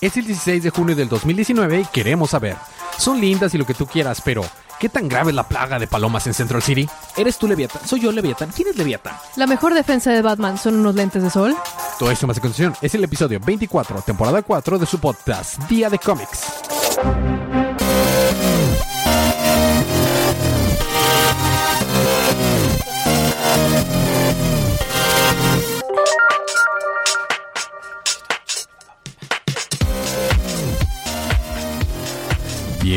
Es 0.00 0.16
el 0.16 0.26
16 0.26 0.62
de 0.62 0.70
junio 0.70 0.94
del 0.94 1.08
2019 1.08 1.80
y 1.80 1.84
queremos 1.86 2.30
saber. 2.30 2.56
Son 2.98 3.20
lindas 3.20 3.52
y 3.54 3.58
lo 3.58 3.66
que 3.66 3.74
tú 3.74 3.84
quieras, 3.84 4.22
pero 4.24 4.44
¿qué 4.78 4.88
tan 4.88 5.08
grave 5.08 5.30
es 5.30 5.34
la 5.34 5.48
plaga 5.48 5.80
de 5.80 5.88
palomas 5.88 6.24
en 6.28 6.34
Central 6.34 6.62
City? 6.62 6.88
¿Eres 7.16 7.36
tú 7.36 7.48
Leviatán? 7.48 7.82
¿Soy 7.84 8.00
yo 8.00 8.12
Leviatán? 8.12 8.50
¿Quién 8.54 8.68
es 8.68 8.76
Leviatán? 8.76 9.16
La 9.34 9.48
mejor 9.48 9.74
defensa 9.74 10.12
de 10.12 10.22
Batman 10.22 10.56
son 10.56 10.76
unos 10.76 10.94
lentes 10.94 11.22
de 11.22 11.30
sol. 11.30 11.56
Todo 11.98 12.12
esto 12.12 12.28
más 12.28 12.38
a 12.38 12.40
continuación 12.40 12.76
es 12.80 12.94
el 12.94 13.02
episodio 13.02 13.40
24, 13.40 14.02
temporada 14.02 14.40
4 14.42 14.78
de 14.78 14.86
su 14.86 15.00
podcast, 15.00 15.58
Día 15.68 15.90
de 15.90 15.98
Cómics. 15.98 16.44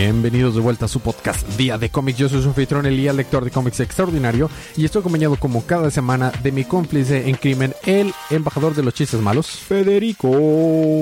Bienvenidos 0.03 0.55
de 0.55 0.61
vuelta 0.61 0.85
a 0.85 0.87
su 0.87 0.99
podcast 0.99 1.47
Día 1.57 1.77
de 1.77 1.91
Cómics. 1.91 2.17
Yo 2.17 2.27
soy 2.27 2.41
su 2.41 2.47
anfitrión 2.47 2.87
Elías, 2.87 3.15
lector 3.15 3.45
de 3.45 3.51
cómics 3.51 3.81
extraordinario, 3.81 4.49
y 4.75 4.83
estoy 4.83 5.01
acompañado 5.01 5.35
como 5.35 5.63
cada 5.63 5.91
semana 5.91 6.31
de 6.41 6.51
mi 6.51 6.63
cómplice 6.63 7.29
en 7.29 7.35
crimen, 7.35 7.75
el 7.85 8.11
embajador 8.31 8.73
de 8.73 8.81
los 8.81 8.95
chistes 8.95 9.21
malos, 9.21 9.45
Federico. 9.47 10.31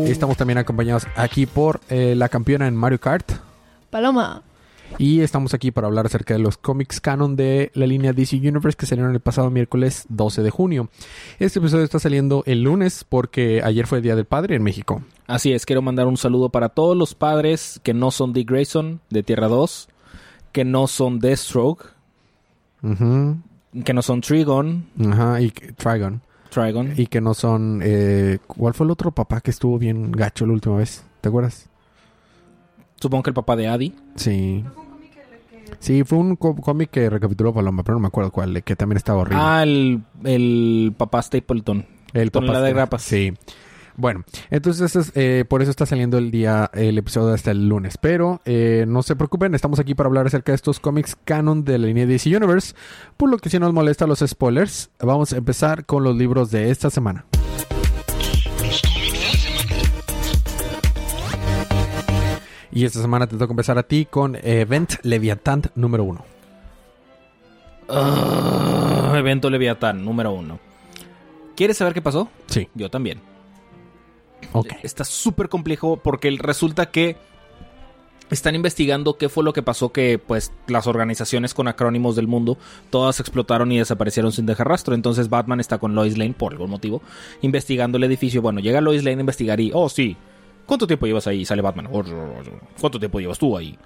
Estamos 0.05 0.35
también 0.35 0.57
acompañados 0.57 1.07
aquí 1.15 1.45
por 1.45 1.79
eh, 1.87 2.13
la 2.13 2.27
campeona 2.27 2.67
en 2.67 2.75
Mario 2.75 2.99
Kart. 2.99 3.31
Paloma. 3.89 4.43
Y 4.97 5.21
estamos 5.21 5.53
aquí 5.53 5.71
para 5.71 5.87
hablar 5.87 6.05
acerca 6.07 6.33
de 6.33 6.39
los 6.41 6.57
cómics 6.57 6.99
canon 6.99 7.35
de 7.35 7.71
la 7.73 7.87
línea 7.87 8.11
DC 8.11 8.35
Universe 8.37 8.75
que 8.77 8.85
salieron 8.85 9.13
el 9.13 9.21
pasado 9.21 9.49
miércoles 9.49 10.05
12 10.09 10.43
de 10.43 10.49
junio. 10.49 10.89
Este 11.39 11.59
episodio 11.59 11.85
está 11.85 11.99
saliendo 11.99 12.43
el 12.45 12.63
lunes 12.63 13.05
porque 13.07 13.61
ayer 13.63 13.87
fue 13.87 13.99
el 13.99 14.03
Día 14.03 14.15
del 14.15 14.25
Padre 14.25 14.55
en 14.55 14.63
México. 14.63 15.01
Así 15.27 15.53
es, 15.53 15.65
quiero 15.65 15.81
mandar 15.81 16.07
un 16.07 16.17
saludo 16.17 16.49
para 16.49 16.69
todos 16.69 16.97
los 16.97 17.15
padres 17.15 17.79
que 17.83 17.93
no 17.93 18.11
son 18.11 18.33
Dick 18.33 18.49
Grayson 18.49 18.99
de 19.09 19.23
Tierra 19.23 19.47
2, 19.47 19.87
que 20.51 20.65
no 20.65 20.87
son 20.87 21.19
Deathstroke, 21.19 21.85
que 22.81 23.93
no 23.93 24.01
son 24.01 24.21
Trigon, 24.21 24.85
Ajá, 25.11 25.39
y 25.41 25.51
Trigon. 25.51 26.21
Trigon. 26.49 26.93
Y 26.97 27.07
que 27.07 27.21
no 27.21 27.33
son... 27.35 27.81
eh, 27.83 28.39
¿Cuál 28.47 28.73
fue 28.73 28.85
el 28.85 28.91
otro 28.91 29.11
papá 29.11 29.39
que 29.39 29.51
estuvo 29.51 29.77
bien 29.77 30.11
gacho 30.11 30.45
la 30.45 30.53
última 30.53 30.77
vez? 30.77 31.03
¿Te 31.21 31.29
acuerdas? 31.29 31.69
Supongo 33.01 33.23
que 33.23 33.29
el 33.29 33.33
papá 33.33 33.55
de 33.55 33.67
Adi. 33.67 33.93
Sí. 34.15 34.63
Sí, 35.79 36.03
fue 36.03 36.17
un 36.17 36.35
có- 36.35 36.55
cómic 36.55 36.89
que 36.89 37.09
recapituló 37.09 37.53
Paloma, 37.53 37.83
pero 37.83 37.95
no 37.95 38.01
me 38.01 38.07
acuerdo 38.07 38.31
cuál, 38.31 38.63
que 38.63 38.75
también 38.75 38.97
estaba 38.97 39.19
horrible. 39.21 39.41
Ah, 39.43 39.63
el, 39.63 40.01
el 40.23 40.93
papá 40.97 41.21
Stapleton. 41.21 41.85
El 42.13 42.31
Tonelada 42.31 42.65
de 42.65 42.73
grapas. 42.73 43.01
Sí. 43.03 43.33
Bueno, 43.95 44.23
entonces 44.49 44.95
es, 44.95 45.11
eh, 45.15 45.43
por 45.47 45.61
eso 45.61 45.71
está 45.71 45.85
saliendo 45.85 46.17
el 46.17 46.31
día, 46.31 46.71
el 46.73 46.97
episodio 46.97 47.33
hasta 47.33 47.51
el 47.51 47.67
lunes. 47.69 47.97
Pero 47.97 48.41
eh, 48.45 48.85
no 48.87 49.03
se 49.03 49.15
preocupen, 49.15 49.53
estamos 49.55 49.77
aquí 49.79 49.93
para 49.93 50.07
hablar 50.07 50.25
acerca 50.25 50.53
de 50.53 50.55
estos 50.55 50.79
cómics 50.79 51.17
canon 51.25 51.65
de 51.65 51.77
la 51.77 51.87
línea 51.87 52.05
DC 52.05 52.35
Universe. 52.35 52.73
Por 53.17 53.29
lo 53.29 53.37
que 53.37 53.49
si 53.49 53.59
nos 53.59 53.73
molesta 53.73 54.07
los 54.07 54.19
spoilers, 54.25 54.89
vamos 54.99 55.33
a 55.33 55.37
empezar 55.37 55.85
con 55.85 56.03
los 56.03 56.15
libros 56.15 56.49
de 56.49 56.71
esta 56.71 56.89
semana. 56.89 57.25
Y 62.71 62.85
esta 62.85 63.01
semana 63.01 63.27
te 63.27 63.35
toca 63.37 63.51
empezar 63.51 63.77
a 63.77 63.83
ti 63.83 64.05
con 64.05 64.37
Event 64.41 64.95
Leviathan 65.03 65.63
número 65.75 66.03
uno. 66.03 66.23
Ah, 67.89 69.13
evento 69.17 69.49
Leviatán, 69.49 70.05
número 70.05 70.31
uno. 70.31 70.59
¿Quieres 71.55 71.77
saber 71.77 71.93
qué 71.93 72.01
pasó? 72.01 72.29
Sí, 72.45 72.69
Yo 72.75 72.89
también. 72.89 73.19
ok. 74.53 74.73
Está 74.83 75.03
súper 75.03 75.49
complejo 75.49 75.97
porque 75.97 76.29
resulta 76.39 76.91
que 76.91 77.17
están 78.29 78.53
investigando 78.53 79.17
qué 79.17 79.27
fue 79.27 79.43
lo 79.43 79.53
que 79.53 79.63
pasó 79.63 79.91
que 79.91 80.19
pues 80.19 80.53
las 80.67 80.85
organizaciones 80.85 81.55
con 81.55 81.67
acrónimos 81.67 82.15
del 82.15 82.27
mundo 82.27 82.59
todas 82.91 83.19
explotaron 83.19 83.71
y 83.71 83.79
desaparecieron 83.79 84.31
sin 84.31 84.45
dejar 84.45 84.67
rastro. 84.67 84.93
Entonces 84.93 85.29
Batman 85.29 85.59
está 85.59 85.79
con 85.79 85.95
Lois 85.95 86.15
Lane 86.17 86.35
por 86.37 86.53
algún 86.53 86.69
motivo 86.69 87.01
investigando 87.41 87.97
el 87.97 88.03
edificio. 88.03 88.43
Bueno, 88.43 88.59
llega 88.59 88.81
Lois 88.81 89.03
Lane 89.03 89.17
a 89.17 89.21
investigar 89.21 89.59
y 89.59 89.71
oh 89.73 89.89
sí, 89.89 90.15
¿cuánto 90.69 90.87
tiempo 90.87 91.05
llevas 91.07 91.27
ahí? 91.27 91.43
Sale 91.43 91.61
Batman. 91.61 91.89
"Oh, 91.91 92.03
¿Cuánto 92.79 92.99
tiempo 92.99 93.19
llevas 93.19 93.37
tú 93.39 93.57
ahí? 93.57 93.77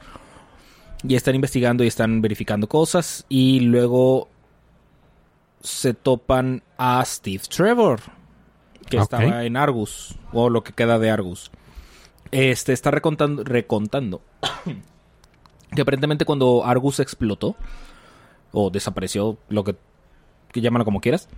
Y 1.07 1.15
están 1.15 1.33
investigando 1.35 1.83
y 1.83 1.87
están 1.87 2.21
verificando 2.21 2.67
cosas 2.67 3.25
y 3.29 3.61
luego 3.61 4.27
se 5.61 5.93
topan 5.93 6.61
a 6.77 7.03
Steve 7.05 7.43
Trevor 7.49 8.01
que 8.89 8.97
estaba 8.97 9.45
en 9.45 9.55
Argus, 9.57 10.15
o 10.33 10.49
lo 10.49 10.63
que 10.63 10.73
queda 10.73 10.99
de 10.99 11.09
Argus. 11.09 11.51
Este 12.31 12.73
está 12.73 12.91
recontando, 12.91 13.43
recontando 13.43 14.21
que 15.73 15.81
aparentemente 15.81 16.25
cuando 16.25 16.65
Argus 16.65 16.99
explotó, 16.99 17.55
o 18.51 18.69
desapareció, 18.69 19.37
lo 19.49 19.63
que, 19.63 19.75
que 20.51 20.61
llámalo 20.61 20.85
como 20.85 20.99
quieras, 21.01 21.29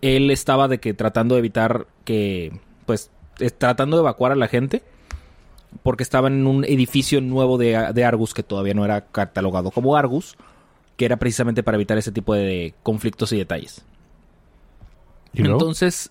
él 0.00 0.30
estaba 0.30 0.68
de 0.68 0.78
que 0.78 0.94
tratando 0.94 1.34
de 1.34 1.40
evitar 1.40 1.86
que, 2.04 2.58
pues, 2.86 3.10
tratando 3.58 3.96
de 3.96 4.02
evacuar 4.02 4.32
a 4.32 4.36
la 4.36 4.48
gente, 4.48 4.82
porque 5.82 6.02
estaba 6.02 6.28
en 6.28 6.46
un 6.46 6.64
edificio 6.64 7.20
nuevo 7.20 7.58
de, 7.58 7.92
de 7.92 8.04
Argus 8.04 8.34
que 8.34 8.42
todavía 8.42 8.74
no 8.74 8.84
era 8.84 9.06
catalogado 9.06 9.70
como 9.70 9.96
Argus, 9.96 10.36
que 10.96 11.04
era 11.04 11.16
precisamente 11.16 11.62
para 11.62 11.76
evitar 11.76 11.98
ese 11.98 12.12
tipo 12.12 12.34
de 12.34 12.74
conflictos 12.82 13.32
y 13.32 13.38
detalles. 13.38 13.84
Entonces, 15.34 16.10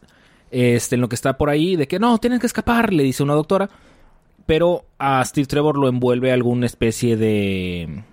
este, 0.52 0.96
en 0.96 1.02
lo 1.02 1.10
que 1.10 1.16
está 1.16 1.38
por 1.38 1.50
ahí, 1.50 1.76
de 1.76 1.88
que 1.88 2.00
no, 2.00 2.18
tienen 2.20 2.40
que 2.40 2.48
escapar, 2.48 2.94
le 2.94 3.04
dice 3.04 3.24
una 3.24 3.34
doctora. 3.34 3.70
Pero 4.46 4.86
a 5.00 5.26
Steve 5.26 5.48
Trevor 5.48 5.78
lo 5.78 5.88
envuelve 5.88 6.32
alguna 6.32 6.68
especie 6.68 7.18
de 7.18 8.04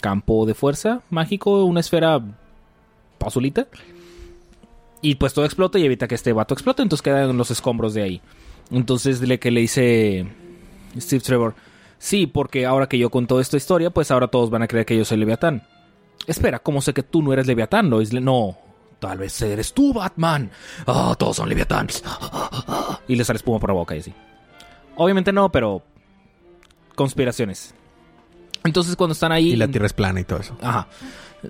campo 0.00 0.46
de 0.46 0.54
fuerza 0.54 1.02
mágico, 1.10 1.64
una 1.64 1.80
esfera 1.80 2.20
azulita. 3.20 3.66
Y 5.00 5.16
pues 5.16 5.34
todo 5.34 5.44
explota 5.44 5.80
y 5.80 5.84
evita 5.84 6.06
que 6.06 6.14
este 6.14 6.32
vato 6.32 6.54
explote, 6.54 6.82
entonces 6.82 7.02
quedan 7.02 7.36
los 7.36 7.50
escombros 7.50 7.94
de 7.94 8.02
ahí. 8.02 8.20
Entonces 8.72 9.20
le 9.20 9.38
que 9.38 9.50
le 9.50 9.60
dice 9.60 10.26
Steve 10.98 11.22
Trevor, 11.22 11.54
sí, 11.98 12.26
porque 12.26 12.64
ahora 12.66 12.88
que 12.88 12.98
yo 12.98 13.10
cuento 13.10 13.38
esta 13.38 13.58
historia, 13.58 13.90
pues 13.90 14.10
ahora 14.10 14.28
todos 14.28 14.50
van 14.50 14.62
a 14.62 14.66
creer 14.66 14.86
que 14.86 14.96
yo 14.96 15.04
soy 15.04 15.18
Leviatán. 15.18 15.66
Espera, 16.26 16.58
¿cómo 16.58 16.80
sé 16.80 16.94
que 16.94 17.02
tú 17.02 17.22
no 17.22 17.32
eres 17.32 17.46
Leviatán, 17.46 17.90
Lois? 17.90 18.12
No, 18.12 18.56
tal 18.98 19.18
vez 19.18 19.40
eres 19.42 19.74
tú, 19.74 19.92
Batman. 19.92 20.50
Ah, 20.86 21.14
todos 21.18 21.36
son 21.36 21.48
Leviatán. 21.48 21.88
Y 23.08 23.16
le 23.16 23.24
sale 23.24 23.36
espuma 23.36 23.58
por 23.58 23.70
la 23.70 23.74
boca 23.74 23.96
y 23.96 23.98
así. 23.98 24.14
Obviamente 24.94 25.32
no, 25.32 25.50
pero 25.50 25.82
conspiraciones. 26.94 27.74
Entonces 28.64 28.94
cuando 28.94 29.12
están 29.12 29.32
ahí... 29.32 29.50
Y 29.50 29.56
la 29.56 29.66
Tierra 29.66 29.86
es 29.86 29.92
plana 29.92 30.20
y 30.20 30.24
todo 30.24 30.38
eso. 30.38 30.56
Ajá. 30.62 30.86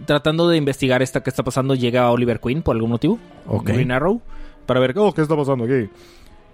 Tratando 0.06 0.48
de 0.48 0.56
investigar 0.56 1.02
esta 1.02 1.22
que 1.22 1.28
está 1.28 1.42
pasando, 1.42 1.74
llega 1.74 2.10
Oliver 2.10 2.40
Queen 2.40 2.62
por 2.62 2.74
algún 2.74 2.90
motivo. 2.90 3.18
Ok. 3.46 3.66
Green 3.66 3.92
Arrow. 3.92 4.22
Para 4.64 4.80
ver 4.80 4.94
oh, 4.96 5.12
qué 5.12 5.20
está 5.20 5.36
pasando 5.36 5.64
aquí. 5.64 5.90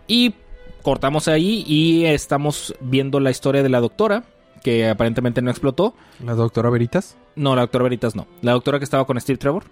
Y 0.08 0.34
cortamos 0.82 1.28
ahí 1.28 1.64
y 1.66 2.04
estamos 2.04 2.74
viendo 2.80 3.20
la 3.20 3.30
historia 3.30 3.62
de 3.62 3.68
la 3.68 3.80
doctora, 3.80 4.24
que 4.62 4.88
aparentemente 4.88 5.42
no 5.42 5.50
explotó. 5.50 5.94
¿La 6.24 6.34
doctora 6.34 6.70
Veritas? 6.70 7.16
No, 7.36 7.54
la 7.54 7.62
doctora 7.62 7.84
Veritas 7.84 8.16
no. 8.16 8.26
La 8.42 8.52
doctora 8.52 8.78
que 8.78 8.84
estaba 8.84 9.06
con 9.06 9.20
Steve 9.20 9.38
Trevor, 9.38 9.64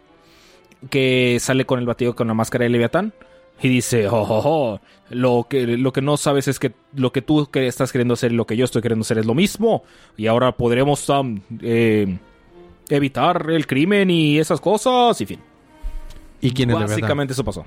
que 0.91 1.39
sale 1.41 1.67
con 1.67 1.79
el 1.79 1.87
batido 1.87 2.15
con 2.15 2.29
la 2.29 2.35
máscara 2.35 2.65
de 2.65 2.71
Leviatán. 2.71 3.13
Y 3.63 3.69
dice, 3.69 4.07
oh, 4.09 4.21
oh, 4.21 4.43
oh, 4.45 4.81
lo, 5.09 5.47
que, 5.49 5.67
lo 5.79 5.91
que 5.91 6.03
no 6.03 6.19
sabes 6.19 6.47
es 6.47 6.59
que 6.59 6.75
lo 6.95 7.11
que 7.11 7.23
tú 7.23 7.49
que 7.51 7.67
estás 7.67 7.91
queriendo 7.91 8.13
hacer 8.13 8.33
y 8.33 8.35
lo 8.35 8.47
que 8.47 8.55
yo 8.55 8.67
estoy 8.67 8.83
queriendo 8.83 9.03
hacer 9.03 9.17
es 9.17 9.25
lo 9.25 9.35
mismo. 9.35 9.83
Y 10.15 10.27
ahora 10.27 10.53
podremos 10.53 11.09
um, 11.09 11.41
eh, 11.63 12.19
evitar 12.91 13.51
el 13.51 13.67
crimen 13.67 14.11
y 14.11 14.39
esas 14.39 14.61
cosas. 14.61 15.19
Y 15.23 15.27
fin. 15.27 15.41
¿Y 16.43 16.51
quién 16.51 16.71
es? 16.71 16.79
Básicamente 16.79 17.33
eso 17.33 17.45
pasó. 17.45 17.65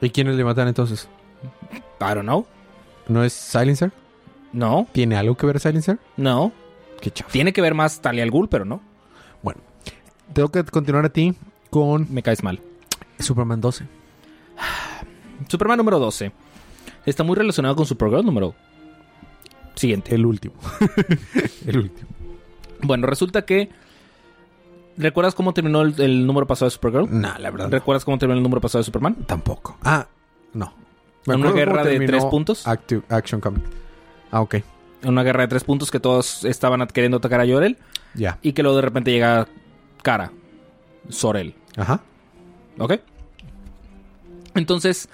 ¿Y 0.00 0.10
quién 0.10 0.28
es 0.28 0.36
Leviatán 0.36 0.68
entonces? 0.68 1.08
I 2.00 2.14
don't 2.14 2.22
know. 2.22 2.46
¿No 3.08 3.22
es 3.24 3.32
Silencer? 3.32 3.92
No, 4.52 4.86
¿Tiene 4.92 5.16
algo 5.16 5.36
que 5.36 5.46
ver 5.46 5.60
Silencer? 5.60 5.98
no. 6.16 6.52
Qué 7.00 7.10
chafa. 7.10 7.30
Tiene 7.30 7.52
que 7.52 7.60
ver 7.60 7.74
más 7.74 8.00
Talia 8.00 8.22
al 8.22 8.30
Ghul, 8.30 8.48
pero 8.48 8.64
no. 8.64 8.80
Bueno, 9.42 9.60
tengo 10.32 10.48
que 10.50 10.64
continuar 10.64 11.04
a 11.04 11.10
ti 11.10 11.34
con 11.68 12.06
Me 12.10 12.22
caes 12.22 12.42
mal. 12.42 12.60
Superman 13.18 13.60
12. 13.60 13.86
Superman 15.48 15.76
número 15.76 15.98
12. 15.98 16.32
Está 17.04 17.22
muy 17.22 17.36
relacionado 17.36 17.76
con 17.76 17.84
Supergirl 17.84 18.24
número 18.24 18.54
siguiente. 19.74 20.14
El 20.14 20.24
último. 20.24 20.54
el 21.66 21.76
último. 21.78 22.08
Bueno, 22.80 23.06
resulta 23.06 23.44
que. 23.44 23.68
¿Recuerdas 24.96 25.34
cómo 25.34 25.52
terminó 25.52 25.82
el, 25.82 26.00
el 26.00 26.26
número 26.26 26.46
pasado 26.46 26.66
de 26.66 26.70
Supergirl? 26.70 27.08
No, 27.10 27.36
la 27.38 27.50
verdad. 27.50 27.66
no. 27.66 27.70
¿Recuerdas 27.70 28.04
cómo 28.06 28.16
terminó 28.16 28.38
el 28.38 28.42
número 28.42 28.62
pasado 28.62 28.80
de 28.80 28.84
Superman? 28.84 29.16
Tampoco. 29.26 29.76
Ah, 29.82 30.06
no. 30.54 30.72
Me 31.26 31.36
¿Una 31.36 31.52
guerra 31.52 31.84
de 31.84 31.98
tres 32.06 32.24
puntos? 32.26 32.66
Actu- 32.66 33.02
Action 33.08 33.40
Comic. 33.40 33.62
Ah, 34.30 34.40
ok. 34.40 34.56
En 35.02 35.08
una 35.10 35.22
guerra 35.22 35.42
de 35.42 35.48
tres 35.48 35.64
puntos 35.64 35.90
que 35.90 36.00
todos 36.00 36.44
estaban 36.44 36.86
queriendo 36.88 37.18
atacar 37.18 37.40
a 37.40 37.44
Yorel. 37.44 37.78
Ya. 38.14 38.38
Y 38.42 38.52
que 38.52 38.62
luego 38.62 38.76
de 38.76 38.82
repente 38.82 39.10
llega 39.10 39.48
Cara. 40.02 40.32
Sorel. 41.08 41.54
Ajá. 41.76 42.00
¿Ok? 42.78 42.94
Entonces, 44.54 45.08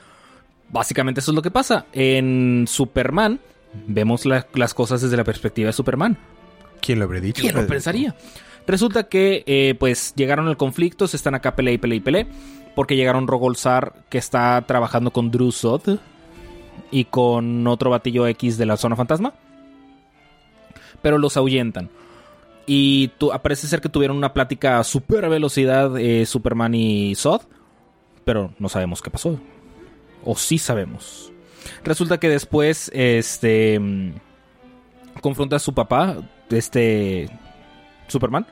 básicamente 0.71 1.21
eso 1.21 1.31
es 1.31 1.35
lo 1.35 1.43
que 1.43 1.51
pasa. 1.51 1.87
En 1.93 2.67
Superman, 2.69 3.41
vemos 3.87 4.27
la- 4.27 4.47
las 4.55 4.75
cosas 4.75 5.01
desde 5.01 5.17
la 5.17 5.25
perspectiva 5.25 5.69
de 5.69 5.73
Superman. 5.73 6.17
¿Quién 6.81 6.99
lo 6.99 7.05
habría 7.05 7.21
dicho? 7.21 7.43
¿Quién 7.43 7.55
lo 7.55 7.67
pensaría? 7.67 8.15
Resulta 8.67 9.05
que, 9.05 9.43
eh, 9.47 9.75
pues, 9.79 10.13
llegaron 10.17 10.47
al 10.49 10.57
conflicto, 10.57 11.07
se 11.09 11.17
están 11.17 11.35
acá 11.35 11.57
pele 11.57 11.73
y 11.73 11.79
pele 11.79 11.97
y 11.97 12.01
pele, 12.01 12.27
porque 12.75 12.97
llegaron 12.97 13.27
Rogolzar, 13.27 13.95
que 14.09 14.19
está 14.19 14.63
trabajando 14.67 15.11
con 15.13 15.31
Drew 15.31 15.53
Zod 15.53 15.99
y 16.91 17.05
con 17.05 17.67
otro 17.67 17.91
batillo 17.91 18.27
X 18.27 18.59
de 18.59 18.67
la 18.67 18.77
zona 18.77 18.97
fantasma. 18.97 19.35
Pero 21.03 21.19
los 21.19 21.37
ahuyentan. 21.37 21.89
Y 22.67 23.09
tu- 23.19 23.31
parece 23.43 23.67
ser 23.67 23.81
que 23.81 23.89
tuvieron 23.89 24.17
una 24.17 24.33
plática 24.33 24.79
a 24.79 24.85
super 24.85 25.29
velocidad 25.29 25.99
eh, 25.99 26.27
Superman 26.27 26.75
y 26.75 27.15
Zod, 27.15 27.43
pero 28.25 28.53
no 28.59 28.69
sabemos 28.69 29.03
qué 29.03 29.11
pasó. 29.11 29.39
O 30.25 30.37
sí 30.37 30.59
sabemos. 30.59 31.33
Resulta 31.85 32.19
que 32.19 32.29
después, 32.29 32.91
este... 32.95 33.79
mm, 33.81 34.13
confronta 35.21 35.57
a 35.57 35.61
su 35.61 35.75
papá, 35.75 36.17
este 36.51 37.29
Superman. 38.09 38.47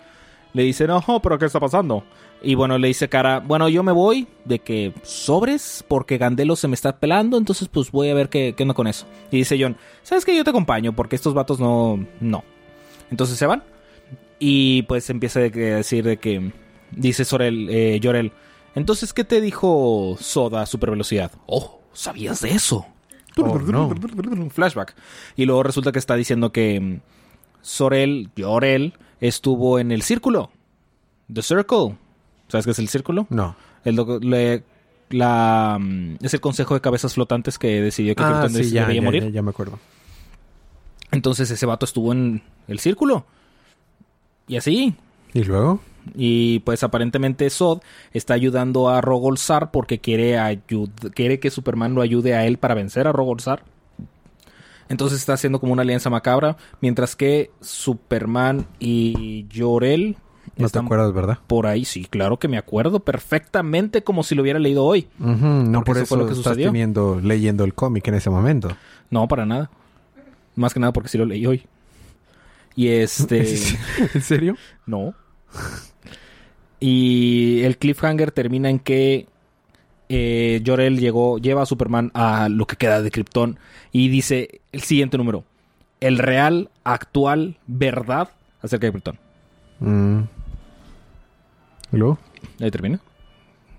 Le 0.55 0.63
dice, 0.63 0.87
no, 0.87 1.03
pero 1.23 1.39
¿qué 1.39 1.45
está 1.45 1.61
pasando? 1.61 2.03
Y 2.43 2.55
bueno, 2.55 2.79
le 2.79 2.89
dice 2.89 3.09
cara, 3.09 3.41
bueno, 3.41 3.69
yo 3.69 3.83
me 3.83 3.91
voy 3.93 4.29
de 4.45 4.61
que 4.61 4.93
sobres 5.03 5.85
porque 5.89 6.19
Gandelo 6.19 6.55
se 6.55 6.69
me 6.69 6.75
está 6.75 6.99
pelando, 7.01 7.37
entonces 7.37 7.67
pues 7.69 7.91
voy 7.91 8.11
a 8.11 8.15
ver 8.15 8.29
qué, 8.29 8.55
qué 8.57 8.63
onda 8.63 8.75
con 8.75 8.87
eso. 8.87 9.07
Y 9.33 9.39
dice 9.39 9.57
John, 9.61 9.77
¿sabes 10.05 10.25
qué? 10.25 10.37
Yo 10.37 10.45
te 10.45 10.51
acompaño 10.51 10.93
porque 10.95 11.17
estos 11.17 11.35
vatos 11.35 11.59
no... 11.59 12.05
No. 12.21 12.45
Entonces 13.11 13.37
se 13.39 13.47
van. 13.47 13.65
Y 14.39 14.83
pues 14.83 15.11
empieza 15.11 15.51
que- 15.51 15.73
a 15.73 15.77
decir 15.79 16.05
de 16.05 16.19
que... 16.19 16.53
Dice 16.93 17.25
Sorel, 17.25 17.69
eh, 17.71 17.99
Yorel, 18.01 18.33
entonces, 18.75 19.13
¿qué 19.13 19.25
te 19.25 19.41
dijo 19.41 20.17
Soda 20.21 20.63
a 20.63 20.67
super 20.67 20.91
velocidad? 20.91 21.33
Oh, 21.47 21.81
¿sabías 21.93 22.41
de 22.41 22.53
eso? 22.53 22.87
Oh, 23.37 23.59
no. 23.59 23.91
Flashback. 24.51 24.95
Y 25.37 25.45
luego 25.45 25.65
resulta 25.65 25.91
que 25.93 25.99
está 25.99 26.15
diciendo 26.15 26.51
que 26.53 26.79
mm, 26.81 27.01
Sorel, 27.61 28.31
Yorel, 28.37 28.95
estuvo 29.21 29.79
en 29.81 29.91
el 29.93 30.03
círculo. 30.03 30.51
The 31.33 31.43
Circle. 31.43 31.97
¿Sabes 32.49 32.65
qué 32.65 32.73
es 32.73 32.79
el 32.79 32.89
círculo? 32.89 33.27
No. 33.31 33.55
El 33.85 33.97
doc- 33.97 34.23
le- 34.25 34.63
la, 35.11 35.79
mm, 35.81 36.17
es 36.23 36.35
el 36.35 36.41
consejo 36.41 36.75
de 36.75 36.81
cabezas 36.81 37.15
flotantes 37.15 37.59
que 37.59 37.81
decidió 37.81 38.15
que 38.15 38.23
Ah, 38.23 38.47
sí, 38.51 38.71
ya, 38.71 38.83
debía 38.87 39.01
ya, 39.01 39.05
morir. 39.05 39.23
ya, 39.25 39.29
ya 39.31 39.43
me 39.43 39.51
acuerdo. 39.51 39.79
Entonces 41.11 41.51
ese 41.51 41.67
vato 41.67 41.85
estuvo 41.87 42.13
en 42.13 42.43
el 42.67 42.79
círculo. 42.81 43.25
Y 44.47 44.57
así. 44.57 44.95
¿Y 45.35 45.45
luego? 45.45 45.81
Y 46.15 46.61
pues 46.61 46.83
aparentemente 46.83 47.49
Zod 47.51 47.81
está 48.13 48.35
ayudando 48.35 48.89
a 48.89 49.01
Rogolzar 49.01 49.71
porque 49.71 49.99
quiere, 49.99 50.39
quiere 51.15 51.39
que 51.41 51.51
Superman 51.51 51.95
lo 51.95 52.01
ayude 52.03 52.35
a 52.35 52.47
él 52.47 52.57
para 52.59 52.75
vencer 52.75 53.07
a 53.07 53.13
Rogolzar. 53.13 53.63
Entonces 54.89 55.19
está 55.21 55.35
haciendo 55.35 55.61
como 55.61 55.75
una 55.75 55.83
alianza 55.83 56.09
macabra. 56.09 56.57
Mientras 56.81 57.15
que 57.15 57.51
Superman 57.61 58.67
y 58.81 59.47
Jorel 59.55 60.17
No 60.59 60.69
te 60.69 60.79
acuerdas, 60.79 61.13
¿verdad? 61.13 61.39
por 61.47 61.67
ahí. 61.67 61.85
Sí, 61.85 62.05
claro 62.05 62.39
que 62.39 62.49
me 62.49 62.59
acuerdo 62.59 63.01
perfectamente 63.01 64.03
como 64.03 64.23
si 64.23 64.35
lo 64.35 64.43
hubiera 64.43 64.59
leído 64.59 64.85
hoy. 64.85 65.09
No 65.19 65.85
por 65.85 65.97
eso 65.97 66.05
eso, 66.05 66.15
fue 66.15 66.25
lo 66.25 66.27
que 66.27 66.35
estás 66.35 66.57
teniendo, 66.57 67.21
leyendo 67.23 67.65
el 67.65 67.75
cómic 67.75 68.07
en 68.09 68.15
ese 68.15 68.31
momento. 68.31 68.69
No, 69.11 69.29
para 69.29 69.47
nada. 69.47 69.71
Más 70.57 70.75
que 70.75 70.81
nada 70.81 70.93
porque 70.93 71.09
sí 71.09 71.19
lo 71.19 71.25
leí 71.25 71.47
hoy. 71.47 71.65
Y 72.75 72.89
este... 72.89 73.57
¿En 74.15 74.23
serio? 74.23 74.57
No. 74.87 75.15
Y 76.81 77.63
el 77.63 77.79
cliffhanger 77.79 78.31
termina 78.31 78.71
en 78.71 78.79
que 78.79 79.27
eh, 80.09 80.63
Jor-El 80.65 80.99
llegó, 80.99 81.39
lleva 81.39 81.63
a 81.63 81.67
Superman 81.67 82.11
a 82.15 82.49
lo 82.49 82.67
que 82.67 82.77
queda 82.77 83.03
de 83.03 83.11
Krypton 83.11 83.59
y 83.93 84.09
dice 84.09 84.61
el 84.73 84.83
siguiente 84.83 85.19
número: 85.19 85.45
el 86.01 86.19
real, 86.19 86.71
actual, 86.85 87.59
verdad 87.67 88.31
acerca 88.63 88.87
de 88.87 88.93
Krypton. 88.93 89.19
Mm. 89.81 90.38
¿Y 91.93 91.97
luego? 91.97 92.19
Ahí 92.61 92.71
termina. 92.71 93.01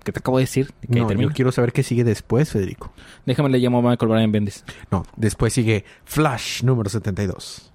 ¿Qué 0.04 0.12
te 0.12 0.18
acabo 0.20 0.38
de 0.38 0.44
decir? 0.44 0.72
Que 0.80 0.94
ahí 0.94 1.00
No, 1.02 1.06
termina. 1.08 1.28
yo 1.28 1.34
quiero 1.34 1.52
saber 1.52 1.72
qué 1.72 1.82
sigue 1.82 2.04
después, 2.04 2.50
Federico. 2.50 2.90
Déjame 3.26 3.50
le 3.50 3.58
llamo 3.58 3.78
a 3.80 3.90
Michael 3.90 4.10
Bryan 4.10 4.32
Bendis. 4.32 4.64
No, 4.90 5.04
después 5.16 5.52
sigue 5.52 5.84
Flash 6.04 6.62
número 6.62 6.88
72. 6.88 7.70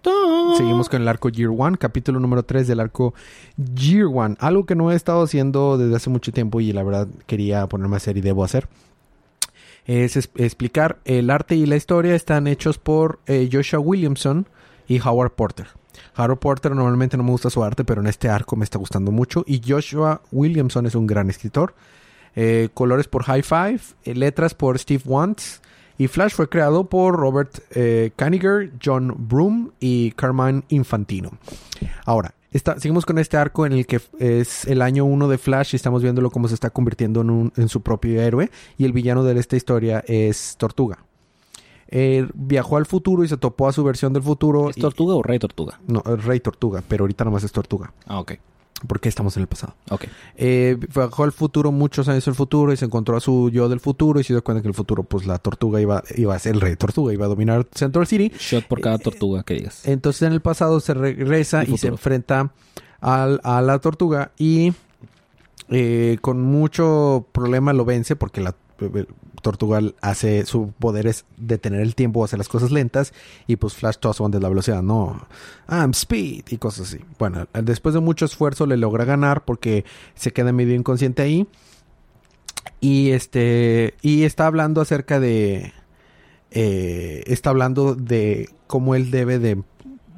Seguimos 0.57 0.89
con 0.89 1.01
el 1.03 1.07
arco 1.07 1.29
Year 1.29 1.51
One, 1.55 1.77
capítulo 1.77 2.19
número 2.19 2.43
3 2.43 2.67
del 2.67 2.79
arco 2.79 3.13
Year 3.75 4.05
One. 4.11 4.35
Algo 4.39 4.65
que 4.65 4.73
no 4.75 4.91
he 4.91 4.95
estado 4.95 5.21
haciendo 5.23 5.77
desde 5.77 5.95
hace 5.95 6.09
mucho 6.09 6.31
tiempo 6.31 6.59
y 6.61 6.71
la 6.73 6.81
verdad 6.83 7.07
quería 7.27 7.67
ponerme 7.67 7.95
a 7.95 7.97
hacer 7.97 8.17
y 8.17 8.21
debo 8.21 8.43
hacer. 8.43 8.67
Es 9.85 10.17
es- 10.17 10.31
explicar 10.35 10.97
el 11.05 11.29
arte 11.29 11.55
y 11.55 11.67
la 11.67 11.75
historia 11.75 12.15
están 12.15 12.47
hechos 12.47 12.79
por 12.79 13.19
eh, 13.27 13.47
Joshua 13.51 13.79
Williamson 13.79 14.47
y 14.87 14.99
Howard 14.99 15.33
Porter. 15.33 15.67
Howard 16.17 16.39
Porter 16.39 16.75
normalmente 16.75 17.17
no 17.17 17.23
me 17.23 17.31
gusta 17.31 17.49
su 17.49 17.63
arte, 17.63 17.83
pero 17.83 18.01
en 18.01 18.07
este 18.07 18.29
arco 18.29 18.55
me 18.55 18.63
está 18.63 18.77
gustando 18.77 19.11
mucho. 19.11 19.43
Y 19.47 19.61
Joshua 19.65 20.21
Williamson 20.31 20.85
es 20.85 20.95
un 20.95 21.07
gran 21.07 21.29
escritor. 21.29 21.75
Eh, 22.35 22.69
colores 22.73 23.07
por 23.07 23.23
High 23.23 23.43
Five, 23.43 23.79
eh, 24.03 24.15
letras 24.15 24.53
por 24.53 24.77
Steve 24.77 25.03
Wantz. 25.05 25.61
Y 25.97 26.07
Flash 26.07 26.33
fue 26.33 26.49
creado 26.49 26.89
por 26.89 27.15
Robert 27.15 27.59
eh, 27.71 28.11
Kaniger, 28.17 28.73
John 28.83 29.15
Broom 29.17 29.71
y 29.79 30.11
Carmine 30.11 30.63
Infantino. 30.67 31.31
Ahora, 32.03 32.33
seguimos 32.77 33.05
con 33.05 33.17
este 33.17 33.37
arco 33.37 33.65
en 33.65 33.71
el 33.71 33.85
que 33.85 34.01
es 34.19 34.65
el 34.65 34.81
año 34.81 35.05
1 35.05 35.29
de 35.29 35.37
Flash 35.37 35.69
y 35.71 35.77
estamos 35.77 36.01
viéndolo 36.03 36.31
cómo 36.31 36.49
se 36.49 36.53
está 36.53 36.69
convirtiendo 36.69 37.21
en 37.55 37.69
su 37.69 37.81
propio 37.81 38.21
héroe. 38.21 38.51
Y 38.77 38.83
el 38.83 38.91
villano 38.91 39.23
de 39.23 39.39
esta 39.39 39.55
historia 39.55 40.03
es 40.05 40.57
Tortuga. 40.57 41.04
Eh, 41.89 42.27
viajó 42.33 42.77
al 42.77 42.85
futuro 42.85 43.23
y 43.23 43.27
se 43.27 43.37
topó 43.37 43.67
a 43.67 43.73
su 43.73 43.83
versión 43.83 44.11
del 44.13 44.23
futuro. 44.23 44.69
¿Es 44.69 44.77
y- 44.77 44.81
Tortuga 44.81 45.15
o 45.15 45.21
Rey 45.23 45.39
Tortuga? 45.39 45.79
no, 45.87 46.01
es 46.05 46.23
Rey 46.25 46.39
Tortuga, 46.39 46.83
pero 46.87 47.03
ahorita 47.03 47.23
nomás 47.25 47.43
es 47.43 47.51
Tortuga. 47.51 47.93
Ah, 48.07 48.19
ok. 48.19 48.33
Porque 48.87 49.07
estamos 49.07 49.37
en 49.37 49.41
el 49.41 49.47
pasado. 49.47 49.73
Ok. 49.89 50.03
Eh, 50.35 50.77
viajó 50.93 51.23
al 51.23 51.31
futuro, 51.31 51.71
muchos 51.71 52.09
años 52.09 52.27
al 52.27 52.35
futuro, 52.35 52.73
y 52.73 52.77
se 52.77 52.83
encontró 52.85 53.15
a 53.15 53.21
su 53.21 53.49
yo 53.49 53.69
del 53.69 53.79
futuro 53.79 54.19
y 54.19 54.23
se 54.23 54.33
dio 54.33 54.43
cuenta 54.43 54.61
que 54.61 54.67
el 54.67 54.73
futuro, 54.73 55.03
pues 55.03 55.25
la 55.25 55.37
tortuga 55.39 55.79
iba, 55.79 56.03
iba 56.17 56.35
a 56.35 56.39
ser 56.39 56.55
el 56.55 56.61
rey 56.61 56.75
tortuga, 56.75 57.13
iba 57.13 57.25
a 57.25 57.29
dominar 57.29 57.65
Central 57.73 58.05
City. 58.05 58.31
Shot 58.37 58.65
por 58.67 58.81
cada 58.81 58.97
tortuga 58.97 59.43
que 59.43 59.53
digas. 59.53 59.87
Entonces 59.87 60.23
en 60.23 60.33
el 60.33 60.41
pasado 60.41 60.79
se 60.81 60.93
regresa 60.93 61.63
y 61.63 61.77
se 61.77 61.87
enfrenta 61.87 62.51
al- 62.99 63.39
a 63.43 63.61
la 63.61 63.79
tortuga 63.79 64.31
y 64.37 64.73
eh, 65.69 66.17
con 66.21 66.41
mucho 66.41 67.27
problema 67.31 67.73
lo 67.73 67.85
vence 67.85 68.15
porque 68.15 68.41
la 68.41 68.55
eh, 68.79 69.05
tortuga 69.41 69.79
hace 70.01 70.45
su 70.45 70.71
poder 70.79 71.07
es 71.07 71.25
detener 71.37 71.81
el 71.81 71.95
tiempo, 71.95 72.23
hacer 72.23 72.39
las 72.39 72.49
cosas 72.49 72.71
lentas 72.71 73.13
y 73.47 73.57
pues 73.57 73.73
Flash 73.75 73.97
todas 73.99 74.17
son 74.17 74.31
de 74.31 74.39
la 74.39 74.49
velocidad, 74.49 74.81
no, 74.81 75.27
I'm 75.69 75.91
speed 75.91 76.45
y 76.49 76.57
cosas 76.57 76.87
así. 76.87 76.99
Bueno, 77.19 77.47
después 77.53 77.93
de 77.93 78.01
mucho 78.01 78.25
esfuerzo 78.25 78.65
le 78.65 78.77
logra 78.77 79.05
ganar 79.05 79.45
porque 79.45 79.85
se 80.15 80.33
queda 80.33 80.51
medio 80.51 80.75
inconsciente 80.75 81.21
ahí 81.21 81.47
y 82.79 83.11
este 83.11 83.93
y 84.01 84.23
está 84.23 84.47
hablando 84.47 84.81
acerca 84.81 85.19
de 85.19 85.73
eh, 86.51 87.23
está 87.27 87.49
hablando 87.51 87.95
de 87.95 88.49
cómo 88.67 88.95
él 88.95 89.11
debe 89.11 89.39
de 89.39 89.61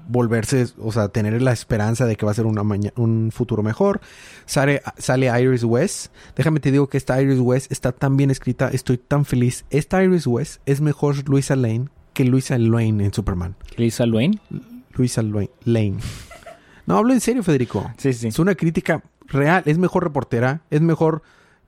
volverse, 0.08 0.68
o 0.80 0.92
sea, 0.92 1.10
tener 1.10 1.42
la 1.42 1.52
esperanza 1.52 2.06
de 2.06 2.16
que 2.16 2.26
va 2.26 2.32
a 2.32 2.36
ser 2.36 2.46
una 2.46 2.64
un 2.96 3.32
futuro 3.32 3.64
mejor. 3.64 4.02
Sale, 4.46 4.82
sale 4.98 5.28
Iris 5.42 5.64
West. 5.64 6.14
Déjame 6.36 6.60
te 6.60 6.72
digo 6.72 6.88
que 6.88 6.98
esta 6.98 7.22
Iris 7.22 7.40
West 7.40 7.72
está 7.72 7.92
tan 7.92 8.18
bien 8.18 8.32
escrita, 8.32 8.70
estoy 8.70 8.98
tan 8.98 9.26
feliz. 9.26 9.66
Esta 9.70 10.04
Iris 10.04 10.28
West 10.28 10.62
es 10.66 10.82
mejor 10.82 11.28
Luisa 11.30 11.56
Lane 11.56 11.90
que 12.14 12.26
Luisa 12.26 12.58
Lane 12.58 13.06
en 13.06 13.14
Superman. 13.14 13.56
Lisa 13.76 14.08
Lane. 14.08 14.40
Luisa 14.94 15.22
Lane. 15.22 15.52
Lane. 15.66 15.98
No, 16.88 16.98
hablo 16.98 17.14
en 17.14 17.22
serio, 17.22 17.44
Federico. 17.44 17.92
Sí, 17.98 18.12
sí. 18.14 18.30
Es 18.30 18.40
una 18.40 18.56
crítica 18.56 19.04
real. 19.28 19.62
Es 19.68 19.78
mejor 19.78 20.04
reportera, 20.04 20.62
es 20.72 20.82
mejor 20.82 21.22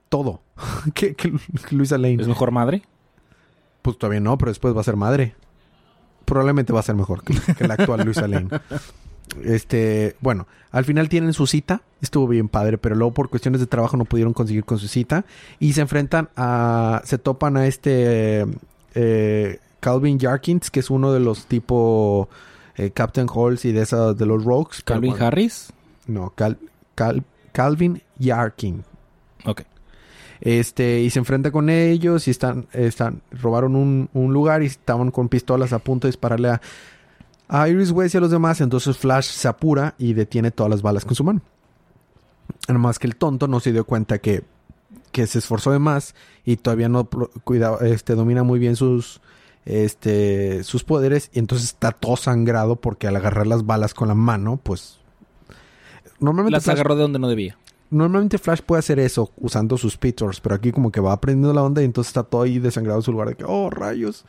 todo 0.08 0.42
que, 0.94 1.14
que 1.14 1.32
Luisa 1.70 1.98
Lane. 1.98 2.20
¿Es 2.20 2.26
mejor 2.26 2.50
madre? 2.50 2.82
Pues 3.82 3.96
todavía 3.96 4.18
no, 4.18 4.36
pero 4.38 4.50
después 4.50 4.76
va 4.76 4.80
a 4.80 4.84
ser 4.84 4.96
madre. 4.96 5.36
Probablemente 6.24 6.72
va 6.72 6.80
a 6.80 6.82
ser 6.84 6.94
mejor 6.94 7.22
que, 7.24 7.34
que 7.54 7.66
la 7.66 7.74
actual 7.74 8.04
Luisa 8.04 8.28
Lane. 8.28 8.48
Este, 9.44 10.16
bueno, 10.20 10.46
al 10.72 10.84
final 10.84 11.08
tienen 11.08 11.32
su 11.32 11.46
cita, 11.46 11.82
estuvo 12.00 12.26
bien 12.26 12.48
padre, 12.48 12.78
pero 12.78 12.96
luego 12.96 13.14
por 13.14 13.30
cuestiones 13.30 13.60
de 13.60 13.66
trabajo 13.66 13.96
no 13.96 14.04
pudieron 14.04 14.32
conseguir 14.32 14.64
con 14.64 14.78
su 14.78 14.88
cita 14.88 15.24
y 15.60 15.72
se 15.72 15.80
enfrentan 15.82 16.28
a, 16.36 17.00
se 17.04 17.16
topan 17.18 17.56
a 17.56 17.66
este 17.66 18.44
eh, 18.94 19.58
Calvin 19.78 20.18
Jarkins, 20.18 20.70
que 20.70 20.80
es 20.80 20.90
uno 20.90 21.12
de 21.12 21.20
los 21.20 21.46
tipo 21.46 22.28
eh, 22.76 22.90
Captain 22.90 23.28
Halls 23.32 23.64
y 23.64 23.72
de 23.72 23.82
esa 23.82 24.14
de 24.14 24.26
los 24.26 24.44
Rogues. 24.44 24.82
Calvin 24.82 25.10
bueno, 25.12 25.26
Harris. 25.26 25.72
No, 26.06 26.30
Cal- 26.34 26.58
Cal- 26.96 27.22
Calvin 27.52 28.02
Yarkin. 28.18 28.82
Ok. 29.44 29.62
Este, 30.40 31.00
y 31.00 31.10
se 31.10 31.18
enfrenta 31.18 31.50
con 31.50 31.68
ellos 31.68 32.26
y 32.26 32.30
están, 32.30 32.66
están, 32.72 33.22
robaron 33.30 33.76
un, 33.76 34.08
un 34.14 34.32
lugar 34.32 34.62
y 34.62 34.66
estaban 34.66 35.10
con 35.10 35.28
pistolas 35.28 35.72
a 35.72 35.78
punto 35.78 36.06
de 36.06 36.12
dispararle 36.12 36.48
a, 36.48 36.60
a 37.48 37.68
Iris 37.68 37.90
West 37.90 38.14
y 38.14 38.18
a 38.18 38.20
los 38.20 38.30
demás. 38.30 38.60
Entonces 38.60 38.96
Flash 38.96 39.26
se 39.26 39.48
apura 39.48 39.94
y 39.98 40.14
detiene 40.14 40.50
todas 40.50 40.70
las 40.70 40.82
balas 40.82 41.04
con 41.04 41.14
su 41.14 41.24
mano. 41.24 41.42
Nada 42.68 42.78
más 42.78 42.98
que 42.98 43.06
el 43.06 43.16
tonto 43.16 43.48
no 43.48 43.60
se 43.60 43.72
dio 43.72 43.84
cuenta 43.84 44.18
que, 44.18 44.44
que 45.12 45.26
se 45.26 45.38
esforzó 45.38 45.72
de 45.72 45.78
más 45.78 46.14
y 46.44 46.56
todavía 46.56 46.88
no 46.88 47.08
cuida, 47.44 47.76
este, 47.82 48.14
domina 48.14 48.42
muy 48.42 48.58
bien 48.58 48.76
sus 48.76 49.20
este 49.66 50.64
sus 50.64 50.84
poderes 50.84 51.30
y 51.34 51.38
entonces 51.38 51.68
está 51.68 51.92
todo 51.92 52.16
sangrado 52.16 52.76
porque 52.76 53.06
al 53.06 53.16
agarrar 53.16 53.46
las 53.46 53.66
balas 53.66 53.92
con 53.92 54.08
la 54.08 54.14
mano, 54.14 54.58
pues 54.62 54.98
normalmente 56.18 56.56
Las 56.56 56.64
Flash, 56.64 56.76
agarró 56.76 56.96
de 56.96 57.02
donde 57.02 57.18
no 57.18 57.28
debía. 57.28 57.58
Normalmente 57.90 58.38
Flash 58.38 58.60
puede 58.62 58.78
hacer 58.80 58.98
eso 58.98 59.30
usando 59.36 59.76
sus 59.76 59.96
Peters, 59.96 60.40
pero 60.40 60.54
aquí 60.54 60.72
como 60.72 60.90
que 60.92 61.00
va 61.00 61.12
aprendiendo 61.12 61.52
la 61.52 61.62
onda 61.62 61.82
y 61.82 61.84
entonces 61.84 62.10
está 62.10 62.22
todo 62.22 62.42
ahí 62.42 62.58
desangrado 62.58 62.98
en 63.00 63.02
su 63.02 63.12
lugar 63.12 63.28
de 63.28 63.34
que 63.36 63.44
oh, 63.46 63.68
rayos. 63.70 64.24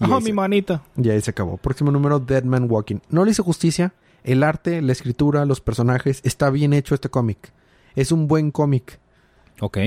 Y 0.00 0.04
Ajá, 0.04 0.14
ahí 0.16 0.20
mi 0.22 0.26
se- 0.28 0.32
manita. 0.32 0.82
y 0.96 1.08
ahí 1.10 1.20
se 1.20 1.30
acabó. 1.30 1.56
Próximo 1.58 1.90
número, 1.90 2.18
Dead 2.18 2.44
Man 2.44 2.66
Walking. 2.70 2.98
No 3.10 3.24
le 3.24 3.30
hice 3.32 3.42
justicia. 3.42 3.92
El 4.24 4.42
arte, 4.44 4.80
la 4.82 4.92
escritura, 4.92 5.44
los 5.46 5.60
personajes. 5.60 6.20
Está 6.24 6.48
bien 6.50 6.72
hecho 6.72 6.94
este 6.94 7.08
cómic. 7.08 7.52
Es 7.94 8.12
un 8.12 8.28
buen 8.28 8.50
cómic. 8.50 8.98
Ok. 9.60 9.78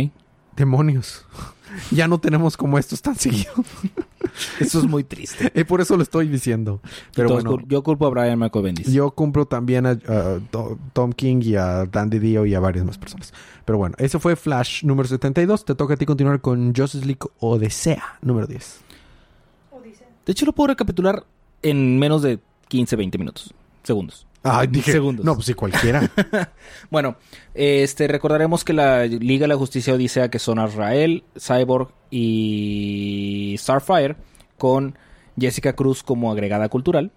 Demonios. 0.55 1.25
ya 1.91 2.07
no 2.07 2.19
tenemos 2.19 2.55
como 2.57 2.77
estos 2.77 3.01
tan 3.01 3.15
seguidos. 3.15 3.55
Eso 4.60 4.80
es 4.80 4.86
muy 4.86 5.04
triste. 5.04 5.51
y 5.56 5.63
por 5.63 5.82
eso 5.82 5.96
lo 5.98 6.04
estoy 6.04 6.27
diciendo. 6.27 6.82
Pero 7.15 7.30
Entonces, 7.30 7.50
bueno, 7.51 7.68
yo 7.70 7.84
culpo 7.84 8.06
a 8.08 8.10
Brian 8.10 8.38
Michael 8.39 8.63
Bendis. 8.65 8.92
yo 8.92 9.12
cumplo 9.12 9.46
también 9.46 9.86
a, 9.86 9.92
a 9.92 10.39
To- 10.51 10.77
Tom 10.94 11.12
King 11.13 11.38
y 11.42 11.56
a 11.56 11.86
Dandy 11.86 12.20
Dio 12.20 12.46
y 12.46 12.54
a 12.56 12.60
varias 12.60 12.86
más 12.86 12.98
personas. 12.98 13.34
Pero 13.65 13.77
bueno, 13.77 13.96
ese 14.00 14.20
fue 14.20 14.36
Flash 14.36 14.84
número 14.84 15.08
72. 15.08 15.65
Te 15.65 15.75
toca 15.75 15.94
a 15.96 15.98
ti 15.98 16.06
continuar 16.06 16.42
con 16.42 16.74
Justice 16.75 17.06
League 17.06 17.20
Odisea 17.39 18.18
número 18.22 18.48
10. 18.48 18.82
De 20.25 20.32
hecho, 20.32 20.46
lo 20.46 20.54
puedo 20.54 20.68
recapitular 20.68 21.24
en 21.62 22.00
menos 22.00 22.22
de 22.24 22.39
15, 22.68 22.96
20 22.96 23.18
minutos. 23.20 23.54
Segundos. 23.84 24.25
Dije. 24.70 24.92
Segundos. 24.92 25.25
No, 25.25 25.34
pues 25.36 25.46
sí, 25.48 25.54
cualquiera. 25.54 26.10
Bueno, 26.92 27.15
este 27.56 28.08
recordaremos 28.08 28.63
que 28.63 28.74
la 28.74 29.06
Liga 29.06 29.44
de 29.46 29.48
la 29.50 29.56
Justicia 29.58 29.94
Odisea, 29.94 30.30
que 30.30 30.38
son 30.39 30.60
Azrael, 30.60 31.24
Cyborg 31.39 31.89
y 32.12 33.56
Starfire, 33.58 34.15
con 34.57 34.97
Jessica 35.39 35.74
Cruz 35.74 36.03
como 36.03 36.31
agregada 36.31 36.69
cultural, 36.69 37.12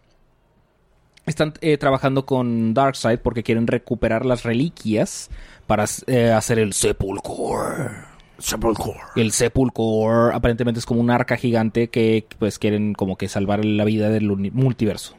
están 1.26 1.54
eh, 1.60 1.76
trabajando 1.76 2.24
con 2.24 2.74
Darkseid 2.74 3.18
porque 3.18 3.42
quieren 3.42 3.66
recuperar 3.66 4.24
las 4.24 4.44
reliquias 4.44 5.30
para 5.66 5.84
eh, 6.06 6.30
hacer 6.30 6.58
el 6.58 6.72
Sepulchre. 6.72 7.90
Sepulchre. 8.38 8.94
El 9.16 9.32
Sepulchre 9.32 10.32
aparentemente 10.32 10.78
es 10.78 10.86
como 10.86 11.00
un 11.00 11.10
arca 11.10 11.36
gigante 11.36 11.88
que 11.88 12.26
pues 12.38 12.58
quieren 12.58 12.94
como 12.94 13.16
que 13.16 13.28
salvar 13.28 13.64
la 13.64 13.84
vida 13.84 14.08
del 14.08 14.28
multiverso. 14.52 15.14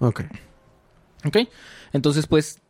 Ok. 0.00 0.22
¿Ok? 1.24 1.36
Entonces, 1.92 2.26
pues, 2.26 2.60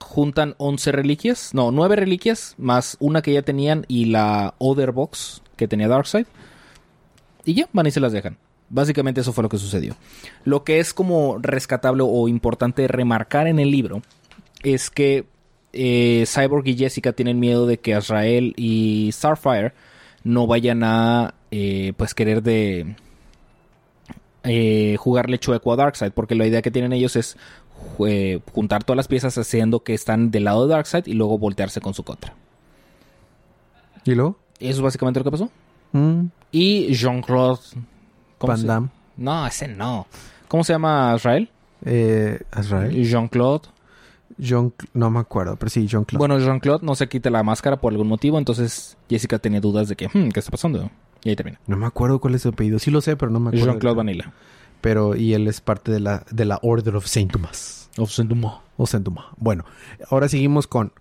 juntan 0.00 0.54
11 0.58 0.92
reliquias. 0.92 1.54
No, 1.54 1.70
9 1.70 1.96
reliquias, 1.96 2.54
más 2.58 2.96
una 3.00 3.22
que 3.22 3.32
ya 3.32 3.42
tenían 3.42 3.84
y 3.88 4.06
la 4.06 4.54
Other 4.58 4.92
Box 4.92 5.42
que 5.56 5.68
tenía 5.68 5.88
Darkseid. 5.88 6.26
Y 7.46 7.54
ya, 7.54 7.68
van 7.72 7.86
y 7.86 7.90
se 7.90 8.00
las 8.00 8.12
dejan. 8.12 8.36
Básicamente 8.68 9.20
eso 9.20 9.32
fue 9.32 9.42
lo 9.42 9.48
que 9.48 9.56
sucedió. 9.56 9.96
Lo 10.44 10.64
que 10.64 10.80
es 10.80 10.92
como 10.92 11.38
rescatable 11.38 12.02
o 12.04 12.28
importante 12.28 12.88
remarcar 12.88 13.46
en 13.46 13.60
el 13.60 13.70
libro 13.70 14.02
es 14.62 14.90
que 14.90 15.24
eh, 15.72 16.24
Cyborg 16.26 16.66
y 16.66 16.76
Jessica 16.76 17.12
tienen 17.12 17.38
miedo 17.38 17.66
de 17.66 17.78
que 17.78 17.94
Azrael 17.94 18.54
y 18.56 19.10
Starfire 19.12 19.72
no 20.24 20.48
vayan 20.48 20.82
a 20.82 21.34
eh, 21.52 21.92
pues 21.96 22.14
querer 22.14 22.42
de 22.42 22.96
eh, 24.42 24.96
jugarle 24.98 25.38
chueco 25.38 25.72
a 25.72 25.76
Darkseid 25.76 26.12
porque 26.12 26.34
la 26.34 26.46
idea 26.46 26.62
que 26.62 26.72
tienen 26.72 26.92
ellos 26.92 27.14
es 27.14 27.36
juntar 28.52 28.82
todas 28.82 28.96
las 28.96 29.06
piezas 29.06 29.38
haciendo 29.38 29.80
que 29.80 29.94
están 29.94 30.32
del 30.32 30.44
lado 30.44 30.66
de 30.66 30.74
Darkseid 30.74 31.06
y 31.06 31.12
luego 31.12 31.38
voltearse 31.38 31.80
con 31.80 31.94
su 31.94 32.02
contra. 32.02 32.34
¿Y 34.04 34.14
luego? 34.14 34.38
Eso 34.58 34.78
es 34.78 34.80
básicamente 34.80 35.20
lo 35.20 35.24
que 35.24 35.30
pasó. 35.30 35.50
Mm, 35.92 36.26
Y 36.58 36.94
Jean-Claude... 36.94 37.60
¿cómo 38.38 38.50
Van 38.52 38.58
se- 38.60 38.66
Damme. 38.66 38.88
No, 39.18 39.46
ese 39.46 39.68
no. 39.68 40.06
¿Cómo 40.48 40.64
se 40.64 40.72
llama 40.72 41.12
Azrael? 41.12 41.50
Eh, 41.84 42.40
Azrael. 42.50 43.04
Jean-Claude. 43.04 43.68
John... 44.42 44.72
No 44.94 45.10
me 45.10 45.18
acuerdo, 45.20 45.56
pero 45.56 45.68
sí, 45.68 45.86
John 45.90 46.04
Claude. 46.04 46.18
Bueno, 46.18 46.38
Jean-Claude 46.38 46.80
no 46.84 46.94
se 46.94 47.08
quita 47.08 47.28
la 47.28 47.42
máscara 47.42 47.76
por 47.78 47.92
algún 47.92 48.08
motivo, 48.08 48.38
entonces 48.38 48.96
Jessica 49.10 49.38
tenía 49.38 49.60
dudas 49.60 49.88
de 49.88 49.96
que, 49.96 50.08
hmm, 50.08 50.30
¿qué 50.30 50.40
está 50.40 50.50
pasando? 50.50 50.90
Y 51.24 51.28
ahí 51.30 51.36
termina. 51.36 51.60
No 51.66 51.76
me 51.76 51.84
acuerdo 51.86 52.20
cuál 52.20 52.34
es 52.34 52.42
su 52.42 52.48
apellido. 52.48 52.78
Sí 52.78 52.90
lo 52.90 53.00
sé, 53.02 53.16
pero 53.16 53.30
no 53.30 53.38
me 53.40 53.48
acuerdo. 53.50 53.66
Jean-Claude 53.66 53.96
Vanilla. 53.96 54.32
Pero, 54.80 55.14
y 55.14 55.34
él 55.34 55.48
es 55.48 55.60
parte 55.60 55.92
de 55.92 56.00
la, 56.00 56.24
de 56.30 56.44
la 56.46 56.58
Order 56.62 56.96
of 56.96 57.06
Saint 57.06 57.32
Thomas. 57.32 57.90
O 57.98 58.06
Saint 58.06 58.30
Thomas. 59.04 59.24
Bueno, 59.36 59.64
ahora 60.10 60.28
seguimos 60.28 60.66
con... 60.66 60.92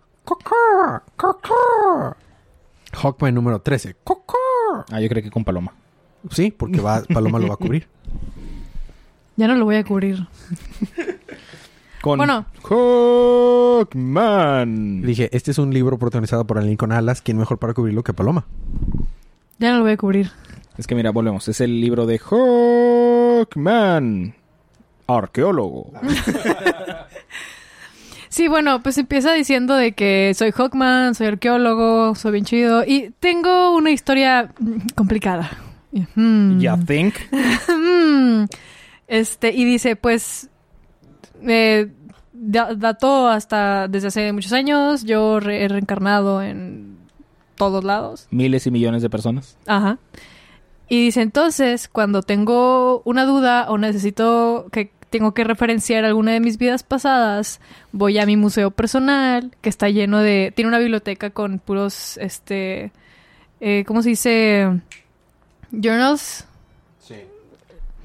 Hawkman 2.93 3.33
número 3.35 3.59
13. 3.62 3.95
Coca. 4.03 4.35
Ah, 4.91 5.00
yo 5.00 5.08
creo 5.10 5.22
que 5.24 5.29
con 5.32 5.44
Paloma. 5.44 5.74
Sí, 6.32 6.51
porque 6.51 6.82
va, 6.82 7.03
Paloma 7.03 7.39
lo 7.39 7.48
va 7.48 7.53
a 7.53 7.58
cubrir. 7.58 7.88
Ya 9.38 9.48
no 9.50 9.55
lo 9.55 9.65
voy 9.65 9.75
a 9.75 9.84
cubrir. 9.84 10.25
Con 12.01 12.20
Bueno. 12.20 12.46
Hawkman. 13.84 15.01
Dije, 15.01 15.29
este 15.36 15.51
es 15.51 15.58
un 15.58 15.74
libro 15.74 15.98
protagonizado 16.00 16.48
por 16.48 16.63
Lincoln 16.63 16.94
Alas. 16.94 17.22
¿Quién 17.22 17.38
mejor 17.38 17.58
para 17.60 17.74
cubrirlo 17.74 18.01
que 18.01 18.13
Paloma? 18.13 18.46
Ya 19.60 19.72
no 19.72 19.79
lo 19.79 19.84
voy 19.84 19.91
a 19.91 19.98
cubrir. 19.98 20.32
Es 20.77 20.88
que 20.88 20.96
mira, 20.96 21.12
volvemos. 21.12 21.50
Es 21.50 21.60
el 21.60 21.82
libro 21.82 22.05
de 22.05 22.17
Hawkman. 23.46 24.36
Arqueólogo. 25.08 25.91
Sí, 28.35 28.49
bueno, 28.49 28.83
pues 28.83 28.97
empieza 28.97 29.31
diciendo 29.31 29.75
de 29.75 29.93
que 29.93 30.33
soy 30.35 30.51
Hawkman, 30.51 31.15
soy 31.15 31.27
arqueólogo, 31.27 32.15
soy 32.15 32.33
bien 32.33 32.43
chido 32.43 32.83
y 32.85 33.11
tengo 33.21 33.73
una 33.73 33.91
historia 33.91 34.51
mm, 34.59 34.87
complicada. 34.93 35.51
Y, 35.93 36.01
hmm. 36.19 36.59
Ya 36.59 36.75
think. 36.77 37.15
Mm. 37.69 38.43
Este, 39.07 39.53
y 39.53 39.63
dice, 39.63 39.95
pues, 39.95 40.49
eh, 41.43 41.93
da- 42.33 42.75
dató 42.75 43.29
hasta 43.29 43.87
desde 43.87 44.09
hace 44.09 44.33
muchos 44.33 44.51
años, 44.51 45.05
yo 45.05 45.39
re- 45.39 45.63
he 45.63 45.67
reencarnado 45.69 46.41
en 46.41 46.97
todos 47.55 47.85
lados. 47.85 48.27
Miles 48.31 48.67
y 48.67 48.71
millones 48.71 49.01
de 49.01 49.09
personas. 49.09 49.57
Ajá. 49.65 49.97
Y 50.89 51.05
dice, 51.05 51.21
entonces, 51.21 51.87
cuando 51.87 52.21
tengo 52.21 53.01
una 53.05 53.23
duda 53.23 53.67
o 53.69 53.77
necesito 53.77 54.67
que 54.73 54.91
tengo 55.09 55.33
que 55.33 55.43
referenciar 55.43 56.05
alguna 56.05 56.31
de 56.33 56.39
mis 56.39 56.57
vidas 56.57 56.83
pasadas, 56.83 57.59
voy 57.91 58.17
a 58.19 58.25
mi 58.25 58.38
museo 58.38 58.71
personal, 58.71 59.51
que 59.62 59.69
está 59.69 59.89
lleno 59.89 60.19
de... 60.19 60.51
Tiene 60.55 60.69
una 60.69 60.79
biblioteca 60.79 61.29
con 61.29 61.59
puros, 61.59 62.17
este... 62.17 62.91
eh, 63.59 63.83
¿Cómo 63.88 64.01
se 64.01 64.09
dice? 64.09 64.81
Journals, 65.71 66.45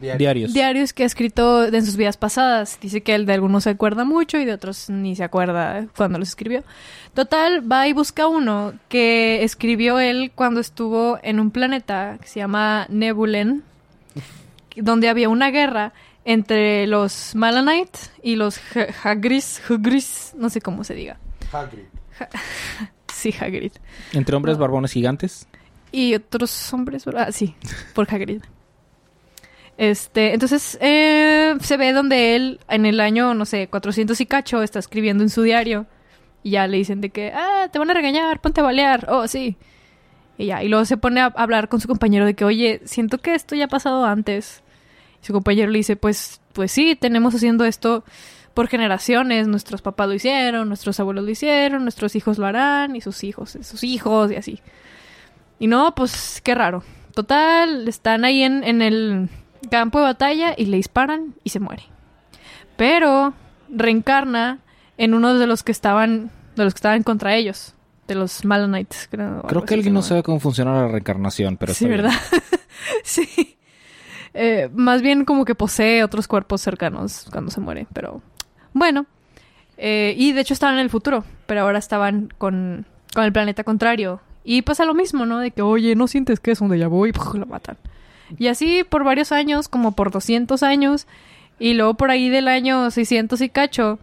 Diarios. 0.01 0.55
diarios 0.55 0.93
que 0.93 1.03
ha 1.03 1.07
escrito 1.07 1.67
en 1.67 1.85
sus 1.85 1.97
vidas 1.97 2.17
pasadas. 2.17 2.79
Dice 2.81 3.03
que 3.03 3.15
él 3.15 3.27
de 3.27 3.35
algunos 3.35 3.65
se 3.65 3.71
acuerda 3.71 4.05
mucho 4.05 4.39
y 4.39 4.45
de 4.45 4.53
otros 4.53 4.89
ni 4.89 5.15
se 5.15 5.25
acuerda 5.25 5.87
cuando 5.97 6.19
los 6.19 6.29
escribió. 6.29 6.65
Total, 7.15 7.71
va 7.71 7.87
y 7.87 7.93
busca 7.93 8.27
uno 8.27 8.73
que 8.89 9.45
escribió 9.45 9.99
él 10.01 10.33
cuando 10.35 10.61
estuvo 10.61 11.19
en 11.23 11.39
un 11.39 11.51
planeta 11.51 12.17
que 12.21 12.29
se 12.29 12.41
llama 12.41 12.87
Nebulen, 12.89 13.63
donde 14.77 15.09
había 15.09 15.29
una 15.29 15.51
guerra 15.51 15.93
entre 16.25 16.87
los 16.87 17.35
Malanite 17.35 17.99
y 18.23 18.37
los 18.37 18.59
Ha- 18.77 19.09
Hagris, 19.11 19.61
Hagris, 19.69 20.33
no 20.37 20.51
sé 20.51 20.61
cómo 20.61 20.85
se 20.85 20.95
diga. 20.95 21.19
Sí, 23.13 23.35
Hagrid. 23.39 23.73
Entre 24.13 24.35
hombres 24.37 24.57
barbones 24.57 24.93
gigantes. 24.93 25.47
Y 25.93 26.15
otros 26.15 26.73
hombres, 26.73 27.05
¿verdad? 27.05 27.27
Ah, 27.29 27.33
sí, 27.33 27.55
por 27.95 28.07
Hagrid. 28.13 28.43
Este, 29.77 30.33
entonces 30.35 30.79
eh, 30.81 31.55
se 31.61 31.77
ve 31.77 31.93
donde 31.93 32.37
él 32.37 32.61
en 32.69 32.87
el 32.87 33.01
año, 33.01 33.35
no 33.35 33.45
sé, 33.47 33.69
400 33.69 34.21
y 34.21 34.27
cacho 34.27 34.63
está 34.63 34.79
escribiendo 34.79 35.23
en 35.25 35.31
su 35.31 35.43
diario 35.43 35.87
y 36.43 36.51
ya 36.53 36.67
le 36.67 36.77
dicen 36.79 37.01
de 37.01 37.11
que, 37.11 37.33
ah, 37.35 37.69
te 37.73 37.79
van 37.79 37.91
a 37.91 37.95
regañar, 37.95 38.41
ponte 38.41 38.61
a 38.61 38.65
balear, 38.65 39.07
oh, 39.11 39.27
sí. 39.27 39.57
Y 40.39 40.47
ya, 40.47 40.63
y 40.63 40.69
luego 40.69 40.85
se 40.85 40.97
pone 40.97 41.21
a 41.21 41.27
hablar 41.27 41.69
con 41.69 41.81
su 41.81 41.89
compañero 41.89 42.25
de 42.27 42.35
que, 42.35 42.45
oye, 42.45 42.81
siento 42.85 43.19
que 43.19 43.35
esto 43.35 43.55
ya 43.55 43.65
ha 43.67 43.69
pasado 43.69 44.05
antes. 44.07 44.63
Su 45.21 45.33
compañero 45.33 45.71
le 45.71 45.79
dice, 45.79 45.97
pues, 45.97 46.41
pues 46.53 46.73
sí, 46.73 46.97
tenemos 46.97 47.35
haciendo 47.35 47.65
esto 47.65 48.05
por 48.55 48.69
generaciones, 48.69 49.47
nuestros 49.47 49.83
papás 49.83 50.09
lo 50.09 50.15
hicieron, 50.15 50.69
nuestros 50.69 50.99
abuelos 50.99 51.25
lo 51.25 51.31
hicieron, 51.31 51.83
nuestros 51.83 52.17
hijos 52.17 52.39
lo 52.39 52.47
harán, 52.47 52.97
y 52.97 53.01
sus 53.01 53.23
hijos, 53.23 53.57
sus 53.63 53.85
hijos, 53.85 54.33
y 54.33 54.37
así. 54.37 54.61
Y 55.59 55.67
no, 55.67 55.95
pues 55.95 56.41
qué 56.43 56.55
raro. 56.55 56.83
Total, 57.15 57.87
están 57.87 58.25
ahí 58.25 58.43
en, 58.43 58.65
en 58.65 58.83
el 58.83 59.29
campo 59.71 59.99
de 59.99 60.05
batalla 60.05 60.55
y 60.57 60.67
le 60.67 60.79
disparan 60.79 61.35
y 61.45 61.51
se 61.51 61.61
muere. 61.61 61.85
Pero 62.77 63.35
reencarna 63.69 64.61
en 64.97 65.15
uno 65.15 65.35
de 65.35 65.47
los 65.47 65.63
que 65.63 65.73
estaban, 65.73 66.31
de 66.57 66.65
los 66.65 66.75
que 66.75 66.79
estaban 66.79 67.03
contra 67.03 67.35
ellos, 67.37 67.75
de 68.09 68.15
los 68.15 68.45
Malanites. 68.45 69.09
Creo, 69.11 69.43
que 69.65 69.75
alguien 69.75 69.95
no 69.95 70.03
sabe 70.03 70.23
cómo 70.23 70.41
funciona 70.41 70.75
la 70.75 70.89
reencarnación, 70.89 71.57
pero 71.57 71.75
Sí. 71.75 71.87
¿verdad? 71.87 72.13
sí. 73.05 73.57
Eh, 74.35 74.69
más 74.73 75.03
bien 75.03 75.25
como 75.25 75.45
que 75.45 75.55
posee 75.55 76.05
otros 76.05 76.29
cuerpos 76.29 76.61
cercanos 76.61 77.27
cuando 77.33 77.51
se 77.51 77.61
muere, 77.61 77.87
pero 77.93 78.23
bueno. 78.73 79.07
Eh, 79.77 80.15
y 80.17 80.33
de 80.33 80.43
hecho 80.43 80.55
estaban 80.55 80.77
en 80.77 80.83
el 80.83 80.91
futuro, 80.91 81.25
pero 81.47 81.63
ahora 81.63 81.79
estaban 81.79 82.33
con, 82.39 82.87
con 83.15 83.25
el 83.25 83.33
planeta 83.33 83.65
contrario. 83.65 84.21
Y 84.45 84.63
pasa 84.63 84.85
lo 84.85 84.95
mismo, 84.95 85.27
¿no? 85.27 85.39
De 85.39 85.51
que, 85.51 85.63
oye, 85.63 85.95
no 85.95 86.07
sientes 86.07 86.41
que 86.41 86.51
es 86.51 86.61
un 86.61 86.71
déjà 86.71 86.89
vu 86.89 87.07
y 87.07 87.13
lo 87.13 87.47
matan. 87.47 87.77
Y 88.39 88.49
así 88.49 88.85
por 88.85 89.05
varios 89.05 89.33
años, 89.33 89.69
como 89.69 89.93
por 89.93 90.11
200 90.11 90.63
años, 90.63 91.07
y 91.59 91.75
luego 91.75 91.95
por 91.95 92.11
ahí 92.11 92.29
del 92.29 92.49
año 92.49 92.91
600 92.91 93.41
y 93.41 93.49
cacho, 93.49 93.99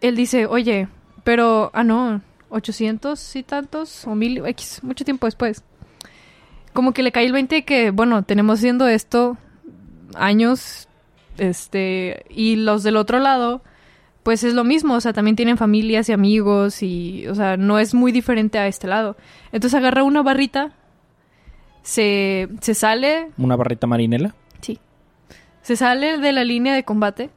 él 0.00 0.16
dice, 0.16 0.46
oye, 0.46 0.88
pero, 1.24 1.70
ah, 1.74 1.84
no, 1.84 2.22
800 2.50 3.36
y 3.36 3.42
tantos, 3.42 4.06
o 4.06 4.14
mil, 4.14 4.44
X, 4.46 4.80
mucho 4.82 5.04
tiempo 5.04 5.26
después. 5.26 5.62
Como 6.78 6.92
que 6.92 7.02
le 7.02 7.10
cae 7.10 7.26
el 7.26 7.32
20 7.32 7.64
que, 7.64 7.90
bueno, 7.90 8.22
tenemos 8.22 8.60
haciendo 8.60 8.86
esto 8.86 9.36
años, 10.14 10.86
este, 11.36 12.24
y 12.30 12.54
los 12.54 12.84
del 12.84 12.96
otro 12.96 13.18
lado, 13.18 13.62
pues 14.22 14.44
es 14.44 14.54
lo 14.54 14.62
mismo, 14.62 14.94
o 14.94 15.00
sea, 15.00 15.12
también 15.12 15.34
tienen 15.34 15.56
familias 15.56 16.08
y 16.08 16.12
amigos 16.12 16.84
y, 16.84 17.26
o 17.26 17.34
sea, 17.34 17.56
no 17.56 17.80
es 17.80 17.94
muy 17.94 18.12
diferente 18.12 18.60
a 18.60 18.68
este 18.68 18.86
lado. 18.86 19.16
Entonces 19.50 19.76
agarra 19.76 20.04
una 20.04 20.22
barrita, 20.22 20.70
se, 21.82 22.48
se 22.60 22.74
sale, 22.74 23.32
Una 23.38 23.56
barrita 23.56 23.88
marinela. 23.88 24.36
sí, 24.60 24.78
se 25.62 25.74
sale 25.74 26.18
de 26.18 26.32
la 26.32 26.44
línea 26.44 26.76
de 26.76 26.84
combate 26.84 27.30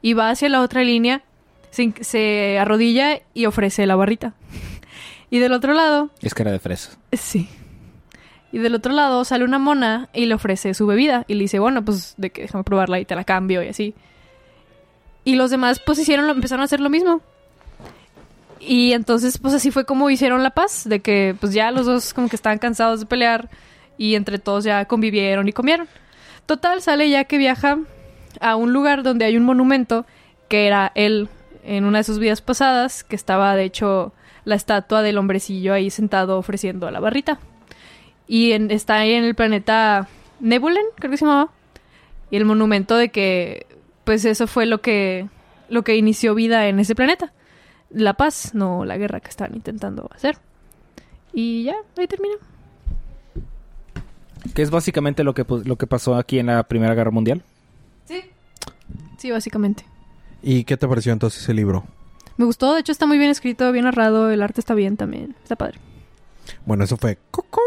y 0.00 0.14
va 0.14 0.30
hacia 0.30 0.48
la 0.48 0.62
otra 0.62 0.84
línea, 0.84 1.22
se, 1.68 1.92
se 2.00 2.58
arrodilla 2.58 3.20
y 3.34 3.44
ofrece 3.44 3.84
la 3.86 3.96
barrita. 3.96 4.32
Y 5.32 5.38
del 5.38 5.52
otro 5.52 5.74
lado, 5.74 6.08
Es 6.22 6.32
que 6.32 6.44
era 6.44 6.50
de 6.50 6.58
fresas. 6.60 6.98
sí. 7.12 7.46
Y 8.52 8.58
del 8.58 8.74
otro 8.74 8.92
lado 8.92 9.24
sale 9.24 9.44
una 9.44 9.58
mona 9.58 10.08
y 10.12 10.26
le 10.26 10.34
ofrece 10.34 10.74
su 10.74 10.86
bebida. 10.86 11.24
Y 11.28 11.34
le 11.34 11.42
dice, 11.42 11.58
bueno, 11.58 11.84
pues 11.84 12.14
de 12.16 12.30
que 12.30 12.42
déjame 12.42 12.64
probarla 12.64 12.98
y 12.98 13.04
te 13.04 13.14
la 13.14 13.24
cambio 13.24 13.62
y 13.62 13.68
así. 13.68 13.94
Y 15.24 15.36
los 15.36 15.50
demás 15.50 15.80
pues 15.84 15.98
hicieron 15.98 16.26
lo, 16.26 16.32
empezaron 16.32 16.62
a 16.62 16.64
hacer 16.64 16.80
lo 16.80 16.90
mismo. 16.90 17.20
Y 18.58 18.92
entonces 18.92 19.38
pues 19.38 19.54
así 19.54 19.70
fue 19.70 19.84
como 19.84 20.10
hicieron 20.10 20.42
la 20.42 20.50
paz. 20.50 20.88
De 20.88 21.00
que 21.00 21.36
pues 21.38 21.52
ya 21.52 21.70
los 21.70 21.86
dos 21.86 22.12
como 22.12 22.28
que 22.28 22.36
estaban 22.36 22.58
cansados 22.58 23.00
de 23.00 23.06
pelear. 23.06 23.48
Y 23.96 24.14
entre 24.14 24.38
todos 24.38 24.64
ya 24.64 24.84
convivieron 24.86 25.46
y 25.46 25.52
comieron. 25.52 25.86
Total, 26.46 26.82
sale 26.82 27.08
ya 27.08 27.24
que 27.24 27.38
viaja 27.38 27.78
a 28.40 28.56
un 28.56 28.72
lugar 28.72 29.02
donde 29.04 29.24
hay 29.24 29.36
un 29.36 29.44
monumento. 29.44 30.06
Que 30.48 30.66
era 30.66 30.90
él 30.96 31.28
en 31.62 31.84
una 31.84 31.98
de 31.98 32.04
sus 32.04 32.18
vidas 32.18 32.42
pasadas. 32.42 33.04
Que 33.04 33.14
estaba 33.14 33.54
de 33.54 33.64
hecho 33.64 34.12
la 34.44 34.56
estatua 34.56 35.02
del 35.02 35.18
hombrecillo 35.18 35.72
ahí 35.72 35.90
sentado 35.90 36.36
ofreciendo 36.36 36.88
a 36.88 36.90
la 36.90 36.98
barrita. 36.98 37.38
Y 38.32 38.52
en- 38.52 38.70
está 38.70 38.94
ahí 38.98 39.12
en 39.14 39.24
el 39.24 39.34
planeta 39.34 40.06
Nebulen, 40.38 40.84
creo 40.94 41.10
que 41.10 41.16
se 41.16 41.24
llamaba. 41.24 41.50
Y 42.30 42.36
el 42.36 42.44
monumento 42.44 42.96
de 42.96 43.08
que, 43.08 43.66
pues 44.04 44.24
eso 44.24 44.46
fue 44.46 44.66
lo 44.66 44.80
que, 44.80 45.28
lo 45.68 45.82
que 45.82 45.96
inició 45.96 46.36
vida 46.36 46.68
en 46.68 46.78
ese 46.78 46.94
planeta. 46.94 47.32
La 47.90 48.14
paz, 48.14 48.54
no 48.54 48.84
la 48.84 48.96
guerra 48.96 49.18
que 49.18 49.30
estaban 49.30 49.56
intentando 49.56 50.08
hacer. 50.14 50.38
Y 51.32 51.64
ya, 51.64 51.74
ahí 51.98 52.06
termina. 52.06 52.36
Que 54.54 54.62
es 54.62 54.70
básicamente 54.70 55.24
lo 55.24 55.34
que, 55.34 55.44
pu- 55.44 55.64
lo 55.64 55.74
que 55.76 55.88
pasó 55.88 56.14
aquí 56.14 56.38
en 56.38 56.46
la 56.46 56.62
Primera 56.62 56.94
Guerra 56.94 57.10
Mundial. 57.10 57.42
Sí. 58.04 58.20
Sí, 59.18 59.30
básicamente. 59.32 59.84
¿Y 60.40 60.62
qué 60.62 60.76
te 60.76 60.86
pareció 60.86 61.12
entonces 61.12 61.46
el 61.48 61.56
libro? 61.56 61.84
Me 62.36 62.44
gustó, 62.46 62.72
de 62.74 62.80
hecho 62.80 62.92
está 62.92 63.06
muy 63.06 63.18
bien 63.18 63.30
escrito, 63.30 63.70
bien 63.72 63.84
narrado, 63.86 64.30
el 64.30 64.40
arte 64.42 64.60
está 64.60 64.74
bien 64.74 64.96
también. 64.96 65.34
Está 65.42 65.56
padre. 65.56 65.78
Bueno, 66.64 66.84
eso 66.84 66.96
fue 66.96 67.18
Coco 67.30 67.60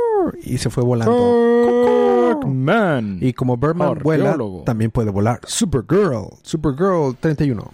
y 0.44 0.58
se 0.58 0.70
fue 0.70 0.84
volando. 0.84 1.12
Coco. 1.12 2.48
Man. 2.48 3.18
Y 3.22 3.34
como 3.34 3.58
Birdman 3.58 4.00
vuela, 4.04 4.36
también 4.66 4.92
puede 4.92 5.12
volar. 5.12 5.40
Supergirl, 5.46 6.28
Supergirl 6.42 7.16
31. 7.20 7.72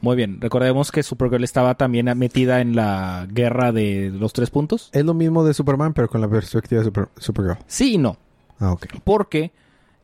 Muy 0.00 0.14
bien. 0.16 0.40
Recordemos 0.40 0.92
que 0.92 1.02
Supergirl 1.02 1.42
estaba 1.42 1.74
también 1.74 2.06
metida 2.16 2.60
en 2.60 2.76
la 2.76 3.26
guerra 3.30 3.72
de 3.72 4.10
los 4.14 4.32
tres 4.32 4.50
puntos. 4.50 4.90
Es 4.92 5.04
lo 5.04 5.12
mismo 5.14 5.44
de 5.44 5.54
Superman, 5.54 5.92
pero 5.92 6.08
con 6.08 6.20
la 6.20 6.28
perspectiva 6.28 6.80
de 6.80 6.84
Super- 6.84 7.08
Supergirl. 7.16 7.58
Sí 7.66 7.94
y 7.94 7.98
no. 7.98 8.16
Ah, 8.60 8.72
ok. 8.72 8.86
Porque 9.02 9.50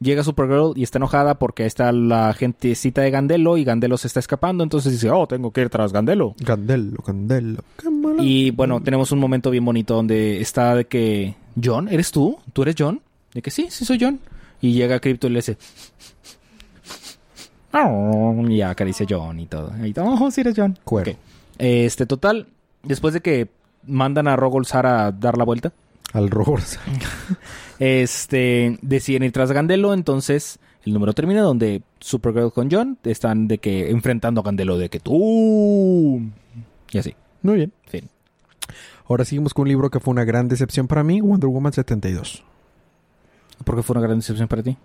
llega 0.00 0.24
Supergirl 0.24 0.72
y 0.74 0.82
está 0.82 0.98
enojada 0.98 1.38
porque 1.38 1.64
está 1.64 1.92
la 1.92 2.32
gentecita 2.34 3.02
de 3.02 3.10
Gandelo 3.12 3.56
y 3.56 3.62
Gandelo 3.64 3.96
se 3.96 4.08
está 4.08 4.18
escapando. 4.18 4.64
Entonces 4.64 4.92
dice, 4.92 5.10
oh, 5.10 5.28
tengo 5.28 5.52
que 5.52 5.60
ir 5.60 5.70
tras 5.70 5.92
Gandelo. 5.92 6.34
Candelo, 6.44 6.96
Candelo. 7.02 7.62
Mala- 8.04 8.22
Y 8.22 8.50
bueno, 8.50 8.80
tenemos 8.82 9.10
un 9.12 9.18
momento 9.18 9.50
bien 9.50 9.64
bonito 9.64 9.94
donde 9.94 10.40
está 10.40 10.74
de 10.74 10.86
que, 10.86 11.34
John, 11.62 11.88
¿eres 11.88 12.10
tú? 12.10 12.38
¿Tú 12.52 12.62
eres 12.62 12.74
John? 12.78 13.00
De 13.32 13.42
que 13.42 13.50
sí, 13.50 13.66
sí 13.70 13.84
soy 13.84 13.98
John. 14.00 14.20
Y 14.60 14.72
llega 14.72 15.00
Crypto 15.00 15.26
y 15.26 15.30
le 15.30 15.38
dice... 15.38 15.56
Y 18.48 18.60
acaricia 18.62 19.04
John 19.08 19.40
y 19.40 19.46
todo. 19.46 19.72
Y 19.84 19.92
todo, 19.92 20.06
oh, 20.20 20.30
sí 20.30 20.40
eres 20.42 20.54
John. 20.56 20.78
Cuero. 20.84 21.10
Ok. 21.12 21.16
Este, 21.58 22.06
total, 22.06 22.46
después 22.82 23.14
de 23.14 23.20
que 23.20 23.48
mandan 23.86 24.28
a 24.28 24.36
Rogolzar 24.36 24.86
a 24.86 25.10
dar 25.12 25.36
la 25.36 25.44
vuelta, 25.44 25.72
Al 26.12 26.30
robot. 26.30 26.60
este, 27.80 28.78
deciden 28.82 29.24
ir 29.24 29.32
tras 29.32 29.50
Gandelo, 29.50 29.92
entonces 29.94 30.58
el 30.84 30.92
número 30.92 31.12
termina 31.12 31.42
donde 31.42 31.82
Supergirl 32.00 32.52
con 32.52 32.70
John 32.70 32.98
están 33.04 33.48
de 33.48 33.58
que 33.58 33.90
enfrentando 33.90 34.40
a 34.40 34.44
Gandelo 34.44 34.78
de 34.78 34.88
que 34.88 35.00
tú... 35.00 36.22
Y 36.92 36.98
así, 36.98 37.14
Muy 37.44 37.54
bien. 37.56 37.72
fin. 37.86 38.08
Ahora 39.08 39.24
seguimos 39.24 39.54
con 39.54 39.62
un 39.62 39.68
libro 39.68 39.90
que 39.90 40.00
fue 40.00 40.10
una 40.12 40.24
gran 40.24 40.48
decepción 40.48 40.88
para 40.88 41.04
mí, 41.04 41.20
Wonder 41.20 41.48
Woman 41.48 41.72
72. 41.72 42.42
¿Por 43.64 43.76
qué 43.76 43.82
fue 43.82 43.94
una 43.96 44.04
gran 44.06 44.18
decepción 44.18 44.48
para 44.48 44.62
ti? 44.62 44.76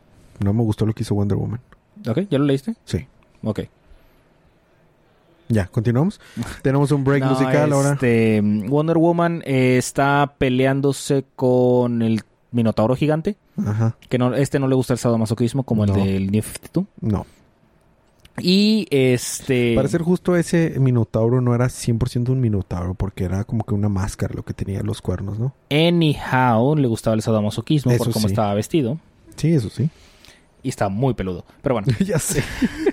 No 0.43 0.54
me 0.54 0.62
gustó 0.62 0.86
lo 0.86 0.93
que 0.93 1.04
hizo 1.04 1.15
Wonder 1.15 1.38
Woman. 1.38 1.60
Ok, 2.08 2.19
¿ya 2.30 2.38
lo 2.38 2.45
leíste? 2.45 2.76
Sí. 2.86 3.08
Ok. 3.43 3.62
Ya, 5.48 5.65
continuamos. 5.67 6.19
Tenemos 6.62 6.91
un 6.91 7.04
break 7.04 7.24
No, 7.24 7.32
musical 7.32 7.72
ahora. 7.74 7.93
este, 7.93 8.41
Wonder 8.43 8.98
Woman 8.98 9.41
eh, 9.45 9.78
está 9.78 10.36
peleándose 10.38 11.26
con 11.36 12.02
el 12.02 12.22
Minotauro 12.52 12.95
gigante. 12.95 13.36
Ajá. 13.65 13.95
Que 14.10 14.17
no, 14.17 14.34
este 14.36 14.60
no 14.60 14.67
le 14.67 14.76
gusta 14.76 14.93
el 14.93 15.00
sadomasoquismo 15.00 15.63
como 15.63 15.86
No. 15.86 15.95
el 15.95 16.04
del 16.04 16.32
New 16.32 16.41
52. 16.43 16.86
No. 17.02 17.26
Y 18.41 18.88
este. 18.89 19.75
Para 19.75 19.88
ser 19.88 20.02
justo, 20.02 20.36
ese 20.36 20.80
Minotauro 20.80 21.41
no 21.41 21.56
era 21.56 21.65
100% 21.67 22.30
un 22.30 22.41
Minotauro, 22.41 22.93
porque 22.93 23.23
era 23.23 23.43
como 23.43 23.63
que 23.63 23.73
una 23.73 23.89
máscara 23.89 24.34
lo 24.36 24.43
que 24.43 24.54
tenía 24.54 24.82
los 24.82 25.02
cuernos, 25.02 25.39
¿no? 25.39 25.54
Anyhow, 25.69 26.75
le 26.75 26.88
gustaba 26.88 27.15
el 27.15 27.21
sadomasoquismo 27.21 27.95
por 27.97 28.12
cómo 28.12 28.28
sí. 28.28 28.34
estaba 28.34 28.54
vestido. 28.54 28.99
Sí, 29.36 29.54
eso 29.54 29.69
sí. 29.69 29.89
Y 30.62 30.69
estaba 30.69 30.89
muy 30.89 31.13
peludo. 31.13 31.45
Pero 31.62 31.75
bueno, 31.75 31.88
ya 32.06 32.19
sé. 32.19 32.43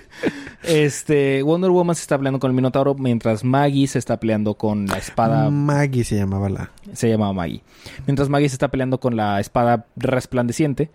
este 0.63 1.43
Wonder 1.43 1.71
Woman 1.71 1.95
se 1.95 2.01
está 2.01 2.17
peleando 2.17 2.39
con 2.39 2.49
el 2.49 2.55
Minotauro 2.55 2.95
mientras 2.95 3.43
Maggie 3.43 3.87
se 3.87 3.99
está 3.99 4.19
peleando 4.19 4.55
con 4.55 4.87
la 4.87 4.97
espada. 4.97 5.49
Maggie 5.49 6.03
se 6.03 6.15
llamaba 6.15 6.49
la. 6.49 6.71
Se 6.93 7.09
llamaba 7.09 7.33
Maggie. 7.33 7.61
Mientras 8.05 8.29
Maggie 8.29 8.49
se 8.49 8.55
está 8.55 8.69
peleando 8.69 8.99
con 8.99 9.15
la 9.15 9.39
espada 9.39 9.85
resplandeciente. 9.95 10.89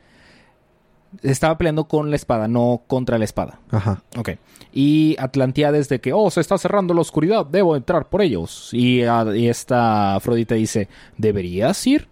Estaba 1.22 1.58
peleando 1.58 1.84
con 1.84 2.10
la 2.10 2.16
espada, 2.16 2.48
no 2.48 2.82
contra 2.86 3.18
la 3.18 3.24
espada. 3.24 3.60
Ajá. 3.70 4.02
Ok. 4.16 4.30
Y 4.72 5.16
Atlantiades 5.18 5.88
de 5.88 6.00
que, 6.00 6.12
oh, 6.12 6.30
se 6.30 6.40
está 6.40 6.56
cerrando 6.56 6.94
la 6.94 7.02
oscuridad, 7.02 7.44
debo 7.44 7.76
entrar 7.76 8.08
por 8.08 8.22
ellos. 8.22 8.70
Y, 8.72 9.02
ah, 9.02 9.26
y 9.34 9.48
esta 9.48 10.14
Afrodita 10.14 10.54
dice, 10.54 10.88
¿deberías 11.18 11.86
ir? 11.86 12.08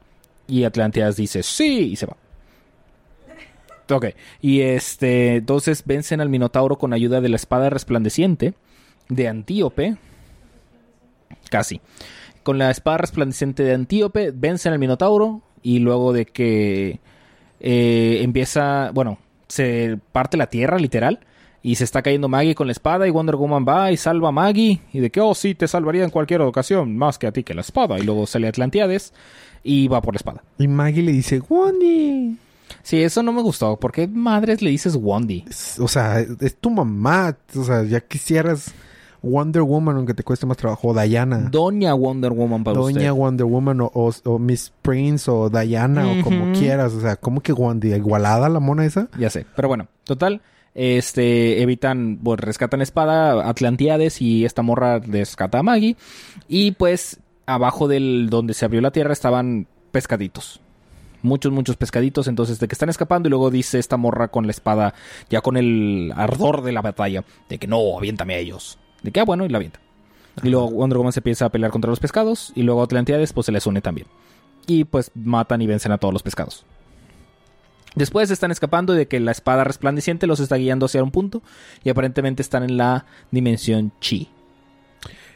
Y 0.47 0.65
Atlantiades 0.65 1.17
dice, 1.17 1.43
sí, 1.43 1.93
y 1.93 1.97
se 1.97 2.07
va. 2.07 2.17
Ok. 3.91 4.07
Y 4.41 4.61
este, 4.61 5.37
entonces 5.37 5.85
vencen 5.85 6.21
al 6.21 6.29
Minotauro 6.29 6.77
con 6.77 6.93
ayuda 6.93 7.21
de 7.21 7.29
la 7.29 7.37
espada 7.37 7.71
resplandeciente 7.71 8.55
de 9.09 9.29
Antíope. 9.29 9.97
Casi. 11.51 11.81
Con 12.43 12.59
la 12.59 12.71
espada 12.71 12.99
resplandeciente 12.99 13.63
de 13.63 13.75
Antíope 13.75 14.33
vencen 14.33 14.73
al 14.73 14.79
Minotauro 14.79 15.43
y 15.63 15.79
luego 15.81 16.13
de 16.13 16.27
que 16.27 17.01
eh, 17.61 18.21
empieza, 18.23 18.91
bueno, 18.93 19.19
se 19.49 19.99
parte 20.13 20.37
la 20.37 20.49
tierra 20.49 20.79
literal 20.79 21.21
y 21.63 21.75
se 21.75 21.85
está 21.85 22.03
cayendo 22.03 22.29
Maggie 22.29 22.55
con 22.55 22.67
la 22.67 22.73
espada 22.73 23.07
y 23.07 23.11
Wonder 23.11 23.37
Woman 23.37 23.67
va 23.69 23.93
y 23.93 23.97
salva 23.97 24.29
a 24.29 24.33
Maggie 24.33 24.81
y 24.93 25.01
de 25.01 25.11
que, 25.11 25.21
oh 25.21 25.35
sí, 25.35 25.55
te 25.55 25.69
salvaría 25.69 26.05
en 26.05 26.11
cualquier 26.11 26.41
ocasión, 26.41 26.97
más 26.97 27.19
que 27.19 27.27
a 27.27 27.33
ti 27.33 27.43
que 27.43 27.55
la 27.55 27.61
espada. 27.61 27.99
Y 27.99 28.03
luego 28.03 28.27
sale 28.27 28.49
Atlantiades 28.49 29.13
y 29.63 29.89
va 29.89 30.01
por 30.01 30.15
la 30.15 30.19
espada. 30.19 30.43
Y 30.59 30.69
Maggie 30.69 31.03
le 31.03 31.13
dice, 31.13 31.41
Wendy. 31.41 32.39
Sí, 32.83 33.03
eso 33.03 33.23
no 33.23 33.33
me 33.33 33.43
gustó. 33.43 33.77
¿Por 33.77 33.93
qué 33.93 34.07
madres 34.07 34.63
le 34.63 34.71
dices 34.71 34.97
Wandy? 34.99 35.45
O 35.79 35.89
sea, 35.89 36.21
es 36.21 36.57
tu 36.57 36.71
mamá. 36.71 37.37
O 37.57 37.65
sea, 37.65 37.83
ya 37.83 38.01
quisieras 38.01 38.73
Wonder 39.23 39.63
Woman, 39.63 39.97
aunque 39.97 40.15
te 40.15 40.23
cueste 40.23 40.47
más 40.47 40.57
trabajo. 40.57 40.89
O 40.89 40.95
Diana. 41.01 41.49
Doña 41.51 41.93
Wonder 41.95 42.33
Woman 42.33 42.65
para 42.65 42.79
Doña 42.79 42.97
usted. 42.99 43.11
Wonder 43.13 43.47
Woman 43.47 43.81
o, 43.83 43.91
o- 43.95 44.13
o 44.25 44.39
Miss 44.39 44.73
Prince 44.83 45.31
o 45.31 45.51
Diana 45.51 46.07
o 46.11 46.23
como 46.25 46.53
quieras. 46.53 46.93
O 46.95 47.01
sea, 47.01 47.17
¿cómo 47.17 47.41
que 47.43 47.53
Wendy? 47.53 47.93
¿Igualada 47.93 48.49
la 48.49 48.61
mona 48.61 48.85
esa? 48.87 49.09
Ya 49.19 49.29
sé. 49.31 49.47
Pero 49.57 49.69
bueno, 49.69 49.89
total. 50.05 50.41
Este, 50.75 51.61
evitan, 51.63 52.19
pues 52.23 52.41
rescatan 52.41 52.81
espada, 52.81 53.49
Atlantiades 53.49 54.23
y 54.23 54.45
esta 54.45 54.63
morra 54.63 54.99
rescata 55.01 55.59
a 55.59 55.63
Maggie. 55.63 55.97
Y 56.49 56.73
pues 56.73 57.19
abajo 57.47 57.89
del 57.89 58.29
donde 58.31 58.55
se 58.55 58.65
abrió 58.65 58.81
la 58.81 58.91
tierra 58.93 59.13
estaban 59.13 59.67
pescaditos. 59.93 60.61
Muchos, 61.23 61.53
muchos 61.53 61.77
pescaditos. 61.77 62.29
Entonces, 62.29 62.59
de 62.61 62.69
que 62.69 62.75
están 62.75 62.89
escapando. 62.89 63.29
Y 63.29 63.31
luego 63.31 63.51
dice 63.51 63.79
esta 63.79 63.97
morra 63.99 64.29
con 64.29 64.47
la 64.47 64.53
espada, 64.53 64.95
ya 65.29 65.43
con 65.43 65.57
el 65.59 66.13
ardor 66.17 66.63
de 66.63 66.73
la 66.73 66.81
batalla, 66.81 67.25
de 67.49 67.59
que 67.59 67.67
no, 67.67 67.99
aviéntame 67.99 68.35
a 68.35 68.39
ellos. 68.39 68.79
De 69.03 69.11
que, 69.11 69.21
ah, 69.21 69.25
bueno, 69.25 69.45
y 69.45 69.49
la 69.49 69.59
avienta. 69.59 69.81
Y 70.43 70.49
luego 70.49 70.71
Wonder 70.71 70.99
Woman 70.99 71.13
se 71.13 71.21
empieza 71.21 71.47
a 71.47 71.49
pelear 71.51 71.71
contra 71.71 71.91
los 71.91 72.01
pescados. 72.01 72.53
Y 72.55 72.63
luego 72.63 72.83
Atlantiades, 72.83 73.33
pues 73.33 73.47
se 73.47 73.53
les 73.53 73.67
une 73.67 73.81
también. 73.81 74.07
Y 74.67 74.85
pues 74.85 75.11
matan 75.15 75.63
y 75.63 75.67
vencen 75.67 75.93
a 75.93 75.99
todos 75.99 76.15
los 76.15 76.23
pescados. 76.23 76.65
Después 77.95 78.31
están 78.31 78.51
escapando 78.51 78.93
de 78.93 79.09
que 79.09 79.19
la 79.19 79.33
espada 79.33 79.65
resplandeciente 79.65 80.27
los 80.27 80.39
está 80.39 80.57
guiando 80.57 80.87
hacia 80.87 81.03
un 81.03 81.11
punto 81.11 81.43
y 81.83 81.91
aparentemente 81.91 82.41
están 82.41 82.63
en 82.63 82.77
la 82.77 83.07
dimensión 83.31 83.93
chi. 84.01 84.29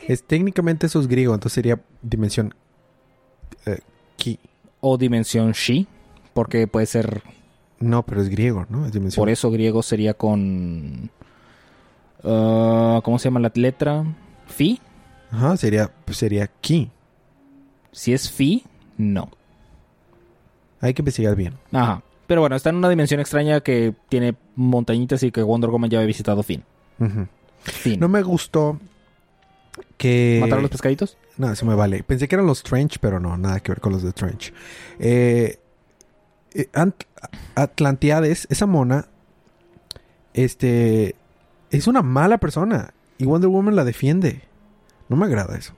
Es, 0.07 0.23
técnicamente 0.23 0.87
eso 0.87 1.01
es 1.01 1.09
griego, 1.09 1.35
entonces 1.35 1.55
sería 1.55 1.81
dimensión 2.03 2.55
eh, 3.67 3.81
ki. 4.17 4.39
O 4.81 4.99
dimensión 4.99 5.53
shi, 5.53 5.89
porque 6.33 6.67
puede 6.67 6.87
ser... 6.87 7.23
No, 7.81 8.05
pero 8.05 8.23
es 8.23 8.29
griego, 8.29 8.67
¿no? 8.69 8.87
Es 8.87 8.93
dimensión. 8.93 9.21
Por 9.21 9.31
eso 9.31 9.51
griego 9.51 9.83
sería 9.83 10.15
con... 10.15 11.11
ah, 12.25 13.01
¿Cómo 13.05 13.19
se 13.19 13.25
llama 13.25 13.41
la 13.41 13.53
letra? 13.55 14.05
Fi. 14.47 14.81
Ajá, 15.31 15.57
sería, 15.57 15.91
pues 16.05 16.19
sería 16.19 16.49
ki. 16.61 16.91
Si 17.93 18.13
es 18.13 18.31
fi, 18.31 18.65
no. 18.97 19.31
Hay 20.81 20.95
que 20.95 21.03
investigar 21.03 21.35
bien. 21.37 21.55
Ajá. 21.73 22.03
Pero 22.27 22.41
bueno, 22.41 22.57
está 22.57 22.71
en 22.71 22.77
una 22.77 22.89
dimensión 22.89 23.21
extraña 23.21 23.61
que 23.61 23.95
tiene 24.09 24.35
montañitas 24.57 25.23
y 25.23 25.31
que 25.31 25.43
Wonder 25.43 25.71
Woman 25.71 25.91
ya 25.91 25.99
había 25.99 26.07
visitado 26.07 26.43
fin. 26.43 26.63
Fin. 27.65 28.01
No 28.01 28.09
me 28.09 28.23
gustó 28.23 28.79
que... 29.99 30.39
¿Mataron 30.41 30.63
los 30.63 30.71
pescaditos? 30.71 31.17
No, 31.37 31.51
eso 31.53 31.67
me 31.67 31.75
vale. 31.75 32.03
Pensé 32.03 32.27
que 32.29 32.35
eran 32.37 32.47
los 32.47 32.63
Trench, 32.63 32.99
pero 32.99 33.21
no, 33.21 33.37
nada 33.37 33.61
que 33.61 33.73
ver 33.73 33.81
con 33.81 33.93
los 33.93 34.03
de 34.03 34.13
Trench. 34.13 34.53
Eh, 34.99 35.59
eh, 36.55 36.69
Ant- 36.73 37.07
Atlantiades, 37.55 38.47
esa 38.51 38.67
mona, 38.67 39.07
este, 40.33 41.15
es 41.79 41.87
una 41.87 42.03
mala 42.03 42.39
persona. 42.39 42.93
Y 43.19 43.25
Wonder 43.27 43.49
Woman 43.49 43.77
la 43.77 43.85
defiende. 43.85 44.43
No 45.09 45.17
me 45.17 45.27
agrada 45.27 45.57
eso. 45.57 45.73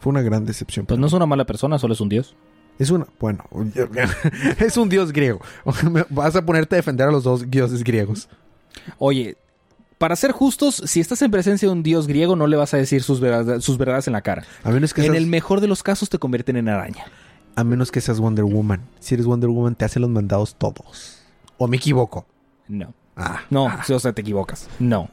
Fue 0.00 0.10
una 0.10 0.22
gran 0.22 0.44
decepción. 0.44 0.86
Pues 0.86 0.98
no 0.98 1.06
es 1.06 1.12
una 1.12 1.26
mala 1.26 1.44
persona, 1.46 1.78
solo 1.78 1.94
es 1.94 2.00
un 2.00 2.08
dios. 2.08 2.36
Es 2.78 2.90
una, 2.90 3.06
bueno, 3.18 3.44
es 4.60 4.76
un 4.76 4.88
dios 4.88 5.12
griego. 5.12 5.40
Vas 6.10 6.36
a 6.36 6.46
ponerte 6.46 6.76
a 6.76 6.78
defender 6.78 7.08
a 7.08 7.10
los 7.10 7.24
dos 7.24 7.50
dioses 7.50 7.82
griegos. 7.82 8.28
Oye, 8.98 9.36
para 9.98 10.14
ser 10.14 10.30
justos, 10.30 10.76
si 10.86 11.00
estás 11.00 11.20
en 11.22 11.30
presencia 11.32 11.66
de 11.68 11.72
un 11.72 11.82
dios 11.82 12.06
griego, 12.06 12.36
no 12.36 12.46
le 12.46 12.56
vas 12.56 12.72
a 12.74 12.76
decir 12.76 13.02
sus 13.02 13.18
verdades, 13.20 13.64
sus 13.64 13.78
verdades 13.78 14.06
en 14.06 14.12
la 14.12 14.20
cara. 14.22 14.44
A 14.62 14.70
menos 14.70 14.94
que 14.94 15.00
En 15.00 15.08
seas, 15.08 15.16
el 15.16 15.26
mejor 15.26 15.60
de 15.60 15.66
los 15.66 15.82
casos 15.82 16.08
te 16.08 16.18
convierten 16.18 16.56
en 16.56 16.68
araña. 16.68 17.06
a 17.56 17.64
menos 17.64 17.90
que 17.90 18.00
seas 18.00 18.20
Wonder 18.20 18.44
Woman. 18.44 18.82
Si 19.00 19.14
eres 19.14 19.26
Wonder 19.26 19.50
Woman, 19.50 19.74
te 19.74 19.84
hacen 19.84 20.02
los 20.02 20.10
mandados 20.12 20.54
todos. 20.54 21.20
¿O 21.56 21.66
me 21.66 21.78
equivoco? 21.78 22.26
No. 22.68 22.94
Ah, 23.18 23.40
No, 23.50 23.68
ah. 23.68 23.84
o 23.88 23.98
sea, 23.98 24.12
te 24.12 24.22
equivocas. 24.22 24.68
No. 24.78 25.08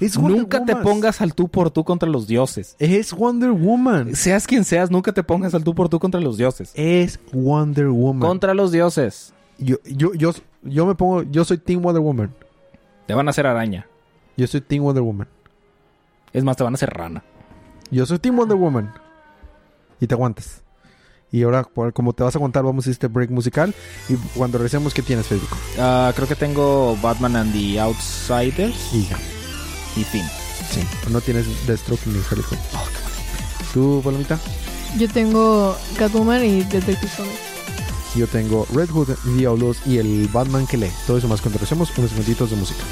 Es 0.00 0.18
Nunca 0.18 0.64
te 0.64 0.76
pongas 0.76 1.20
al 1.20 1.34
tú 1.34 1.48
por 1.48 1.70
tú 1.70 1.84
contra 1.84 2.08
los 2.08 2.26
dioses. 2.26 2.76
Es 2.78 3.12
Wonder 3.12 3.50
Woman. 3.52 4.14
Seas 4.14 4.46
quien 4.46 4.64
seas, 4.64 4.90
nunca 4.90 5.12
te 5.12 5.22
pongas 5.22 5.54
al 5.54 5.64
tú 5.64 5.74
por 5.74 5.88
tú 5.88 5.98
contra 5.98 6.20
los 6.20 6.36
dioses. 6.36 6.72
Es 6.74 7.20
Wonder 7.32 7.88
Woman. 7.88 8.20
Contra 8.20 8.54
los 8.54 8.72
dioses. 8.72 9.32
Yo, 9.58 9.76
yo, 9.84 10.12
yo, 10.14 10.32
yo 10.62 10.86
me 10.86 10.94
pongo, 10.94 11.22
yo 11.22 11.44
soy 11.44 11.58
Team 11.58 11.80
Wonder 11.82 12.02
Woman. 12.02 12.34
Te 13.06 13.14
van 13.14 13.28
a 13.28 13.30
hacer 13.30 13.46
araña. 13.46 13.86
Yo 14.36 14.46
soy 14.46 14.60
Team 14.60 14.82
Wonder 14.82 15.02
Woman. 15.02 15.28
Es 16.32 16.42
más, 16.42 16.56
te 16.56 16.64
van 16.64 16.74
a 16.74 16.76
hacer 16.76 16.90
rana. 16.90 17.22
Yo 17.90 18.04
soy 18.06 18.18
Team 18.18 18.36
Wonder 18.36 18.56
Woman. 18.56 18.92
Y 20.00 20.06
te 20.08 20.14
aguantas. 20.14 20.63
Y 21.34 21.42
ahora, 21.42 21.64
como 21.92 22.12
te 22.12 22.22
vas 22.22 22.36
a 22.36 22.38
aguantar, 22.38 22.62
vamos 22.62 22.86
a 22.86 22.90
este 22.92 23.08
break 23.08 23.28
musical. 23.30 23.74
Y 24.08 24.14
cuando 24.38 24.56
regresemos, 24.56 24.94
¿qué 24.94 25.02
tienes, 25.02 25.26
Federico? 25.26 25.56
Ah, 25.80 26.12
creo 26.14 26.28
que 26.28 26.36
tengo 26.36 26.96
Batman 27.02 27.34
and 27.34 27.52
the 27.52 27.80
Outsiders 27.80 28.76
Y 28.92 29.08
ya. 29.08 29.18
y 29.96 30.04
fin. 30.04 30.22
Sí. 30.70 30.80
No 31.10 31.20
tienes 31.20 31.44
Deathstroke 31.66 32.06
ni 32.06 32.20
Harley 32.30 32.44
Quinn. 32.48 32.60
¿Tú, 33.72 34.00
Palomita? 34.04 34.38
Yo 34.96 35.08
tengo 35.08 35.76
Catwoman 35.98 36.44
y 36.44 36.62
Detective 36.62 37.10
Comics. 37.16 37.40
Yo 38.14 38.28
tengo 38.28 38.64
Red 38.72 38.90
Hood, 38.90 39.08
Diablos 39.36 39.78
y 39.86 39.98
el 39.98 40.28
Batman 40.32 40.68
que 40.68 40.76
lee. 40.76 40.92
Todo 41.04 41.18
eso 41.18 41.26
más 41.26 41.40
cuando 41.40 41.58
regresemos, 41.58 41.90
unos 41.98 42.12
minutitos 42.12 42.50
de 42.50 42.56
música. 42.56 42.84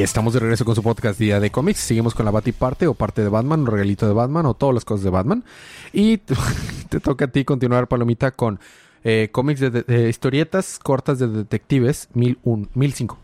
Y 0.00 0.02
estamos 0.02 0.32
de 0.32 0.40
regreso 0.40 0.64
con 0.64 0.74
su 0.74 0.82
podcast 0.82 1.18
Día 1.20 1.40
de 1.40 1.50
Cómics. 1.50 1.78
Seguimos 1.80 2.14
con 2.14 2.24
la 2.24 2.30
Bati 2.30 2.52
parte 2.52 2.86
o 2.86 2.94
parte 2.94 3.20
de 3.22 3.28
Batman, 3.28 3.64
o 3.64 3.66
regalito 3.70 4.06
de 4.06 4.14
Batman 4.14 4.46
o 4.46 4.54
todas 4.54 4.74
las 4.74 4.86
cosas 4.86 5.04
de 5.04 5.10
Batman. 5.10 5.44
Y 5.92 6.16
te, 6.88 7.00
toca 7.00 7.26
a 7.26 7.28
ti 7.28 7.44
continuar, 7.44 7.86
Palomita, 7.86 8.30
con 8.30 8.60
eh, 9.04 9.28
cómics 9.30 9.60
de, 9.60 9.68
de- 9.68 9.82
de 9.82 10.08
historietas 10.08 10.78
cortas 10.78 11.18
de 11.18 11.28
detectives 11.28 12.08
1001, 12.14 12.68
1005. 12.72 13.18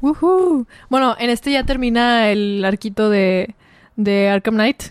Woohoo. 0.00 0.66
Bueno, 0.88 1.14
en 1.18 1.28
este 1.28 1.52
ya 1.52 1.64
termina 1.64 2.30
el 2.30 2.64
arquito 2.64 3.10
de, 3.10 3.54
de 3.96 4.30
Arkham 4.30 4.54
Knight. 4.54 4.82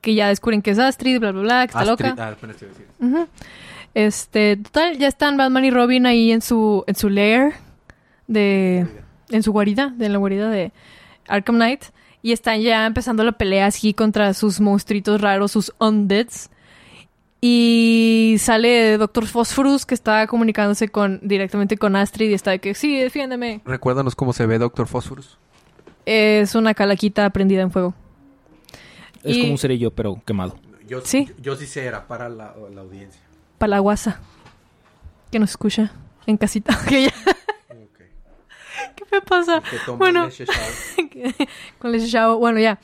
Que 0.00 0.16
ya 0.16 0.26
descubren 0.26 0.60
que 0.60 0.72
es 0.72 0.80
Astrid, 0.80 1.20
bla, 1.20 1.30
bla, 1.30 1.42
bla, 1.42 1.66
que 1.68 1.70
está 1.70 1.84
loca. 1.84 2.08
ah. 3.00 3.26
Este, 3.94 4.56
total, 4.56 4.98
ya 4.98 5.06
están 5.06 5.36
Batman 5.36 5.64
y 5.66 5.70
Robin 5.70 6.04
ahí 6.06 6.32
en 6.32 6.42
su, 6.42 6.82
en 6.88 6.96
su 6.96 7.08
lair 7.10 7.52
de, 8.26 8.88
en 9.30 9.42
su 9.42 9.52
guarida, 9.52 9.92
de 9.96 10.08
la 10.08 10.18
guarida 10.18 10.48
de 10.50 10.72
Arkham 11.26 11.56
Knight. 11.56 11.84
Y 12.22 12.32
están 12.32 12.60
ya 12.60 12.84
empezando 12.86 13.22
la 13.24 13.32
pelea 13.32 13.66
así 13.66 13.94
contra 13.94 14.34
sus 14.34 14.60
monstruitos 14.60 15.20
raros, 15.20 15.52
sus 15.52 15.72
undeads. 15.78 16.50
Y 17.40 18.34
sale 18.40 18.98
Doctor 18.98 19.26
Phosphorus 19.26 19.86
que 19.86 19.94
está 19.94 20.26
comunicándose 20.26 20.88
con, 20.88 21.20
directamente 21.22 21.76
con 21.76 21.94
Astrid 21.94 22.30
y 22.30 22.34
está 22.34 22.50
de 22.50 22.58
que, 22.58 22.74
sí, 22.74 22.98
defiéndeme. 22.98 23.60
Recuérdanos 23.64 24.16
cómo 24.16 24.32
se 24.32 24.44
ve 24.46 24.58
Doctor 24.58 24.88
Phosphorus. 24.88 25.38
Es 26.04 26.54
una 26.56 26.74
calaquita 26.74 27.30
prendida 27.30 27.62
en 27.62 27.70
fuego. 27.70 27.94
Es 29.22 29.36
Y- 29.36 29.40
como 29.42 29.52
un 29.52 29.58
cerillo, 29.58 29.92
pero 29.92 30.20
quemado. 30.26 30.58
Yo, 30.88 31.00
Sí. 31.04 31.30
yo, 31.40 31.54
sí 31.54 31.66
sé, 31.66 31.84
era 31.84 32.08
para 32.08 32.28
la, 32.28 32.54
la 32.74 32.80
audiencia. 32.80 33.20
Palaguasa. 33.58 34.20
Que 35.30 35.38
nos 35.38 35.50
escucha 35.50 35.92
en 36.26 36.38
casita. 36.38 36.76
Que 36.88 37.04
ya- 37.04 37.12
¿Qué 37.12 37.37
me 39.12 39.20
pasa? 39.22 39.62
Bueno. 39.96 40.28
con 41.78 41.92
leche 41.92 42.08
chavo. 42.08 42.38
Bueno, 42.38 42.58
ya. 42.60 42.78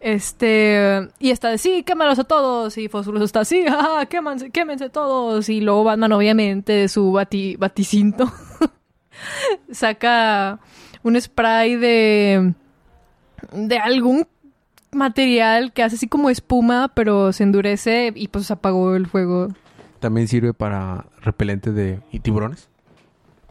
Este. 0.00 1.08
Y 1.18 1.30
está 1.30 1.50
de 1.50 1.58
sí, 1.58 1.82
quémalos 1.82 2.18
a 2.18 2.24
todos. 2.24 2.76
Y 2.78 2.88
Fosfurus 2.88 3.22
está 3.22 3.40
así, 3.40 3.64
jaja, 3.68 4.06
quémanse, 4.06 4.50
quémense 4.50 4.90
todos. 4.90 5.48
Y 5.48 5.60
luego 5.60 5.84
Batman, 5.84 6.12
obviamente, 6.12 6.72
de 6.72 6.88
su 6.88 7.12
bati, 7.12 7.56
baticinto, 7.56 8.32
saca 9.70 10.60
un 11.02 11.20
spray 11.20 11.76
de. 11.76 12.54
de 13.52 13.78
algún 13.78 14.26
material 14.92 15.72
que 15.72 15.82
hace 15.82 15.96
así 15.96 16.06
como 16.06 16.30
espuma, 16.30 16.92
pero 16.94 17.32
se 17.32 17.42
endurece 17.42 18.12
y 18.14 18.28
pues 18.28 18.50
apagó 18.50 18.94
el 18.94 19.06
fuego. 19.06 19.48
También 20.00 20.28
sirve 20.28 20.52
para 20.52 21.06
repelente 21.22 21.72
de 21.72 22.00
y 22.12 22.20
tiburones. 22.20 22.68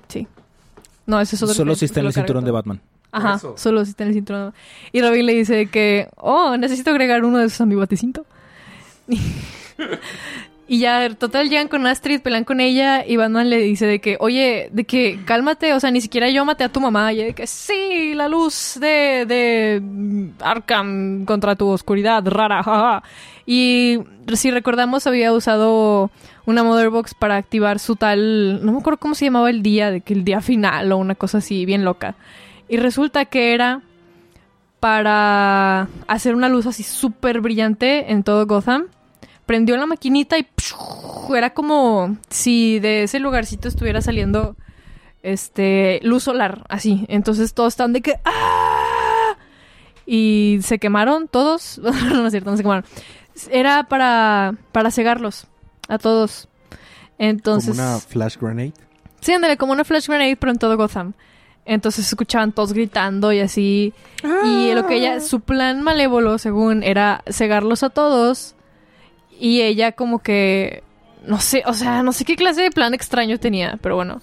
Sí. 0.08 0.28
No, 1.06 1.20
ese 1.20 1.36
es 1.36 1.44
otro. 1.44 1.54
Solo 1.54 1.74
que- 1.74 1.80
si 1.80 1.86
está 1.86 2.00
en 2.00 2.08
el 2.08 2.14
cinturón 2.14 2.46
de 2.46 2.52
Batman. 2.52 2.82
Ajá, 3.12 3.36
eso. 3.36 3.54
solo 3.58 3.86
si 3.86 3.92
está 3.92 4.04
en 4.04 4.10
el 4.10 4.16
cinturón. 4.16 4.54
Y 4.92 5.02
Robin 5.02 5.26
le 5.26 5.34
dice 5.34 5.68
que, 5.68 6.10
oh, 6.18 6.58
necesito 6.58 6.90
agregar 6.90 7.24
uno 7.24 7.38
de 7.38 7.46
esos 7.46 7.62
a 7.62 7.66
mi 7.66 7.76
baticinto. 7.76 8.26
y 10.68 10.80
ya, 10.80 11.14
total, 11.16 11.50
llegan 11.50 11.68
con 11.68 11.86
Astrid, 11.86 12.22
pelean 12.22 12.44
con 12.44 12.60
ella 12.60 13.06
y 13.06 13.18
Batman 13.18 13.50
le 13.50 13.60
dice 13.60 13.86
de 13.86 14.00
que, 14.00 14.18
oye, 14.20 14.70
de 14.72 14.86
que 14.86 15.20
cálmate, 15.26 15.74
o 15.74 15.80
sea, 15.80 15.92
ni 15.92 16.02
siquiera 16.02 16.30
yo 16.30 16.44
maté 16.46 16.64
a 16.64 16.70
tu 16.70 16.80
mamá. 16.80 17.14
Y 17.14 17.18
ella 17.18 17.26
de 17.28 17.34
que, 17.36 17.46
sí, 17.46 18.14
la 18.16 18.28
luz 18.30 18.78
de, 18.80 19.26
de 19.28 20.32
Arkham 20.40 21.26
contra 21.26 21.56
tu 21.56 21.68
oscuridad 21.68 22.26
rara, 22.26 22.64
jaja. 22.64 23.04
Y 23.46 24.00
si 24.34 24.50
recordamos, 24.52 25.06
había 25.06 25.34
usado 25.34 26.10
una 26.46 26.64
Motherbox 26.64 27.14
para 27.14 27.38
activar 27.38 27.80
su 27.80 27.96
tal, 27.96 28.66
no 28.66 28.74
me 28.74 28.80
acuerdo 28.80 29.00
cómo 29.00 29.16
se 29.16 29.26
llamaba 29.26 29.50
el 29.50 29.64
día, 29.64 29.92
de 29.92 30.02
que 30.02 30.14
el 30.14 30.24
día 30.24 30.42
final 30.42 30.92
o 30.92 30.98
una 30.98 31.16
cosa 31.16 31.38
así, 31.38 31.66
bien 31.66 31.86
loca. 31.86 32.16
Y 32.68 32.78
resulta 32.78 33.26
que 33.26 33.54
era 33.54 33.82
para 34.80 35.88
hacer 36.08 36.36
una 36.36 36.50
luz 36.50 36.66
así 36.66 36.84
súper 36.84 37.40
brillante 37.40 38.12
en 38.12 38.24
todo 38.24 38.46
Gotham. 38.46 38.88
Prendió 39.46 39.78
la 39.78 39.86
maquinita 39.86 40.38
y 40.38 40.48
era 41.36 41.54
como 41.54 42.18
si 42.30 42.80
de 42.80 43.04
ese 43.04 43.20
lugarcito 43.20 43.68
estuviera 43.68 44.02
saliendo 44.02 44.56
este 45.22 46.00
luz 46.04 46.24
solar, 46.24 46.66
así. 46.68 47.06
Entonces 47.08 47.54
todos 47.54 47.74
están 47.74 47.94
de 47.94 48.02
que 48.02 48.16
¡ah! 48.26 49.38
Y 50.06 50.60
se 50.62 50.80
quemaron 50.80 51.30
todos. 51.30 51.78
no 52.14 52.26
es 52.26 52.32
cierto, 52.32 52.52
no 52.52 52.58
se 52.58 52.64
quemaron. 52.64 52.86
Era 53.50 53.84
para, 53.84 54.56
para 54.72 54.92
cegarlos 54.92 55.48
a 55.94 55.98
todos. 56.00 56.48
Entonces. 57.18 57.78
Como 57.78 57.82
una 57.82 58.00
flash 58.00 58.38
grenade. 58.40 58.74
Sí, 59.22 59.32
ándale, 59.32 59.58
como 59.58 59.72
una 59.72 59.84
flash 59.84 60.08
grenade, 60.08 60.36
pero 60.36 60.52
en 60.52 60.60
todo 60.60 60.76
Gotham. 60.76 61.14
Entonces 61.66 62.06
escuchaban 62.08 62.52
todos 62.52 62.74
gritando 62.74 63.32
y 63.32 63.40
así. 63.40 63.94
Y 64.46 64.74
lo 64.74 64.86
que 64.86 64.96
ella, 64.96 65.22
su 65.22 65.40
plan 65.40 65.82
malévolo, 65.82 66.38
según, 66.38 66.84
era 66.84 67.24
cegarlos 67.32 67.84
a 67.84 67.90
todos 67.90 68.56
Y 69.40 69.62
ella 69.62 69.94
como 69.94 70.20
que, 70.20 70.84
no 71.26 71.40
sé, 71.40 71.64
o 71.66 71.74
sea, 71.74 72.04
no 72.04 72.12
sé 72.12 72.26
qué 72.26 72.36
clase 72.36 72.62
de 72.62 72.72
plan 72.72 72.94
extraño 72.94 73.40
tenía, 73.40 73.80
pero 73.82 73.96
bueno. 73.96 74.22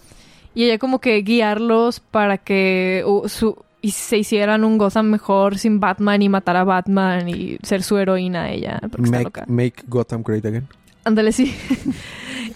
Y 0.54 0.64
ella 0.64 0.78
como 0.78 1.00
que 1.00 1.22
guiarlos 1.22 2.00
para 2.00 2.37
que 2.37 3.04
uh, 3.06 3.26
su, 3.28 3.56
y 3.80 3.92
se 3.92 4.18
hicieran 4.18 4.64
un 4.64 4.78
Gotham 4.78 5.06
mejor 5.06 5.59
sin 5.59 5.80
Batman 5.80 6.20
y 6.22 6.28
matar 6.28 6.56
a 6.56 6.64
Batman 6.64 7.28
y 7.28 7.56
ser 7.62 7.83
su 7.83 7.96
heroína 7.96 8.50
ella. 8.50 8.80
Make, 8.98 9.44
make 9.46 9.83
Gotham 9.87 10.22
great 10.22 10.44
again. 10.44 10.68
Ándale, 11.04 11.32
sí. 11.32 11.54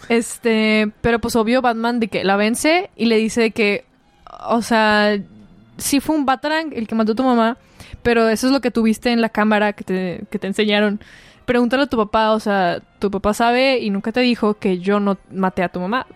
este, 0.09 0.91
pero 1.01 1.19
pues 1.19 1.37
obvio 1.37 1.63
Batman 1.63 2.01
de 2.01 2.09
que 2.09 2.25
la 2.25 2.37
vence 2.37 2.91
y 2.97 3.07
le 3.07 3.17
dice 3.17 3.51
que, 3.53 3.85
o 4.47 4.63
sea, 4.63 5.19
sí 5.77 6.01
fue 6.01 6.17
un 6.17 6.27
Batarang 6.27 6.73
el 6.73 6.87
que 6.87 6.95
mató 6.95 7.13
a 7.13 7.17
tu 7.17 7.23
mamá, 7.23 7.57
pero 8.03 8.29
eso 8.29 8.47
es 8.47 8.53
lo 8.53 8.61
que 8.61 8.71
tuviste 8.71 9.11
en 9.11 9.21
la 9.21 9.29
cámara 9.29 9.73
que 9.73 9.85
te, 9.85 10.25
que 10.31 10.39
te 10.39 10.47
enseñaron. 10.47 11.01
Pregúntale 11.47 11.85
a 11.85 11.87
tu 11.87 11.97
papá, 11.97 12.33
o 12.33 12.41
sea, 12.41 12.81
tu 12.99 13.11
papá 13.11 13.35
sabe 13.35 13.79
y 13.79 13.91
nunca 13.91 14.13
te 14.13 14.21
dijo 14.21 14.55
que 14.55 14.79
yo 14.79 15.01
no 15.01 15.19
maté 15.31 15.63
a 15.63 15.69
tu 15.69 15.81
mamá. 15.81 16.07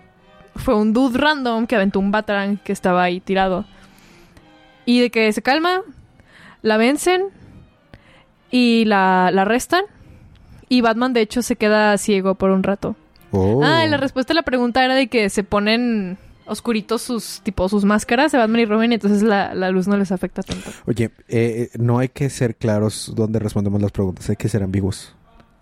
Fue 0.55 0.75
un 0.75 0.93
dude 0.93 1.19
random 1.19 1.67
que 1.67 1.77
aventó 1.77 2.01
un 2.01 2.11
Batarang 2.11 2.59
que 2.59 2.73
estaba 2.73 3.03
ahí 3.03 3.21
tirado. 3.21 3.65
Y 4.87 5.01
de 5.01 5.11
que 5.11 5.33
se 5.33 5.43
calma, 5.43 5.83
la 6.63 6.79
vencen 6.79 7.27
y 8.51 8.85
la, 8.87 9.31
la 9.33 9.43
arrestan. 9.43 9.85
Y 10.69 10.81
Batman, 10.81 11.13
de 11.13 11.21
hecho, 11.23 11.43
se 11.43 11.57
queda 11.57 11.97
ciego 11.99 12.35
por 12.35 12.51
un 12.51 12.63
rato. 12.63 12.97
Oh. 13.31 13.63
Ah, 13.65 13.85
y 13.85 13.89
la 13.89 13.97
respuesta 13.97 14.33
a 14.33 14.37
la 14.37 14.43
pregunta 14.43 14.85
era 14.85 14.95
de 14.95 15.09
que 15.09 15.29
se 15.31 15.45
ponen 15.45 16.19
oscuritos 16.47 17.03
sus, 17.03 17.41
tipo, 17.43 17.69
sus 17.69 17.85
máscaras 17.85 18.33
de 18.33 18.39
Batman 18.39 18.61
y 18.61 18.65
Robin, 18.65 18.93
y 18.93 18.95
entonces 18.95 19.23
la, 19.23 19.55
la 19.55 19.71
luz 19.71 19.87
no 19.87 19.97
les 19.97 20.13
afecta 20.13 20.43
tanto. 20.43 20.71
Oye, 20.87 21.11
eh, 21.29 21.69
no 21.79 21.99
hay 21.99 22.09
que 22.09 22.31
ser 22.31 22.57
claros 22.57 23.13
donde 23.15 23.39
respondemos 23.39 23.83
las 23.83 23.93
preguntas, 23.93 24.29
hay 24.31 24.37
que 24.37 24.49
ser 24.49 24.63
ambiguos. 24.63 25.15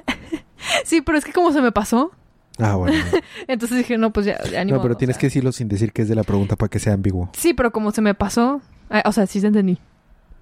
Sí, 0.85 1.01
pero 1.03 1.19
es 1.19 1.25
que 1.25 1.33
como 1.33 1.53
se 1.53 1.61
me 1.61 1.71
pasó, 1.71 2.13
Ah, 2.59 2.75
bueno. 2.77 2.97
entonces 3.47 3.79
dije, 3.79 3.99
no, 3.99 4.13
pues 4.13 4.27
ya, 4.27 4.43
ya 4.51 4.65
no, 4.65 4.81
pero 4.81 4.97
tienes 4.97 5.17
sea. 5.17 5.21
que 5.21 5.27
decirlo 5.27 5.53
sin 5.53 5.69
decir 5.69 5.93
que 5.93 6.03
es 6.03 6.09
de 6.09 6.15
la 6.15 6.23
pregunta 6.23 6.57
para 6.57 6.69
que 6.71 6.79
sea 6.79 6.95
ambiguo. 6.95 7.29
Sí, 7.35 7.53
pero 7.55 7.71
como 7.71 7.91
se 7.93 8.01
me 8.01 8.15
pasó, 8.15 8.63
ah, 8.91 9.03
o 9.05 9.13
sea, 9.13 9.27
sí 9.27 9.41
se 9.41 9.49
entendí. 9.49 9.79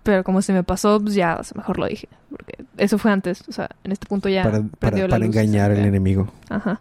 Pero 0.04 0.22
como 0.22 0.42
se 0.42 0.52
me 0.52 0.62
pasó, 0.62 1.00
pues 1.00 1.14
ya, 1.14 1.40
mejor 1.56 1.78
lo 1.78 1.86
dije. 1.86 2.08
Porque 2.30 2.64
eso 2.76 2.98
fue 2.98 3.10
antes, 3.10 3.42
o 3.48 3.52
sea, 3.52 3.70
en 3.82 3.90
este 3.90 4.06
punto 4.06 4.28
ya 4.28 4.44
para 4.44 4.62
para, 4.78 5.08
para 5.08 5.24
engañar 5.24 5.72
al 5.72 5.78
enemigo. 5.78 6.32
Ajá. 6.48 6.80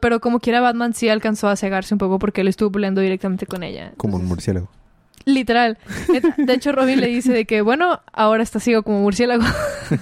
Pero 0.00 0.20
como 0.20 0.38
quiera, 0.38 0.60
Batman 0.60 0.94
sí 0.94 1.08
alcanzó 1.08 1.48
a 1.48 1.56
cegarse 1.56 1.94
un 1.94 1.98
poco 1.98 2.18
porque 2.20 2.42
él 2.42 2.48
estuvo 2.48 2.70
peleando 2.70 3.00
directamente 3.00 3.46
con 3.46 3.64
ella. 3.64 3.92
Como 3.96 4.16
un 4.16 4.26
murciélago. 4.26 4.68
Literal. 5.24 5.78
De 6.36 6.52
hecho, 6.52 6.72
Robin 6.72 7.00
le 7.00 7.08
dice 7.08 7.32
de 7.32 7.44
que, 7.46 7.62
bueno, 7.62 8.00
ahora 8.12 8.42
está 8.42 8.60
ciego 8.60 8.82
como 8.82 9.00
murciélago. 9.00 9.42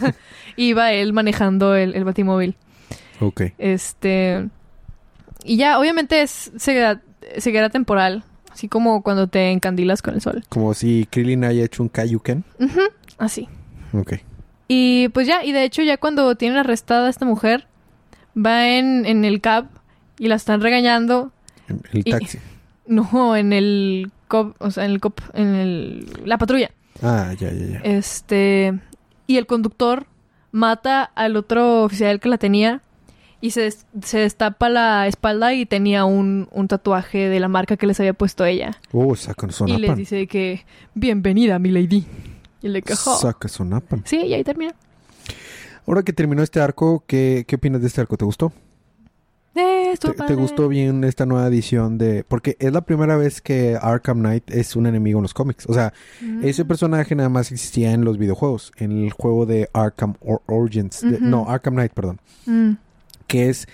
y 0.56 0.72
va 0.72 0.92
él 0.92 1.12
manejando 1.12 1.74
el, 1.74 1.94
el 1.94 2.04
batimóvil. 2.04 2.56
Ok. 3.20 3.42
Este. 3.56 4.48
Y 5.44 5.56
ya, 5.56 5.78
obviamente 5.78 6.22
es 6.22 6.52
ceguera, 6.58 7.00
ceguera 7.38 7.70
temporal. 7.70 8.24
Así 8.60 8.68
como 8.68 9.02
cuando 9.02 9.26
te 9.26 9.52
encandilas 9.52 10.02
con 10.02 10.12
el 10.12 10.20
sol. 10.20 10.44
Como 10.50 10.74
si 10.74 11.08
Krillin 11.10 11.44
haya 11.44 11.64
hecho 11.64 11.82
un 11.82 11.88
Kaiyuken. 11.88 12.44
Ujú, 12.58 12.80
Así. 13.16 13.48
Ok. 13.94 14.16
Y 14.68 15.08
pues 15.08 15.26
ya, 15.26 15.42
y 15.42 15.52
de 15.52 15.64
hecho, 15.64 15.80
ya 15.82 15.96
cuando 15.96 16.34
tienen 16.34 16.58
arrestada 16.58 17.06
a 17.06 17.10
esta 17.10 17.24
mujer, 17.24 17.66
va 18.36 18.68
en, 18.68 19.06
en 19.06 19.24
el 19.24 19.40
cab 19.40 19.68
y 20.18 20.28
la 20.28 20.34
están 20.34 20.60
regañando. 20.60 21.32
El 21.68 22.00
Y- 22.06 22.10
taxi. 22.10 22.38
No, 22.86 23.34
en 23.34 23.54
el 23.54 24.10
cop, 24.28 24.56
o 24.58 24.70
sea, 24.70 24.84
en 24.84 24.90
el 24.90 25.00
cop, 25.00 25.20
en 25.32 25.54
el, 25.54 26.06
la 26.26 26.36
patrulla. 26.36 26.70
Ah, 27.02 27.32
ya, 27.38 27.50
ya, 27.50 27.66
ya. 27.66 27.78
Este. 27.78 28.78
Y 29.26 29.38
el 29.38 29.46
conductor 29.46 30.06
mata 30.52 31.04
al 31.04 31.36
otro 31.36 31.84
oficial 31.84 32.20
que 32.20 32.28
la 32.28 32.36
tenía. 32.36 32.82
Y 33.42 33.52
se, 33.52 33.62
des- 33.62 33.86
se 34.04 34.18
destapa 34.18 34.68
la 34.68 35.06
espalda 35.06 35.54
y 35.54 35.64
tenía 35.64 36.04
un, 36.04 36.48
un 36.52 36.68
tatuaje 36.68 37.28
de 37.30 37.40
la 37.40 37.48
marca 37.48 37.76
que 37.78 37.86
les 37.86 37.98
había 37.98 38.12
puesto 38.12 38.44
ella. 38.44 38.78
Oh, 38.92 39.16
saca 39.16 39.48
Y 39.66 39.76
les 39.78 39.96
dice 39.96 40.26
que, 40.26 40.64
bienvenida, 40.94 41.58
mi 41.58 41.70
lady. 41.70 42.04
Y 42.62 42.68
le 42.68 42.82
quejó. 42.82 43.16
Saca 43.16 43.48
sonapan. 43.48 44.02
Sí, 44.04 44.18
y 44.18 44.34
ahí 44.34 44.44
termina. 44.44 44.74
Ahora 45.86 46.02
que 46.02 46.12
terminó 46.12 46.42
este 46.42 46.60
arco, 46.60 47.02
¿qué, 47.06 47.44
qué 47.48 47.56
opinas 47.56 47.80
de 47.80 47.86
este 47.86 48.02
arco? 48.02 48.18
¿Te 48.18 48.26
gustó? 48.26 48.52
Eh, 49.54 49.94
¿Te, 49.98 50.12
te 50.12 50.34
gustó 50.34 50.68
bien 50.68 51.02
esta 51.02 51.26
nueva 51.26 51.48
edición 51.48 51.98
de...? 51.98 52.24
Porque 52.28 52.56
es 52.60 52.72
la 52.72 52.82
primera 52.82 53.16
vez 53.16 53.40
que 53.40 53.76
Arkham 53.80 54.18
Knight 54.20 54.48
es 54.50 54.76
un 54.76 54.86
enemigo 54.86 55.18
en 55.18 55.22
los 55.22 55.34
cómics. 55.34 55.64
O 55.68 55.74
sea, 55.74 55.92
Mm. 56.20 56.44
ese 56.44 56.64
personaje 56.66 57.14
nada 57.16 57.28
más 57.30 57.50
existía 57.50 57.92
en 57.92 58.04
los 58.04 58.18
videojuegos. 58.18 58.70
En 58.76 58.92
el 58.92 59.10
juego 59.12 59.46
de 59.46 59.68
Arkham 59.72 60.14
Or- 60.20 60.42
Origins. 60.46 61.00
de- 61.00 61.18
no, 61.20 61.48
Arkham 61.48 61.74
Knight, 61.74 61.92
perdón. 61.92 62.20
Mm. 62.46 62.72
Que 63.30 63.48
es... 63.48 63.66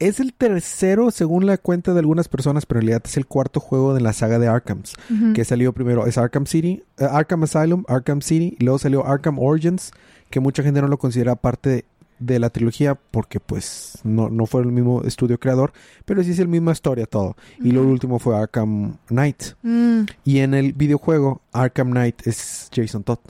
Es 0.00 0.18
el 0.18 0.34
tercero, 0.34 1.12
según 1.12 1.46
la 1.46 1.56
cuenta 1.56 1.92
de 1.94 2.00
algunas 2.00 2.26
personas, 2.28 2.66
pero 2.66 2.80
en 2.80 2.86
realidad 2.88 3.02
es 3.06 3.16
el 3.16 3.26
cuarto 3.26 3.60
juego 3.60 3.94
de 3.94 4.00
la 4.00 4.12
saga 4.12 4.40
de 4.40 4.48
Arkhams. 4.48 4.94
Que 5.34 5.44
salió 5.44 5.72
primero 5.72 6.04
es 6.06 6.18
Arkham 6.18 6.46
City, 6.46 6.82
eh, 6.98 7.06
Arkham 7.08 7.44
Asylum, 7.44 7.84
Arkham 7.86 8.20
City, 8.20 8.56
y 8.58 8.64
luego 8.64 8.78
salió 8.80 9.06
Arkham 9.06 9.38
Origins, 9.38 9.92
que 10.30 10.40
mucha 10.40 10.64
gente 10.64 10.82
no 10.82 10.88
lo 10.88 10.98
considera 10.98 11.36
parte 11.36 11.70
de, 11.70 11.84
de 12.18 12.38
la 12.40 12.50
trilogía 12.50 12.96
porque 12.96 13.38
pues 13.38 13.98
no, 14.02 14.28
no 14.28 14.46
fue 14.46 14.62
el 14.62 14.72
mismo 14.72 15.02
estudio 15.04 15.38
creador, 15.38 15.72
pero 16.04 16.24
sí 16.24 16.32
es 16.32 16.40
el 16.40 16.48
misma 16.48 16.72
historia 16.72 17.06
todo. 17.06 17.36
Y 17.62 17.70
lo 17.70 17.82
Ujú. 17.82 17.90
último 17.92 18.18
fue 18.18 18.36
Arkham 18.36 18.96
Knight. 19.06 19.44
Mm. 19.62 20.02
Y 20.24 20.38
en 20.40 20.54
el 20.54 20.72
videojuego 20.72 21.40
Arkham 21.52 21.92
Knight 21.92 22.26
es 22.26 22.68
Jason 22.74 23.04
Todd, 23.04 23.20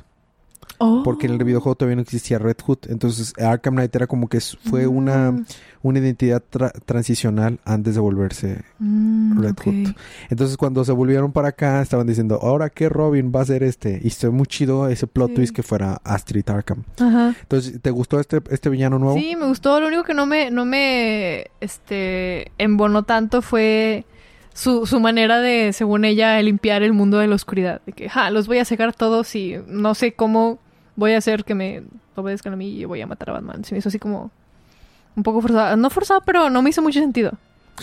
Oh. 0.79 1.03
porque 1.05 1.27
en 1.27 1.35
el 1.35 1.45
videojuego 1.45 1.77
todavía 1.77 1.97
no 1.97 2.03
existía 2.03 2.39
Red 2.39 2.57
Hood, 2.67 2.79
entonces 2.89 3.33
Arkham 3.39 3.75
Knight 3.75 3.95
era 3.95 4.07
como 4.07 4.29
que 4.29 4.41
fue 4.41 4.87
una, 4.87 5.31
Mm. 5.33 5.45
una 5.83 5.99
identidad 6.01 6.43
tra- 6.51 6.73
transicional 6.85 7.59
antes 7.65 7.95
de 7.95 8.01
volverse 8.01 8.63
Mm, 8.79 9.41
Red 9.41 9.51
ok. 9.53 9.63
Hood. 9.67 9.95
Entonces 10.31 10.57
cuando 10.57 10.85
se 10.85 10.93
volvieron 10.93 11.33
para 11.33 11.49
acá 11.49 11.81
estaban 11.83 12.07
diciendo, 12.07 12.39
ahora 12.43 12.71
qué 12.71 12.89
Robin 12.89 13.33
va 13.35 13.43
a 13.43 13.45
ser 13.45 13.63
este. 13.63 14.01
Y 14.03 14.09
estoy 14.09 14.31
muy 14.31 14.47
chido 14.47 14.89
ese 14.89 15.07
plot 15.07 15.29
Sí. 15.31 15.35
twist 15.37 15.55
que 15.57 15.63
fuera 15.63 16.01
Astrid 16.05 16.49
Arkham. 16.51 16.83
Ajá. 17.01 17.35
Entonces, 17.41 17.81
¿te 17.81 17.91
gustó 17.91 18.19
este, 18.21 18.41
este 18.51 18.69
villano 18.71 18.99
nuevo? 18.99 19.17
Sí, 19.19 19.37
me 19.37 19.47
gustó. 19.47 19.81
Lo 19.81 19.87
único 19.87 20.03
que 20.05 20.15
no 20.15 20.27
me, 20.27 20.51
no 20.51 20.65
me 20.65 21.47
este, 21.61 22.51
embonó 22.59 23.03
tanto 23.05 23.43
fue 23.43 24.05
su, 24.53 24.87
su 24.87 25.01
manera 25.01 25.41
de, 25.41 25.73
según 25.73 26.05
ella, 26.05 26.41
limpiar 26.43 26.83
el 26.83 26.93
mundo 26.93 27.19
de 27.19 27.27
la 27.27 27.35
oscuridad. 27.35 27.81
De 27.87 27.93
que, 27.93 28.09
ja, 28.09 28.31
los 28.31 28.47
voy 28.47 28.59
a 28.59 28.65
cegar 28.65 28.95
todos 28.95 29.35
y 29.35 29.57
no 29.67 29.95
sé 29.95 30.13
cómo 30.13 30.59
voy 30.97 31.13
a 31.13 31.19
hacer 31.19 31.45
que 31.45 31.55
me 31.55 31.83
obedezcan 32.15 32.53
a 32.53 32.57
mí 32.57 32.69
y 32.71 32.85
voy 32.85 33.01
a 33.01 33.07
matar 33.07 33.31
a 33.31 33.35
Batman. 33.35 33.65
Se 33.65 33.75
me 33.75 33.79
hizo 33.79 33.89
así 33.89 33.99
como 33.99 34.31
un 35.17 35.23
poco 35.23 35.41
forzado. 35.41 35.77
No 35.77 35.91
forzado, 35.91 36.23
pero 36.25 36.51
no 36.51 36.63
me 36.63 36.71
hizo 36.71 36.83
mucho 36.83 37.01
sentido. 37.01 37.33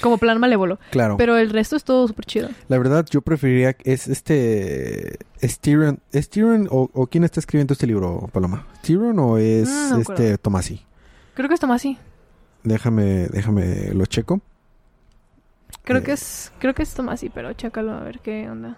Como 0.02 0.17
plan 0.17 0.39
malévolo. 0.39 0.80
Claro. 0.91 1.17
Pero 1.17 1.36
el 1.38 1.50
resto 1.50 1.76
es 1.76 1.84
todo 1.84 2.08
súper 2.08 2.24
chido. 2.26 2.50
La 2.69 2.78
verdad, 2.78 3.06
yo 3.12 3.21
preferiría... 3.21 3.76
Es 3.84 4.08
este... 4.08 5.19
¿Es 5.41 5.60
Tyrion, 5.60 6.00
¿es 6.13 6.30
Tyrion 6.30 6.67
o, 6.71 6.89
o 6.93 7.08
quién 7.08 7.26
está 7.26 7.41
escribiendo 7.41 7.74
este 7.74 7.88
libro, 7.88 8.30
Paloma? 8.32 8.65
¿Tyrion 8.84 9.19
o 9.19 9.38
es 9.38 9.67
no 9.69 9.97
acuerdo. 9.97 10.13
este 10.24 10.38
Tomasi? 10.38 10.86
Creo 11.34 11.50
que 11.50 11.56
está 11.56 11.67
más 11.67 11.82
así. 11.82 11.97
Déjame, 12.63 13.28
déjame, 13.28 13.91
lo 13.93 14.06
checo. 14.06 14.39
Creo 15.84 16.00
Eh. 16.00 16.04
que 16.04 16.12
es, 16.13 16.54
creo 16.60 16.74
que 16.74 16.84
es 16.84 16.93
Tomasi, 16.93 17.30
pero 17.30 17.52
chécalo 17.52 17.91
a 17.91 18.00
ver 18.02 18.19
qué 18.19 18.50
onda. 18.50 18.78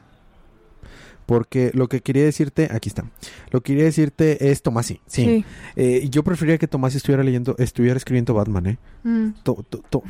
Porque 1.25 1.71
lo 1.73 1.87
que 1.87 2.01
quería 2.01 2.23
decirte... 2.23 2.67
Aquí 2.71 2.89
está. 2.89 3.05
Lo 3.51 3.61
que 3.61 3.73
quería 3.73 3.85
decirte 3.85 4.51
es 4.51 4.61
Tomasi. 4.61 4.99
Sí. 5.07 5.45
Eh, 5.75 6.07
yo 6.09 6.23
preferiría 6.23 6.57
que 6.57 6.67
Tomasi 6.67 6.97
estuviera 6.97 7.23
leyendo... 7.23 7.55
Estuviera 7.57 7.95
escribiendo 7.97 8.33
Batman, 8.33 8.65
¿eh? 8.67 8.77
Mm. 9.03 9.29
To- 9.43 9.65
to- 9.69 9.83
to- 9.89 10.03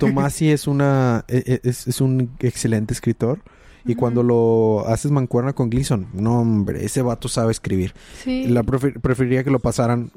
Tomasi 0.00 0.50
es 0.50 0.66
una 0.66 1.24
e- 1.28 1.42
e- 1.64 1.68
es, 1.68 1.86
es 1.86 2.00
un 2.00 2.30
excelente 2.40 2.94
escritor 2.94 3.40
y 3.84 3.94
cuando 3.94 4.22
lo 4.22 4.86
haces 4.88 5.10
mancuerna 5.10 5.54
con 5.54 5.70
Gleason, 5.70 6.08
no 6.12 6.40
hombre, 6.40 6.84
ese 6.84 7.00
vato 7.00 7.28
sabe 7.28 7.50
escribir. 7.52 7.94
Sí. 8.22 8.46
La 8.46 8.62
prefer- 8.62 9.00
preferiría 9.00 9.42
que 9.42 9.50
lo 9.50 9.58
pasaran 9.58 10.10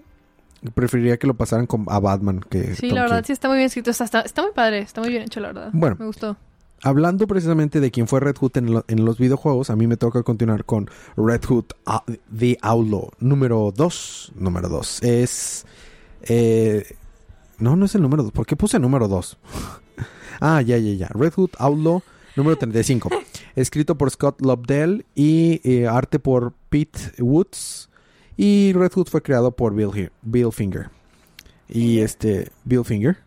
preferiría 0.74 1.18
que 1.18 1.28
lo 1.28 1.34
pasaran 1.36 1.66
con, 1.66 1.86
a 1.90 2.00
Batman 2.00 2.42
que 2.50 2.76
Sí, 2.76 2.88
Tom 2.90 2.96
la 2.96 3.02
verdad 3.04 3.18
King. 3.22 3.28
sí 3.28 3.34
está 3.34 3.48
muy 3.50 3.58
bien 3.58 3.68
escrito. 3.68 3.92
Está, 3.92 4.04
está, 4.06 4.22
está 4.22 4.42
muy 4.42 4.52
padre, 4.52 4.80
está 4.80 5.02
muy 5.02 5.10
bien 5.12 5.24
hecho, 5.24 5.40
la 5.40 5.48
verdad. 5.48 5.70
Bueno. 5.74 5.96
Me 6.00 6.06
gustó. 6.06 6.38
Hablando 6.84 7.28
precisamente 7.28 7.80
de 7.80 7.92
quién 7.92 8.08
fue 8.08 8.20
Red 8.20 8.36
Hood 8.40 8.58
en, 8.58 8.74
lo- 8.74 8.86
en 8.88 9.06
los 9.06 9.18
videojuegos, 9.18 9.70
a 9.70 9.76
mí 9.76 9.88
me 9.88 9.96
toca 9.98 10.22
continuar 10.24 10.66
con 10.66 10.90
Red 11.16 11.46
Hood 11.46 11.66
ah, 11.86 12.04
The 12.38 12.58
Outlaw 12.62 13.10
número 13.20 13.72
2. 13.76 14.34
Número 14.36 14.68
2 14.70 15.04
es 15.04 15.66
eh, 16.24 16.86
no, 17.60 17.76
no 17.78 17.86
es 17.86 17.96
el 17.96 18.02
número 18.02 18.24
2. 18.24 18.32
¿Por 18.34 18.46
qué 18.46 18.56
puse 18.58 18.80
número 18.80 19.08
2? 19.08 19.38
ah, 20.42 20.62
ya, 20.62 20.78
ya, 20.78 20.94
ya. 20.94 21.08
Red 21.14 21.34
Hood 21.36 21.52
Outlaw 21.58 22.02
número 22.36 22.58
35. 22.58 23.10
Escrito 23.56 23.98
por 23.98 24.10
Scott 24.12 24.42
Lobdell 24.42 25.06
y 25.16 25.62
eh, 25.64 25.88
arte 25.88 26.20
por 26.20 26.54
Pete 26.70 27.00
Woods. 27.20 27.90
Y 28.36 28.74
Red 28.74 28.92
Hood 28.94 29.08
fue 29.10 29.22
creado 29.22 29.52
por 29.52 29.74
Bill, 29.76 30.12
Bill 30.24 30.52
Finger. 30.52 30.90
Y 31.70 32.00
este, 32.00 32.52
Bill 32.66 32.84
Finger. 32.84 33.18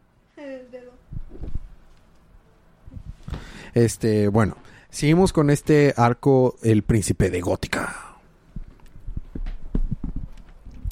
Este, 3.77 4.29
bueno, 4.29 4.57
seguimos 4.89 5.35
con 5.35 5.51
este 5.51 5.93
arco, 5.99 6.57
El 6.63 6.83
Príncipe 6.83 7.29
de 7.29 7.43
Gótica. 7.43 7.95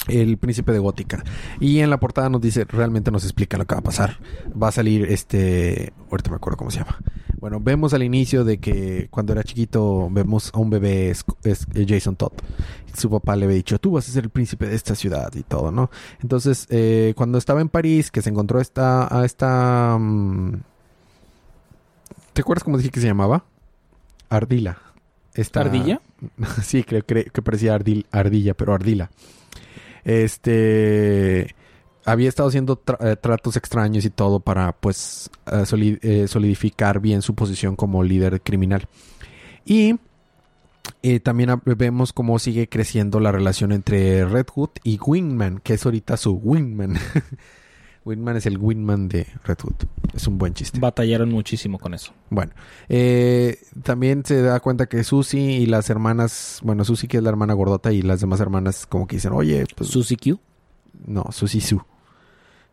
el 0.07 0.37
príncipe 0.37 0.71
de 0.71 0.77
Gótica. 0.77 1.23
Y 1.59 1.79
en 1.79 1.89
la 1.89 1.99
portada 1.99 2.29
nos 2.29 2.39
dice, 2.39 2.63
realmente 2.65 3.09
nos 3.09 3.23
explica 3.23 3.57
lo 3.57 3.65
que 3.65 3.73
va 3.73 3.79
a 3.79 3.83
pasar. 3.83 4.19
Va 4.51 4.67
a 4.67 4.71
salir 4.71 5.11
este, 5.11 5.93
ahorita 6.11 6.29
me 6.29 6.35
acuerdo 6.35 6.57
cómo 6.57 6.69
se 6.69 6.77
llama. 6.77 6.99
Bueno, 7.39 7.59
vemos 7.59 7.95
al 7.95 8.03
inicio 8.03 8.43
de 8.43 8.59
que 8.59 9.07
cuando 9.09 9.33
era 9.33 9.43
chiquito 9.43 10.07
vemos 10.11 10.51
a 10.53 10.59
un 10.59 10.69
bebé 10.69 11.09
es, 11.09 11.25
es 11.43 11.65
Jason 11.87 12.15
Todd. 12.15 12.33
Su 12.95 13.09
papá 13.09 13.35
le 13.35 13.45
había 13.45 13.57
dicho, 13.57 13.79
tú 13.79 13.93
vas 13.93 14.07
a 14.07 14.11
ser 14.11 14.25
el 14.25 14.29
príncipe 14.29 14.67
de 14.67 14.75
esta 14.75 14.93
ciudad 14.93 15.33
y 15.33 15.41
todo, 15.41 15.71
¿no? 15.71 15.89
Entonces, 16.21 16.67
eh, 16.69 17.13
cuando 17.17 17.39
estaba 17.39 17.61
en 17.61 17.69
París, 17.69 18.11
que 18.11 18.21
se 18.21 18.29
encontró 18.29 18.61
esta, 18.61 19.07
a 19.11 19.25
esta... 19.25 19.97
mm, 19.99 20.74
¿Te 22.35 22.41
acuerdas 22.41 22.63
cómo 22.65 22.77
dije 22.77 22.89
que 22.91 22.99
se 22.99 23.07
llamaba? 23.07 23.45
Ardila. 24.29 24.77
Esta- 25.33 25.61
¿Ardilla? 25.61 26.01
sí, 26.63 26.83
creo, 26.83 27.01
creo 27.05 27.23
que 27.31 27.41
parecía 27.41 27.73
ardil- 27.79 28.05
ardilla, 28.11 28.53
pero 28.53 28.73
ardila. 28.73 29.09
Este 30.03 31.55
había 32.05 32.29
estado 32.29 32.49
haciendo 32.49 32.79
tra- 32.83 32.97
eh, 33.13 33.15
tratos 33.15 33.55
extraños 33.57 34.05
y 34.05 34.09
todo 34.11 34.39
para 34.39 34.73
pues 34.73 35.31
eh, 35.51 35.97
eh, 36.01 36.27
solidificar 36.27 36.99
bien 36.99 37.21
su 37.21 37.33
posición 37.35 37.75
como 37.75 38.03
líder 38.03 38.41
criminal. 38.41 38.87
Y 39.65 39.95
eh, 41.01 41.19
también 41.21 41.49
vemos 41.65 42.13
cómo 42.13 42.37
sigue 42.37 42.67
creciendo 42.69 43.19
la 43.19 43.31
relación 43.31 43.71
entre 43.71 44.25
Red 44.25 44.47
Hood 44.53 44.69
y 44.83 44.99
Wingman, 45.03 45.59
que 45.63 45.73
es 45.75 45.85
ahorita 45.85 46.17
su 46.17 46.33
Wingman. 46.33 46.97
Wingman 48.05 48.37
es 48.37 48.45
el 48.45 48.59
Wingman 48.59 49.09
de 49.09 49.25
Red 49.43 49.57
Hood. 49.63 49.87
Es 50.13 50.27
un 50.27 50.37
buen 50.37 50.53
chiste. 50.53 50.79
Batallaron 50.79 51.29
muchísimo 51.31 51.79
con 51.79 51.95
eso. 51.95 52.13
Bueno, 52.29 52.53
eh, 52.87 53.57
también 53.83 54.23
se 54.23 54.41
da 54.41 54.59
cuenta 54.59 54.85
que 54.85 55.03
Susie 55.03 55.57
y 55.57 55.65
las 55.65 55.89
hermanas, 55.89 56.59
bueno, 56.63 56.85
Susie 56.85 57.09
que 57.09 57.17
es 57.17 57.23
la 57.23 57.29
hermana 57.29 57.53
gordota 57.53 57.91
y 57.91 58.03
las 58.03 58.21
demás 58.21 58.39
hermanas 58.39 58.85
como 58.85 59.07
que 59.07 59.15
dicen, 59.15 59.33
oye, 59.33 59.65
pues 59.75 59.89
Susie 59.89 60.17
Q. 60.17 60.39
no, 61.07 61.25
Susie 61.31 61.61
Su. 61.61 61.81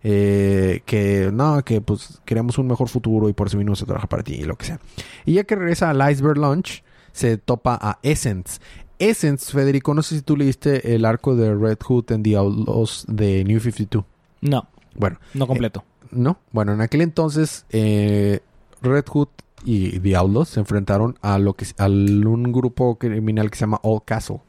Eh, 0.04 0.82
que 0.84 1.30
no, 1.32 1.64
que 1.64 1.80
pues 1.80 2.20
queremos 2.24 2.58
un 2.58 2.66
mejor 2.66 2.88
futuro 2.88 3.28
y 3.28 3.32
por 3.32 3.46
eso 3.46 3.56
vinimos 3.56 3.82
a 3.82 3.86
trabajar 3.86 4.08
para 4.08 4.22
ti 4.22 4.34
y 4.34 4.44
lo 4.44 4.56
que 4.56 4.66
sea. 4.66 4.80
Y 5.24 5.34
ya 5.34 5.44
que 5.44 5.54
regresa 5.54 5.90
al 5.90 6.12
Iceberg 6.12 6.38
Launch, 6.38 6.82
se 7.12 7.38
topa 7.38 7.78
a 7.80 7.98
Essence. 8.02 8.60
Essence, 8.98 9.50
Federico, 9.50 9.94
no 9.94 10.02
sé 10.02 10.16
si 10.16 10.22
tú 10.22 10.36
leíste 10.36 10.94
el 10.94 11.04
arco 11.04 11.34
de 11.34 11.54
Red 11.54 11.78
Hood 11.86 12.12
en 12.12 12.22
The 12.22 12.36
Outlaws 12.36 13.06
de 13.08 13.44
New 13.44 13.60
52. 13.60 14.04
No, 14.42 14.68
Bueno, 14.96 15.18
no 15.34 15.46
completo. 15.46 15.84
no. 16.10 16.38
Bueno, 16.52 16.72
en 16.72 16.80
aquel 16.80 17.00
entonces 17.00 17.64
eh, 17.70 18.40
Red 18.82 19.04
Hood 19.08 19.28
y 19.64 20.14
Outlaws 20.14 20.48
se 20.50 20.60
enfrentaron 20.60 21.16
a 21.22 21.38
lo 21.38 21.54
que 21.54 21.66
a 21.78 21.86
un 21.86 22.52
grupo 22.52 22.96
criminal 22.96 23.50
que 23.50 23.56
se 23.56 23.60
llama 23.62 23.80
Old 23.82 24.02
Castle. 24.04 24.40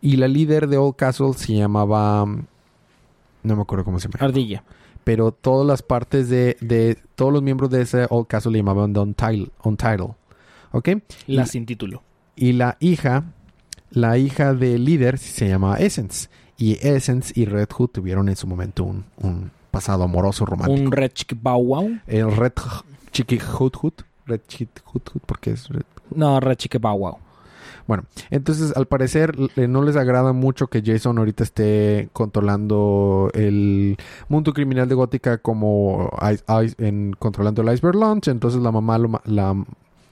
Y 0.00 0.16
la 0.16 0.28
líder 0.28 0.66
de 0.68 0.76
Old 0.78 0.96
Castle 0.96 1.32
se 1.34 1.54
llamaba 1.54 2.24
no 2.26 3.56
me 3.56 3.62
acuerdo 3.62 3.84
cómo 3.84 3.98
se 3.98 4.08
llama. 4.08 4.24
Ardilla. 4.24 4.62
Pero 5.04 5.32
todas 5.32 5.66
las 5.66 5.82
partes 5.82 6.28
de, 6.28 6.56
de 6.60 6.96
todos 7.16 7.32
los 7.32 7.42
miembros 7.42 7.70
de 7.70 7.82
ese 7.82 8.06
Old 8.10 8.28
Castle 8.28 8.52
le 8.52 8.58
llamaban 8.58 8.92
The 8.92 9.00
Untitled. 9.00 9.48
Untitled. 9.64 10.10
¿Ok? 10.70 10.88
La 11.26 11.42
Y- 11.42 11.46
sin 11.46 11.66
título. 11.66 12.02
y 12.36 12.52
la 12.52 12.76
hija, 12.80 13.24
la 13.90 14.16
hija 14.18 14.54
del 14.54 14.84
líder 14.84 15.18
se 15.18 15.48
llamaba 15.48 15.76
Essence. 15.78 16.28
Y 16.56 16.78
Essence 16.86 17.32
y 17.34 17.46
Red 17.46 17.68
Hood 17.76 17.88
tuvieron 17.88 18.28
en 18.28 18.36
su 18.36 18.46
momento 18.46 18.84
un, 18.84 19.04
un 19.16 19.50
pasado 19.72 20.04
amoroso 20.04 20.46
romántico. 20.46 20.80
Un 20.80 20.92
Red 20.92 21.10
Wow. 21.42 21.98
El 22.06 22.36
Red 22.36 22.52
H- 22.56 22.84
Chiqui 23.10 23.38
Hood 23.40 23.72
Hood. 23.82 23.92
Red 24.26 24.40
Hood, 24.84 25.02
porque 25.26 25.50
es 25.50 25.68
Red. 25.68 25.82
No, 26.14 26.38
Red 26.38 26.58
Wow. 26.80 27.18
Bueno, 27.88 28.04
entonces 28.30 28.72
al 28.76 28.86
parecer 28.86 29.34
no 29.56 29.82
les 29.82 29.96
agrada 29.96 30.32
mucho 30.32 30.68
que 30.68 30.82
Jason 30.86 31.18
ahorita 31.18 31.42
esté 31.42 32.08
controlando 32.12 33.28
el 33.34 33.96
mundo 34.28 34.52
criminal 34.52 34.88
de 34.88 34.94
Gótica 34.94 35.38
como 35.38 36.08
Ice- 36.30 36.44
Ice- 36.64 36.76
en, 36.78 37.12
controlando 37.18 37.62
el 37.62 37.74
Iceberg 37.74 37.96
Launch. 37.96 38.28
Entonces 38.28 38.62
la 38.62 38.70
mamá 38.70 38.98
lo 38.98 39.20
la, 39.24 39.56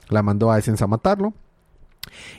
la 0.09 0.21
mandó 0.23 0.51
a 0.51 0.59
Essence 0.59 0.83
a 0.83 0.87
matarlo. 0.87 1.33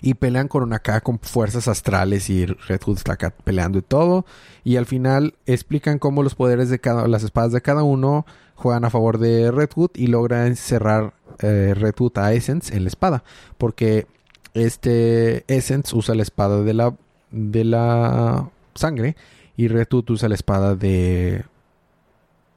Y 0.00 0.14
pelean 0.14 0.48
con 0.48 0.62
una 0.62 0.76
acá 0.76 1.00
con 1.00 1.18
fuerzas 1.18 1.68
astrales 1.68 2.28
y 2.28 2.46
Red 2.46 2.80
Hood 2.84 2.98
está 2.98 3.14
acá 3.14 3.30
peleando 3.30 3.78
y 3.78 3.82
todo. 3.82 4.26
Y 4.64 4.76
al 4.76 4.86
final 4.86 5.34
explican 5.46 5.98
cómo 5.98 6.22
los 6.22 6.34
poderes 6.34 6.68
de 6.68 6.78
cada, 6.78 7.06
las 7.08 7.22
espadas 7.22 7.52
de 7.52 7.62
cada 7.62 7.82
uno 7.82 8.26
juegan 8.54 8.84
a 8.84 8.90
favor 8.90 9.18
de 9.18 9.50
Red 9.50 9.70
Hood 9.74 9.90
y 9.94 10.08
logran 10.08 10.56
cerrar 10.56 11.14
eh, 11.40 11.74
Red 11.76 11.94
Hood 11.98 12.18
a 12.18 12.32
Essence 12.32 12.76
en 12.76 12.84
la 12.84 12.88
espada. 12.88 13.24
Porque 13.58 14.06
este 14.54 15.44
Essence 15.48 15.96
usa 15.96 16.14
la 16.14 16.22
espada 16.22 16.62
de 16.62 16.74
la, 16.74 16.94
de 17.30 17.64
la 17.64 18.50
sangre 18.74 19.16
y 19.56 19.68
Red 19.68 19.88
Hood 19.90 20.10
usa 20.10 20.28
la 20.28 20.34
espada 20.34 20.74
de 20.74 21.44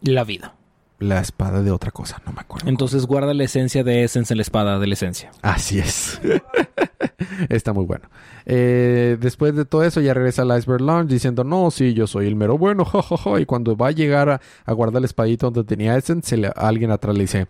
La 0.02 0.24
vida. 0.24 0.56
la 1.00 1.20
espada 1.20 1.62
de 1.62 1.72
otra 1.72 1.91
cosa, 1.91 2.22
no 2.26 2.34
me 2.34 2.41
acuerdo. 2.41 2.70
Entonces 2.70 3.06
guarda 3.06 3.34
la 3.34 3.44
esencia 3.44 3.84
de 3.84 4.04
Essence 4.04 4.34
en 4.34 4.38
la 4.38 4.44
espada 4.44 4.80
de 4.80 4.88
la 4.88 4.94
esencia. 4.94 5.32
Así 5.41 5.80
es. 5.80 6.20
Está 7.49 7.73
muy 7.73 7.86
bueno. 7.86 8.06
Eh, 8.45 9.17
después 9.19 9.56
de 9.56 9.65
todo 9.65 9.84
eso, 9.84 10.01
ya 10.01 10.13
regresa 10.13 10.41
al 10.41 10.58
Iceberg 10.58 10.82
Lounge 10.82 11.13
diciendo: 11.13 11.43
No, 11.43 11.71
sí, 11.71 11.93
yo 11.93 12.08
soy 12.08 12.28
el 12.28 12.36
mero 12.36 12.58
bueno. 12.58 12.86
jo, 12.86 13.01
jo, 13.01 13.17
jo". 13.17 13.39
Y 13.39 13.45
cuando 13.45 13.75
va 13.75 13.88
a 13.88 13.91
llegar 13.91 14.30
a, 14.65 14.71
guardar 14.73 14.99
el 14.99 15.06
espadito 15.06 15.49
donde 15.51 15.67
tenía 15.67 15.97
Essence, 15.97 16.30
se 16.30 16.38
le- 16.38 16.51
alguien 16.56 16.91
atrás 16.91 17.15
le 17.15 17.21
dice: 17.21 17.47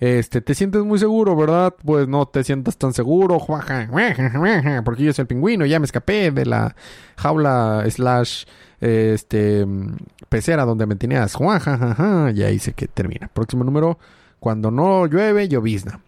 Este, 0.00 0.40
te 0.40 0.54
sientes 0.54 0.82
muy 0.84 0.98
seguro, 0.98 1.34
¿verdad? 1.36 1.74
Pues 1.84 2.06
no 2.06 2.26
te 2.26 2.44
sientas 2.44 2.76
tan 2.76 2.92
seguro, 2.92 3.38
porque 4.84 5.02
yo 5.04 5.12
soy 5.12 5.22
el 5.22 5.26
pingüino, 5.26 5.66
ya 5.66 5.78
me 5.78 5.86
escapé 5.86 6.30
de 6.30 6.46
la 6.46 6.76
jaula 7.16 7.84
slash 7.88 8.44
este 8.80 9.66
pecera 10.28 10.64
donde 10.64 10.86
me 10.86 10.94
tenías, 10.94 11.36
y 12.34 12.42
ahí 12.42 12.58
se 12.58 12.74
que 12.74 12.86
termina. 12.86 13.28
Próximo 13.32 13.64
número, 13.64 13.98
cuando 14.38 14.70
no 14.70 15.06
llueve, 15.06 15.48
llovizna. 15.48 16.00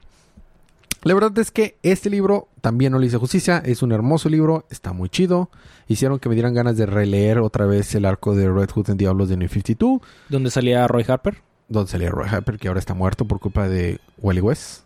La 1.02 1.14
verdad 1.14 1.36
es 1.38 1.50
que 1.50 1.78
este 1.82 2.10
libro 2.10 2.48
también 2.60 2.92
no 2.92 2.98
le 2.98 3.06
hice 3.06 3.16
justicia. 3.16 3.62
Es 3.64 3.82
un 3.82 3.92
hermoso 3.92 4.28
libro, 4.28 4.66
está 4.68 4.92
muy 4.92 5.08
chido. 5.08 5.48
Hicieron 5.88 6.18
que 6.18 6.28
me 6.28 6.34
dieran 6.34 6.52
ganas 6.52 6.76
de 6.76 6.84
releer 6.84 7.38
otra 7.38 7.64
vez 7.64 7.94
el 7.94 8.04
arco 8.04 8.34
de 8.34 8.50
Red 8.50 8.70
Hood 8.70 8.90
en 8.90 8.98
Diablos 8.98 9.28
de 9.30 9.38
New 9.38 9.48
52, 9.48 10.00
¿Dónde 10.28 10.50
salía 10.50 10.86
Roy 10.86 11.04
Harper? 11.08 11.38
donde 11.68 11.90
salía 11.90 12.10
Roy 12.10 12.28
Harper, 12.28 12.58
que 12.58 12.68
ahora 12.68 12.80
está 12.80 12.94
muerto 12.94 13.24
por 13.24 13.40
culpa 13.40 13.68
de 13.68 14.00
Wally 14.18 14.40
West. 14.40 14.82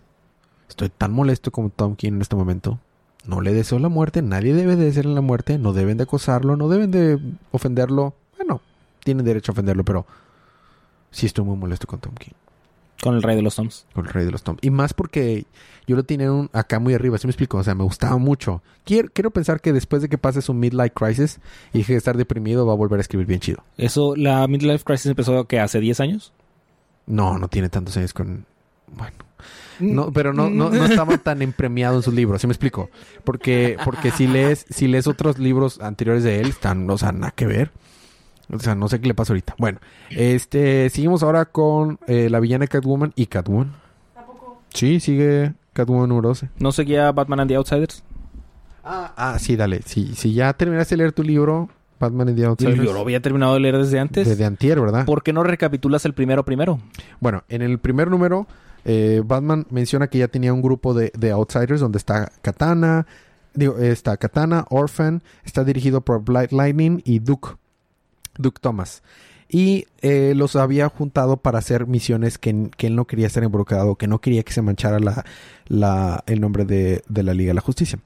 Estoy 0.68 0.90
tan 0.90 1.12
molesto 1.12 1.50
como 1.50 1.70
Tom 1.70 1.96
King 1.96 2.12
en 2.12 2.22
este 2.22 2.36
momento. 2.36 2.78
No 3.26 3.40
le 3.40 3.54
deseo 3.54 3.78
la 3.78 3.88
muerte, 3.88 4.20
nadie 4.22 4.54
debe 4.54 4.76
de 4.76 4.84
desearle 4.84 5.14
la 5.14 5.22
muerte, 5.22 5.58
no 5.58 5.72
deben 5.72 5.96
de 5.96 6.02
acosarlo, 6.04 6.56
no 6.56 6.68
deben 6.68 6.90
de 6.90 7.18
ofenderlo. 7.52 8.14
Bueno, 8.36 8.60
tienen 9.02 9.24
derecho 9.24 9.50
a 9.50 9.54
ofenderlo, 9.54 9.82
pero 9.82 10.06
sí 11.10 11.24
estoy 11.24 11.44
muy 11.44 11.56
molesto 11.56 11.86
con 11.86 12.00
Tom 12.00 12.14
King. 12.14 12.34
Con 13.04 13.14
el 13.16 13.22
Rey 13.22 13.36
de 13.36 13.42
los 13.42 13.54
Toms. 13.54 13.86
Con 13.92 14.06
el 14.06 14.12
rey 14.12 14.24
de 14.24 14.30
los 14.32 14.42
Toms. 14.42 14.58
Y 14.62 14.70
más 14.70 14.94
porque 14.94 15.44
yo 15.86 15.94
lo 15.94 16.04
tenía 16.04 16.32
un- 16.32 16.48
acá 16.54 16.78
muy 16.80 16.94
arriba, 16.94 17.18
¿sí 17.18 17.26
me 17.26 17.30
explico? 17.32 17.58
O 17.58 17.62
sea, 17.62 17.74
me 17.74 17.84
gustaba 17.84 18.16
mucho. 18.16 18.62
Quiero, 18.84 19.08
quiero 19.12 19.30
pensar 19.30 19.60
que 19.60 19.72
después 19.74 20.00
de 20.00 20.08
que 20.08 20.16
pase 20.16 20.40
su 20.40 20.54
midlife 20.54 20.90
crisis 20.92 21.38
y 21.74 21.78
deje 21.78 21.92
de 21.92 21.98
estar 21.98 22.16
deprimido, 22.16 22.64
va 22.66 22.72
a 22.72 22.76
volver 22.76 22.98
a 22.98 23.02
escribir 23.02 23.26
bien 23.26 23.40
chido. 23.40 23.62
Eso, 23.76 24.16
la 24.16 24.46
Midlife 24.48 24.84
Crisis 24.84 25.06
empezó 25.06 25.44
que 25.46 25.60
hace 25.60 25.80
10 25.80 26.00
años. 26.00 26.32
No, 27.06 27.38
no 27.38 27.48
tiene 27.48 27.68
tantos 27.68 27.94
años 27.98 28.14
con... 28.14 28.46
Bueno. 28.96 29.16
No, 29.80 30.10
pero 30.12 30.32
no, 30.32 30.48
no, 30.48 30.70
no 30.70 30.84
estaba 30.86 31.18
tan 31.18 31.42
empremiado 31.42 31.96
en 31.96 32.02
sus 32.02 32.14
libros, 32.14 32.40
¿sí 32.40 32.46
me 32.46 32.52
explico? 32.54 32.88
Porque, 33.24 33.76
porque 33.84 34.10
si 34.12 34.26
lees, 34.26 34.64
si 34.70 34.88
lees 34.88 35.06
otros 35.06 35.38
libros 35.38 35.80
anteriores 35.80 36.22
de 36.24 36.40
él, 36.40 36.48
están, 36.48 36.88
o 36.88 36.96
sea, 36.96 37.12
nada 37.12 37.32
que 37.32 37.46
ver. 37.46 37.70
O 38.52 38.58
sea, 38.58 38.74
no 38.74 38.88
sé 38.88 39.00
qué 39.00 39.08
le 39.08 39.14
pasa 39.14 39.32
ahorita. 39.32 39.54
Bueno, 39.58 39.78
este, 40.10 40.90
seguimos 40.90 41.22
ahora 41.22 41.46
con 41.46 41.98
eh, 42.06 42.28
la 42.30 42.40
villana 42.40 42.66
Catwoman 42.66 43.12
y 43.16 43.26
Catwoman. 43.26 43.74
Sí, 44.72 45.00
sigue 45.00 45.54
Catwoman 45.72 46.08
número 46.08 46.28
12. 46.28 46.50
¿No 46.58 46.72
seguía 46.72 47.10
Batman 47.12 47.40
and 47.40 47.50
the 47.50 47.56
Outsiders? 47.56 48.02
Ah, 48.84 49.12
ah, 49.16 49.38
sí, 49.38 49.56
dale. 49.56 49.82
Si, 49.82 50.14
si 50.14 50.34
ya 50.34 50.52
terminaste 50.52 50.94
de 50.94 50.98
leer 50.98 51.12
tu 51.12 51.22
libro, 51.22 51.68
Batman 51.98 52.28
and 52.28 52.36
the 52.38 52.44
Outsiders, 52.44 52.76
Yo 52.76 52.92
lo 52.92 53.00
había 53.00 53.20
terminado 53.20 53.54
de 53.54 53.60
leer 53.60 53.78
desde 53.78 53.98
antes. 53.98 54.26
de, 54.28 54.36
de 54.36 54.44
antier, 54.44 54.80
¿verdad? 54.80 55.06
¿Por 55.06 55.22
qué 55.22 55.32
no 55.32 55.42
recapitulas 55.42 56.04
el 56.04 56.12
primero 56.12 56.44
primero? 56.44 56.80
Bueno, 57.20 57.44
en 57.48 57.62
el 57.62 57.78
primer 57.78 58.10
número, 58.10 58.46
eh, 58.84 59.22
Batman 59.24 59.66
menciona 59.70 60.08
que 60.08 60.18
ya 60.18 60.28
tenía 60.28 60.52
un 60.52 60.60
grupo 60.60 60.92
de, 60.92 61.12
de 61.16 61.30
Outsiders 61.30 61.80
donde 61.80 61.96
está 61.98 62.30
Katana, 62.42 63.06
digo, 63.54 63.78
está 63.78 64.16
Katana, 64.18 64.66
Orphan, 64.68 65.22
está 65.44 65.64
dirigido 65.64 66.02
por 66.02 66.22
Blight 66.22 66.52
Lightning 66.52 67.00
y 67.06 67.20
Duke, 67.20 67.50
Duke 68.38 68.60
Thomas. 68.60 69.02
Y 69.48 69.86
eh, 70.00 70.32
los 70.34 70.56
había 70.56 70.88
juntado 70.88 71.36
para 71.36 71.58
hacer 71.58 71.86
misiones 71.86 72.38
que, 72.38 72.50
él 72.50 72.96
no 72.96 73.04
quería 73.06 73.26
estar 73.26 73.44
involucrado, 73.44 73.94
que 73.94 74.08
no 74.08 74.20
quería 74.20 74.42
que 74.42 74.52
se 74.52 74.62
manchara 74.62 74.98
la, 75.68 76.24
el 76.26 76.40
nombre 76.40 76.64
de, 76.64 77.02
la 77.08 77.34
Liga 77.34 77.50
de 77.50 77.54
la 77.54 77.60
Justicia. 77.60 77.98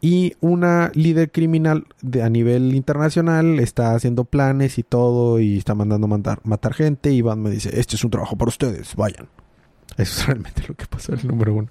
Y 0.00 0.34
una 0.40 0.90
líder 0.94 1.32
criminal 1.32 1.86
de, 2.00 2.22
a 2.22 2.30
nivel 2.30 2.74
internacional 2.74 3.58
está 3.58 3.94
haciendo 3.94 4.24
planes 4.24 4.78
y 4.78 4.82
todo 4.82 5.40
y 5.40 5.58
está 5.58 5.74
mandando 5.74 6.06
mandar, 6.06 6.40
matar 6.44 6.74
gente 6.74 7.12
y 7.12 7.20
Batman 7.20 7.52
dice, 7.52 7.78
este 7.78 7.96
es 7.96 8.04
un 8.04 8.10
trabajo 8.10 8.36
para 8.36 8.48
ustedes, 8.48 8.94
vayan. 8.94 9.28
Eso 9.96 10.20
es 10.20 10.26
realmente 10.26 10.62
lo 10.68 10.74
que 10.74 10.86
pasó 10.86 11.12
en 11.12 11.20
el 11.20 11.26
número 11.26 11.54
uno. 11.54 11.68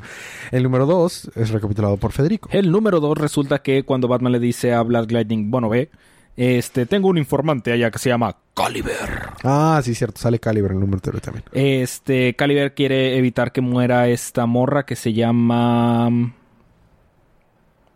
El 0.52 0.64
número 0.64 0.86
dos 0.86 1.30
es 1.36 1.50
recapitulado 1.52 1.98
por 1.98 2.12
Federico. 2.12 2.50
El 2.52 2.72
número 2.72 3.00
2 3.00 3.18
resulta 3.18 3.60
que 3.60 3.84
cuando 3.84 4.08
Batman 4.08 4.32
le 4.32 4.40
dice 4.40 4.74
a 4.74 4.82
Black 4.82 5.12
Lightning, 5.12 5.52
bueno, 5.52 5.70
ve, 5.70 5.90
Este, 6.38 6.86
tengo 6.86 7.08
un 7.08 7.18
informante 7.18 7.72
allá 7.72 7.90
que 7.90 8.00
se 8.00 8.10
llama 8.10 8.36
Caliber. 8.54 9.30
Ah, 9.44 9.80
sí, 9.84 9.96
cierto. 9.96 10.20
Sale 10.20 10.40
Caliber 10.40 10.72
en 10.72 10.78
el 10.78 10.82
número 10.82 11.02
teórico 11.02 11.24
también. 11.26 11.46
Este, 11.54 12.36
Caliber 12.36 12.74
quiere 12.74 13.18
evitar 13.18 13.52
que 13.52 13.62
muera 13.62 14.08
esta 14.10 14.46
morra 14.46 14.86
que 14.86 14.96
se 14.96 15.14
llama... 15.14 16.34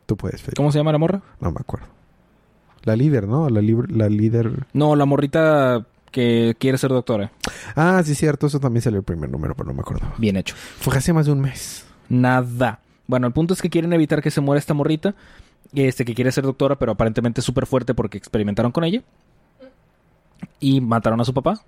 Tú 0.05 0.15
puedes. 0.17 0.43
¿Cómo 0.55 0.71
se 0.71 0.79
llama 0.79 0.91
la 0.91 0.97
morra? 0.97 1.21
No 1.39 1.51
me 1.51 1.57
acuerdo. 1.59 1.87
La 2.83 2.95
líder, 2.95 3.27
¿no? 3.27 3.49
La, 3.49 3.61
la 3.61 4.09
líder. 4.09 4.65
No, 4.73 4.95
la 4.95 5.05
morrita 5.05 5.85
que 6.11 6.55
quiere 6.57 6.77
ser 6.77 6.89
doctora. 6.89 7.31
Ah, 7.75 8.01
sí, 8.03 8.15
cierto. 8.15 8.47
Eso 8.47 8.59
también 8.59 8.81
salió 8.81 8.99
el 8.99 9.05
primer 9.05 9.29
número, 9.29 9.53
pero 9.53 9.67
no 9.67 9.73
me 9.73 9.81
acuerdo. 9.81 10.07
Bien 10.17 10.37
hecho. 10.37 10.55
Fue 10.55 10.97
hace 10.97 11.13
más 11.13 11.25
de 11.25 11.33
un 11.33 11.41
mes. 11.41 11.85
Nada. 12.07 12.79
Bueno, 13.05 13.27
el 13.27 13.33
punto 13.33 13.53
es 13.53 13.61
que 13.61 13.69
quieren 13.69 13.93
evitar 13.93 14.21
que 14.21 14.31
se 14.31 14.41
muera 14.41 14.59
esta 14.59 14.73
morrita. 14.73 15.13
Este, 15.74 16.03
que 16.05 16.15
quiere 16.15 16.32
ser 16.32 16.43
doctora, 16.43 16.78
pero 16.78 16.91
aparentemente 16.93 17.41
es 17.41 17.45
súper 17.45 17.65
fuerte 17.65 17.93
porque 17.93 18.17
experimentaron 18.17 18.72
con 18.72 18.84
ella. 18.84 19.03
Y 20.59 20.82
mataron 20.82 21.22
a 21.22 21.26
su 21.26 21.34
papá. 21.34 21.61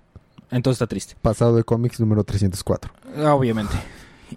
Entonces 0.50 0.76
está 0.76 0.86
triste. 0.86 1.16
Pasado 1.22 1.56
de 1.56 1.64
cómics 1.64 1.98
número 2.00 2.24
304. 2.24 2.92
Obviamente. 3.32 3.74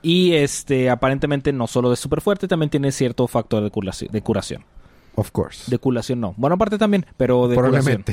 Y 0.01 0.34
este, 0.34 0.89
aparentemente 0.89 1.51
no 1.51 1.68
solo 1.68 1.91
es 1.93 1.99
súper 1.99 2.22
fuerte, 2.22 2.47
también 2.47 2.70
tiene 2.70 2.91
cierto 2.91 3.28
factor 3.28 3.63
de 3.63 3.72
curación. 3.72 4.11
De 4.11 4.22
curación. 4.22 4.63
Of 5.16 5.32
course. 5.32 5.72
De 5.72 5.78
curación 5.78 6.20
no. 6.20 6.34
Bueno, 6.38 6.55
aparte 6.55 6.78
también, 6.78 7.05
pero 7.18 7.47
de 7.47 7.55
curación. 7.55 8.03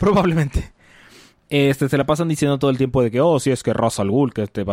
Probablemente. 0.00 0.72
Este, 1.48 1.88
se 1.88 1.96
la 1.96 2.04
pasan 2.04 2.28
diciendo 2.28 2.58
todo 2.58 2.70
el 2.70 2.78
tiempo 2.78 3.02
de 3.02 3.10
que, 3.10 3.20
oh, 3.20 3.38
sí, 3.38 3.50
es 3.50 3.62
que 3.62 3.72
Ra's 3.72 4.00
al 4.00 4.10
Ghul 4.10 4.32
que 4.32 4.46
te, 4.48 4.64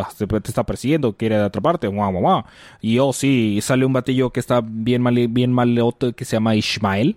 está 0.44 0.64
persiguiendo, 0.64 1.12
quiere 1.12 1.36
atraparte, 1.36 1.86
guau, 1.86 2.10
guau, 2.10 2.22
guau. 2.22 2.44
Y, 2.80 2.98
oh, 2.98 3.12
sí, 3.12 3.60
sale 3.62 3.86
un 3.86 3.92
batillo 3.92 4.30
que 4.30 4.40
está 4.40 4.60
bien 4.64 5.00
mal, 5.00 5.28
bien 5.28 5.52
maleote, 5.52 6.14
que 6.14 6.24
se 6.24 6.36
llama 6.36 6.56
Ishmael. 6.56 7.16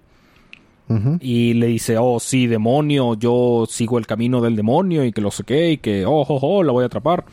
Y 1.20 1.53
le 1.55 1.68
dice, 1.68 1.97
oh, 1.97 2.18
sí, 2.18 2.47
demonio, 2.47 3.16
yo 3.16 3.66
sigo 3.68 3.97
el 3.97 4.08
camino 4.08 4.39
del 4.39 4.55
demonio 4.55 5.03
y 5.03 5.12
que 5.12 5.20
lo 5.20 5.32
sé 5.32 5.43
qué, 5.43 5.72
y 5.72 5.78
que, 5.80 6.05
oh, 6.05 6.22
oh, 6.22 6.39
oh, 6.41 6.64
la 6.64 6.72
voy 6.72 6.84
a 6.84 6.86
atrapar. 6.86 7.26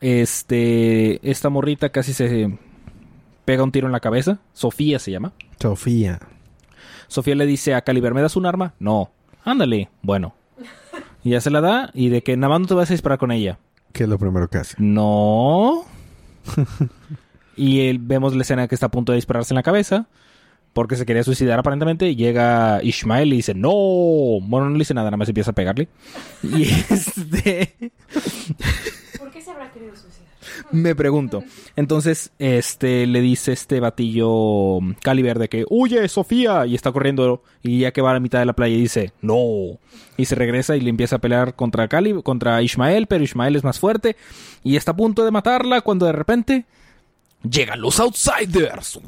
Este, 0.00 1.20
esta 1.28 1.50
morrita 1.50 1.90
casi 1.90 2.14
se 2.14 2.56
pega 3.44 3.62
un 3.62 3.72
tiro 3.72 3.86
en 3.86 3.92
la 3.92 4.00
cabeza. 4.00 4.38
Sofía 4.54 4.98
se 4.98 5.10
llama. 5.10 5.32
Sofía. 5.60 6.18
Sofía 7.08 7.34
le 7.34 7.44
dice 7.44 7.74
a 7.74 7.82
Caliber, 7.82 8.14
¿me 8.14 8.22
das 8.22 8.36
un 8.36 8.46
arma? 8.46 8.72
No. 8.78 9.10
Ándale. 9.44 9.90
Bueno. 10.00 10.34
Y 11.24 11.30
ya 11.30 11.40
se 11.40 11.50
la 11.50 11.62
da 11.62 11.90
y 11.94 12.10
de 12.10 12.22
que 12.22 12.36
nada 12.36 12.50
más 12.50 12.60
no 12.60 12.66
te 12.66 12.74
vas 12.74 12.90
a 12.90 12.94
disparar 12.94 13.18
con 13.18 13.32
ella. 13.32 13.58
¿Qué 13.92 14.02
es 14.02 14.08
lo 14.08 14.18
primero 14.18 14.48
que 14.48 14.58
hace? 14.58 14.74
No. 14.78 15.84
y 17.56 17.80
él, 17.88 17.98
vemos 17.98 18.34
la 18.34 18.42
escena 18.42 18.68
que 18.68 18.74
está 18.74 18.86
a 18.86 18.90
punto 18.90 19.12
de 19.12 19.16
dispararse 19.16 19.54
en 19.54 19.56
la 19.56 19.62
cabeza. 19.62 20.06
Porque 20.74 20.96
se 20.96 21.06
quería 21.06 21.22
suicidar 21.22 21.58
aparentemente. 21.58 22.08
Y 22.08 22.16
llega 22.16 22.82
Ishmael 22.82 23.32
y 23.32 23.36
dice, 23.36 23.54
no. 23.54 23.70
Bueno, 23.70 24.66
no 24.66 24.72
le 24.72 24.80
dice 24.80 24.92
nada, 24.92 25.06
nada 25.06 25.16
más 25.16 25.28
empieza 25.28 25.52
a 25.52 25.54
pegarle. 25.54 25.88
Y 26.42 26.62
este... 26.90 27.74
¿Por 29.18 29.30
qué 29.30 29.40
se 29.40 29.50
habrá 29.50 29.70
querido 29.72 29.94
suicidar? 29.96 30.28
Me 30.74 30.94
pregunto. 30.96 31.44
Entonces, 31.76 32.32
este, 32.40 33.06
le 33.06 33.20
dice 33.20 33.52
este 33.52 33.78
batillo 33.78 34.80
Caliber 35.02 35.38
de 35.38 35.48
que, 35.48 35.64
huye, 35.70 36.06
Sofía, 36.08 36.66
y 36.66 36.74
está 36.74 36.90
corriendo, 36.90 37.42
y 37.62 37.78
ya 37.78 37.92
que 37.92 38.02
va 38.02 38.10
a 38.10 38.14
la 38.14 38.20
mitad 38.20 38.40
de 38.40 38.46
la 38.46 38.54
playa 38.54 38.76
dice, 38.76 39.12
no. 39.22 39.78
Y 40.16 40.24
se 40.24 40.34
regresa 40.34 40.76
y 40.76 40.80
le 40.80 40.90
empieza 40.90 41.16
a 41.16 41.20
pelear 41.20 41.54
contra 41.54 41.86
Cali, 41.86 42.20
contra 42.22 42.60
Ishmael, 42.60 43.06
pero 43.06 43.22
Ishmael 43.22 43.54
es 43.54 43.62
más 43.62 43.78
fuerte, 43.78 44.16
y 44.64 44.74
está 44.76 44.90
a 44.90 44.96
punto 44.96 45.24
de 45.24 45.30
matarla 45.30 45.80
cuando 45.80 46.06
de 46.06 46.12
repente 46.12 46.66
llegan 47.48 47.80
los 47.80 48.00
Outsiders. 48.00 48.98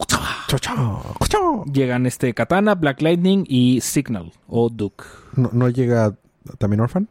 Llegan 1.73 2.07
este 2.07 2.33
Katana, 2.33 2.77
Black 2.77 3.03
Lightning 3.03 3.45
y 3.49 3.81
Signal, 3.81 4.33
o 4.47 4.69
Duke, 4.69 5.05
¿No, 5.35 5.51
no 5.53 5.69
llega 5.69 6.15
también 6.59 6.81
Orphan? 6.81 7.09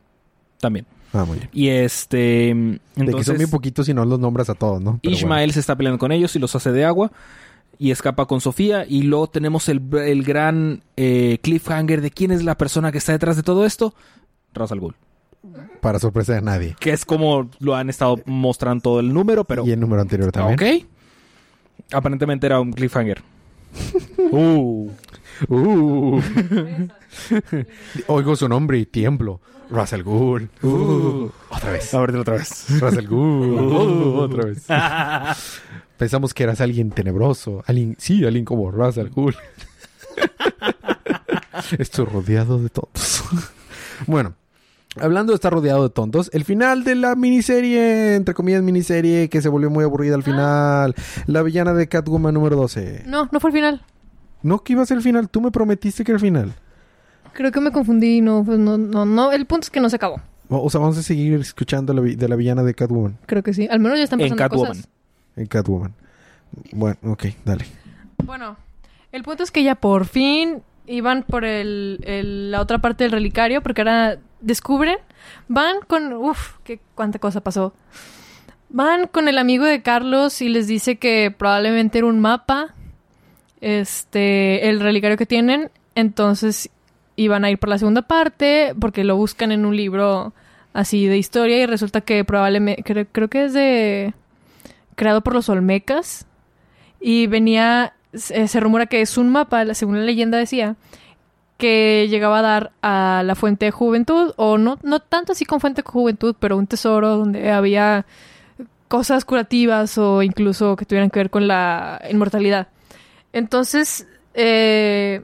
también. 0.62 0.86
Ah, 1.14 1.24
muy 1.26 1.38
bien. 1.38 1.50
Y 1.54 1.70
este, 1.70 2.54
de 2.54 2.54
que 2.54 2.80
son 2.96 3.08
entonces... 3.08 3.38
bien 3.38 3.50
poquitos 3.50 3.88
y 3.88 3.94
no 3.94 4.04
los 4.06 4.20
nombras 4.20 4.50
a 4.50 4.54
todos, 4.56 4.82
¿no? 4.82 5.00
Pero 5.02 5.16
Ishmael 5.16 5.54
se 5.54 5.60
está 5.60 5.76
peleando 5.76 5.98
con 5.98 6.12
ellos 6.12 6.36
y 6.36 6.40
los 6.40 6.56
hace 6.56 6.72
de 6.72 6.86
agua. 6.86 7.12
Y 7.78 7.92
escapa 7.92 8.26
con 8.26 8.42
Sofía. 8.42 8.86
Y 8.88 9.04
luego 9.04 9.28
tenemos 9.28 9.70
el, 9.70 9.82
el 9.94 10.24
gran 10.24 10.82
eh, 10.98 11.40
cliffhanger 11.42 12.02
de 12.02 12.12
quién 12.12 12.32
es 12.32 12.44
la 12.44 12.58
persona 12.58 12.92
que 12.92 12.98
está 12.98 13.12
detrás 13.12 13.36
de 13.36 13.44
todo 13.44 13.66
esto. 13.66 13.94
Ra's 14.54 14.72
al 14.72 14.80
Ghul. 14.80 14.96
para 15.82 16.00
sorpresa 16.00 16.34
de 16.34 16.42
nadie. 16.42 16.76
Que 16.80 16.92
es 16.92 17.06
como 17.06 17.50
lo 17.60 17.76
han 17.76 17.90
estado 17.90 18.18
mostrando 18.26 18.82
todo 18.82 19.00
el 19.00 19.14
número, 19.14 19.44
pero... 19.44 19.66
y 19.66 19.72
el 19.72 19.80
número 19.80 20.02
anterior 20.02 20.32
también. 20.32 20.82
Ok. 20.82 20.86
Aparentemente 21.92 22.48
era 22.48 22.60
un 22.60 22.72
cliffhanger. 22.72 23.22
uh. 24.32 24.90
Uh. 25.50 26.22
Oigo 28.08 28.36
su 28.36 28.50
nombre 28.50 28.78
y 28.78 28.86
tiemblo. 28.86 29.40
Russell 29.70 30.04
Gould. 30.04 30.50
Uh. 30.64 31.30
Otra 31.50 31.72
vez. 31.72 31.94
A 31.94 32.00
ver, 32.02 32.16
otra 32.16 32.38
vez. 32.38 32.66
Russell 32.80 33.08
Gould. 33.08 33.60
Uh, 33.60 34.20
otra 34.20 34.46
vez. 34.46 34.66
Pensamos 35.98 36.34
que 36.34 36.44
eras 36.44 36.62
alguien 36.62 36.92
tenebroso. 36.92 37.64
Alguien, 37.68 37.96
sí, 37.98 38.26
alguien 38.26 38.46
como 38.46 38.72
Russell 38.72 39.10
Gould. 39.10 39.36
Estoy 41.78 42.06
rodeado 42.06 42.62
de 42.62 42.70
tontos. 42.70 43.24
bueno, 44.08 44.34
hablando 45.00 45.32
de 45.32 45.36
estar 45.36 45.54
rodeado 45.54 45.84
de 45.84 45.90
tontos, 45.90 46.30
el 46.34 46.44
final 46.44 46.84
de 46.84 46.96
la 46.96 47.16
miniserie, 47.16 48.16
entre 48.16 48.34
comillas 48.34 48.62
miniserie, 48.62 49.30
que 49.30 49.42
se 49.42 49.50
volvió 49.50 49.70
muy 49.70 49.84
aburrida 49.84 50.16
al 50.16 50.24
final. 50.24 50.96
La 51.28 51.42
villana 51.44 51.74
de 51.74 51.88
Catwoman 51.88 52.34
número 52.34 52.56
12. 52.58 53.04
No, 53.08 53.30
no 53.32 53.40
fue 53.40 53.52
el 53.52 53.56
final. 53.56 53.86
No, 54.44 54.64
que 54.64 54.74
iba 54.74 54.84
a 54.84 54.86
ser 54.86 54.98
el 54.98 55.04
final. 55.04 55.30
Tú 55.30 55.42
me 55.42 55.52
prometiste 55.52 56.04
que 56.04 56.12
era 56.12 56.18
el 56.18 56.22
final. 56.22 56.54
Creo 57.36 57.52
que 57.52 57.60
me 57.60 57.72
confundí, 57.72 58.22
no, 58.22 58.44
pues 58.46 58.58
no, 58.58 58.78
no, 58.78 59.06
no. 59.06 59.32
El 59.32 59.46
punto 59.46 59.66
es 59.66 59.70
que 59.70 59.80
no 59.82 59.90
se 59.90 59.98
acabó. 59.98 60.22
O 60.50 60.70
sea, 60.70 60.80
vamos 60.80 60.98
a 60.98 61.04
seguir 61.04 61.34
escuchando 61.40 61.94
la 61.94 62.00
vi- 62.02 62.16
de 62.16 62.30
la 62.30 62.36
villana 62.36 62.64
de 62.64 62.74
Catwoman. 62.74 63.18
Creo 63.26 63.44
que 63.44 63.54
sí. 63.54 63.68
Al 63.70 63.80
menos 63.80 63.98
ya 63.98 64.06
están 64.06 64.22
En 64.22 64.30
pasando 64.30 64.44
Catwoman. 64.50 64.68
cosas. 64.72 64.90
En 65.36 65.46
Catwoman. 65.48 65.94
Bueno, 66.72 66.96
ok, 67.04 67.26
dale. 67.44 67.66
Bueno, 68.24 68.56
el 69.12 69.24
punto 69.24 69.44
es 69.44 69.52
que 69.52 69.64
ya 69.64 69.76
por 69.76 70.06
fin 70.06 70.62
iban 70.88 71.24
por 71.24 71.44
el, 71.44 72.00
el- 72.06 72.52
la 72.52 72.62
otra 72.62 72.78
parte 72.80 73.04
del 73.04 73.12
relicario, 73.12 73.62
porque 73.62 73.82
ahora 73.82 74.18
descubren, 74.40 74.98
van 75.50 75.78
con, 75.88 76.14
uff, 76.14 76.54
qué 76.64 76.80
cuánta 76.94 77.20
cosa 77.20 77.42
pasó. 77.42 77.74
Van 78.70 79.08
con 79.08 79.28
el 79.28 79.38
amigo 79.40 79.66
de 79.66 79.82
Carlos 79.82 80.42
y 80.42 80.50
les 80.50 80.68
dice 80.68 80.98
que 80.98 81.34
probablemente 81.38 81.98
era 81.98 82.08
un 82.08 82.20
mapa, 82.20 82.76
este, 83.62 84.70
el 84.70 84.80
relicario 84.80 85.18
que 85.18 85.26
tienen, 85.26 85.72
entonces 85.96 86.70
iban 87.16 87.46
a 87.46 87.52
ir 87.52 87.58
por 87.58 87.70
la 87.70 87.78
segunda 87.78 88.02
parte, 88.02 88.74
porque 88.80 89.04
lo 89.04 89.16
buscan 89.16 89.52
en 89.52 89.66
un 89.66 89.76
libro 89.76 90.34
así 90.74 91.08
de 91.08 91.18
historia 91.18 91.60
y 91.60 91.66
resulta 91.66 92.02
que 92.02 92.24
probablemente, 92.26 92.84
creo, 92.84 93.06
creo 93.12 93.30
que 93.30 93.46
es 93.46 93.54
de, 93.54 94.14
creado 94.96 95.22
por 95.22 95.34
los 95.34 95.50
Olmecas, 95.50 96.26
y 97.00 97.28
venía, 97.28 97.94
se, 98.14 98.60
rumora 98.60 98.88
que 98.88 99.02
es 99.02 99.18
un 99.18 99.30
mapa, 99.30 99.74
según 99.74 100.00
la 100.00 100.06
leyenda 100.06 100.38
decía, 100.38 100.76
que 101.58 102.08
llegaba 102.10 102.40
a 102.40 102.42
dar 102.42 102.72
a 102.82 103.24
la 103.24 103.36
fuente 103.36 103.66
de 103.66 103.72
juventud, 103.72 104.34
o 104.36 104.58
no, 104.58 104.78
no 104.84 105.00
tanto 105.00 105.32
así 105.32 105.46
con 105.46 105.60
fuente 105.60 105.82
de 105.82 105.90
juventud, 105.90 106.36
pero 106.40 106.58
un 106.58 106.68
tesoro 106.68 107.18
donde 107.18 107.52
había 107.52 108.06
cosas 108.88 109.26
curativas 109.26 109.98
o 109.98 110.22
incluso 110.22 110.76
que 110.76 110.86
tuvieran 110.86 111.10
que 111.10 111.20
ver 111.20 111.30
con 111.30 111.48
la 111.48 112.02
inmortalidad. 112.10 112.68
Entonces, 113.34 114.08
eh, 114.34 115.22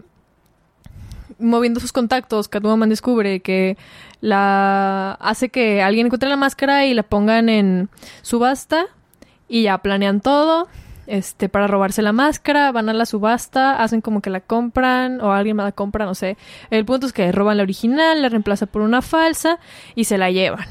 moviendo 1.41 1.79
sus 1.79 1.91
contactos, 1.91 2.47
Catwoman 2.47 2.89
descubre 2.89 3.39
que 3.41 3.77
la 4.21 5.13
hace 5.19 5.49
que 5.49 5.81
alguien 5.81 6.07
encuentre 6.07 6.29
la 6.29 6.37
máscara 6.37 6.85
y 6.85 6.93
la 6.93 7.03
pongan 7.03 7.49
en 7.49 7.89
subasta 8.21 8.85
y 9.47 9.63
ya 9.63 9.77
planean 9.79 10.21
todo 10.21 10.67
este 11.07 11.49
para 11.49 11.67
robarse 11.67 12.01
la 12.01 12.13
máscara, 12.13 12.71
van 12.71 12.87
a 12.87 12.93
la 12.93 13.05
subasta, 13.05 13.81
hacen 13.83 14.01
como 14.01 14.21
que 14.21 14.29
la 14.29 14.39
compran 14.39 15.19
o 15.19 15.33
alguien 15.33 15.57
más 15.57 15.65
la 15.65 15.71
compra, 15.71 16.05
no 16.05 16.15
sé. 16.15 16.37
El 16.69 16.85
punto 16.85 17.05
es 17.07 17.13
que 17.13 17.31
roban 17.31 17.57
la 17.57 17.63
original, 17.63 18.21
la 18.21 18.29
reemplazan 18.29 18.69
por 18.69 18.81
una 18.81 19.01
falsa 19.01 19.59
y 19.95 20.05
se 20.05 20.17
la 20.17 20.31
llevan. 20.31 20.65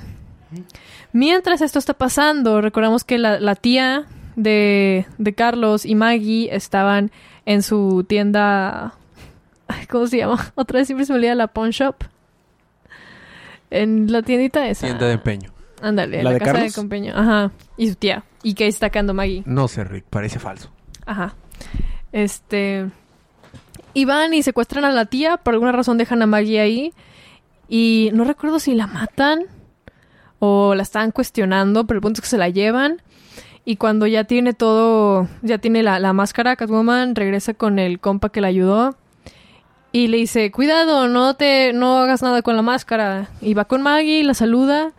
Mientras 1.13 1.61
esto 1.61 1.79
está 1.79 1.95
pasando, 1.95 2.61
recordamos 2.61 3.05
que 3.05 3.19
la, 3.19 3.39
la 3.39 3.55
tía 3.55 4.07
de, 4.37 5.07
de 5.19 5.35
Carlos 5.35 5.85
y 5.85 5.95
Maggie 5.95 6.55
estaban 6.55 7.11
en 7.47 7.63
su 7.63 8.05
tienda. 8.09 8.95
Ay, 9.71 9.87
¿Cómo 9.87 10.07
se 10.07 10.19
llama? 10.19 10.53
Otra 10.55 10.79
vez 10.79 10.87
siempre 10.87 11.07
se 11.07 11.13
me 11.13 11.19
olvida 11.19 11.35
la 11.35 11.47
pawn 11.49 11.71
shop. 11.71 11.97
En 13.71 14.11
la 14.11 14.23
tiendita 14.23 14.69
esa. 14.69 14.87
Tienda 14.87 15.07
de 15.07 15.13
empeño. 15.15 15.51
Ándale, 15.81 16.19
¿La 16.19 16.25
la, 16.25 16.33
de 16.33 16.39
casa 16.41 16.53
Carlos? 16.53 16.73
de 16.73 16.81
compañía. 16.81 17.13
Ajá. 17.17 17.53
Y 17.77 17.89
su 17.89 17.95
tía. 17.95 18.25
Y 18.43 18.55
que 18.55 18.67
está 18.67 18.87
sacando 18.87 19.15
Maggie. 19.15 19.43
No 19.47 19.69
sé, 19.69 19.85
Rick, 19.85 20.05
parece 20.11 20.39
falso. 20.39 20.71
Ajá. 21.07 21.35
Este. 22.13 22.91
Y 23.95 24.05
van 24.05 24.35
y 24.35 24.43
secuestran 24.43 24.85
a 24.85 24.91
la 24.91 25.07
tía. 25.07 25.37
Por 25.37 25.55
alguna 25.55 25.73
razón 25.73 25.99
dejan 25.99 26.23
a 26.23 26.27
Maggie 26.27 26.61
ahí. 26.61 26.93
Y 27.69 28.11
no 28.13 28.25
recuerdo 28.25 28.59
si 28.59 28.75
la 28.75 28.87
matan 28.89 29.45
o 30.41 30.75
la 30.75 30.83
están 30.83 31.13
cuestionando, 31.13 31.87
pero 31.87 31.99
el 31.99 32.03
punto 32.03 32.19
es 32.19 32.23
que 32.23 32.29
se 32.29 32.39
la 32.39 32.49
llevan. 32.49 33.01
Y 33.65 33.77
cuando 33.77 34.07
ya 34.07 34.25
tiene 34.25 34.55
todo, 34.55 35.29
ya 35.43 35.59
tiene 35.59 35.83
la, 35.83 35.99
la 36.01 36.13
máscara, 36.13 36.57
Catwoman 36.57 37.15
regresa 37.15 37.55
con 37.55 37.79
el 37.79 38.01
compa 38.01 38.31
que 38.31 38.41
la 38.41 38.49
ayudó. 38.49 38.97
Y 39.93 40.07
le 40.07 40.19
dice, 40.19 40.53
cuidado, 40.53 41.09
no 41.09 41.35
te, 41.35 41.73
no 41.73 41.99
hagas 41.99 42.23
nada 42.23 42.43
con 42.43 42.55
la 42.57 42.63
máscara. 42.63 43.29
Y 43.41 43.55
va 43.55 43.65
con 43.65 43.83
Maggie, 43.83 44.23
la 44.23 44.35
saluda. 44.35 44.93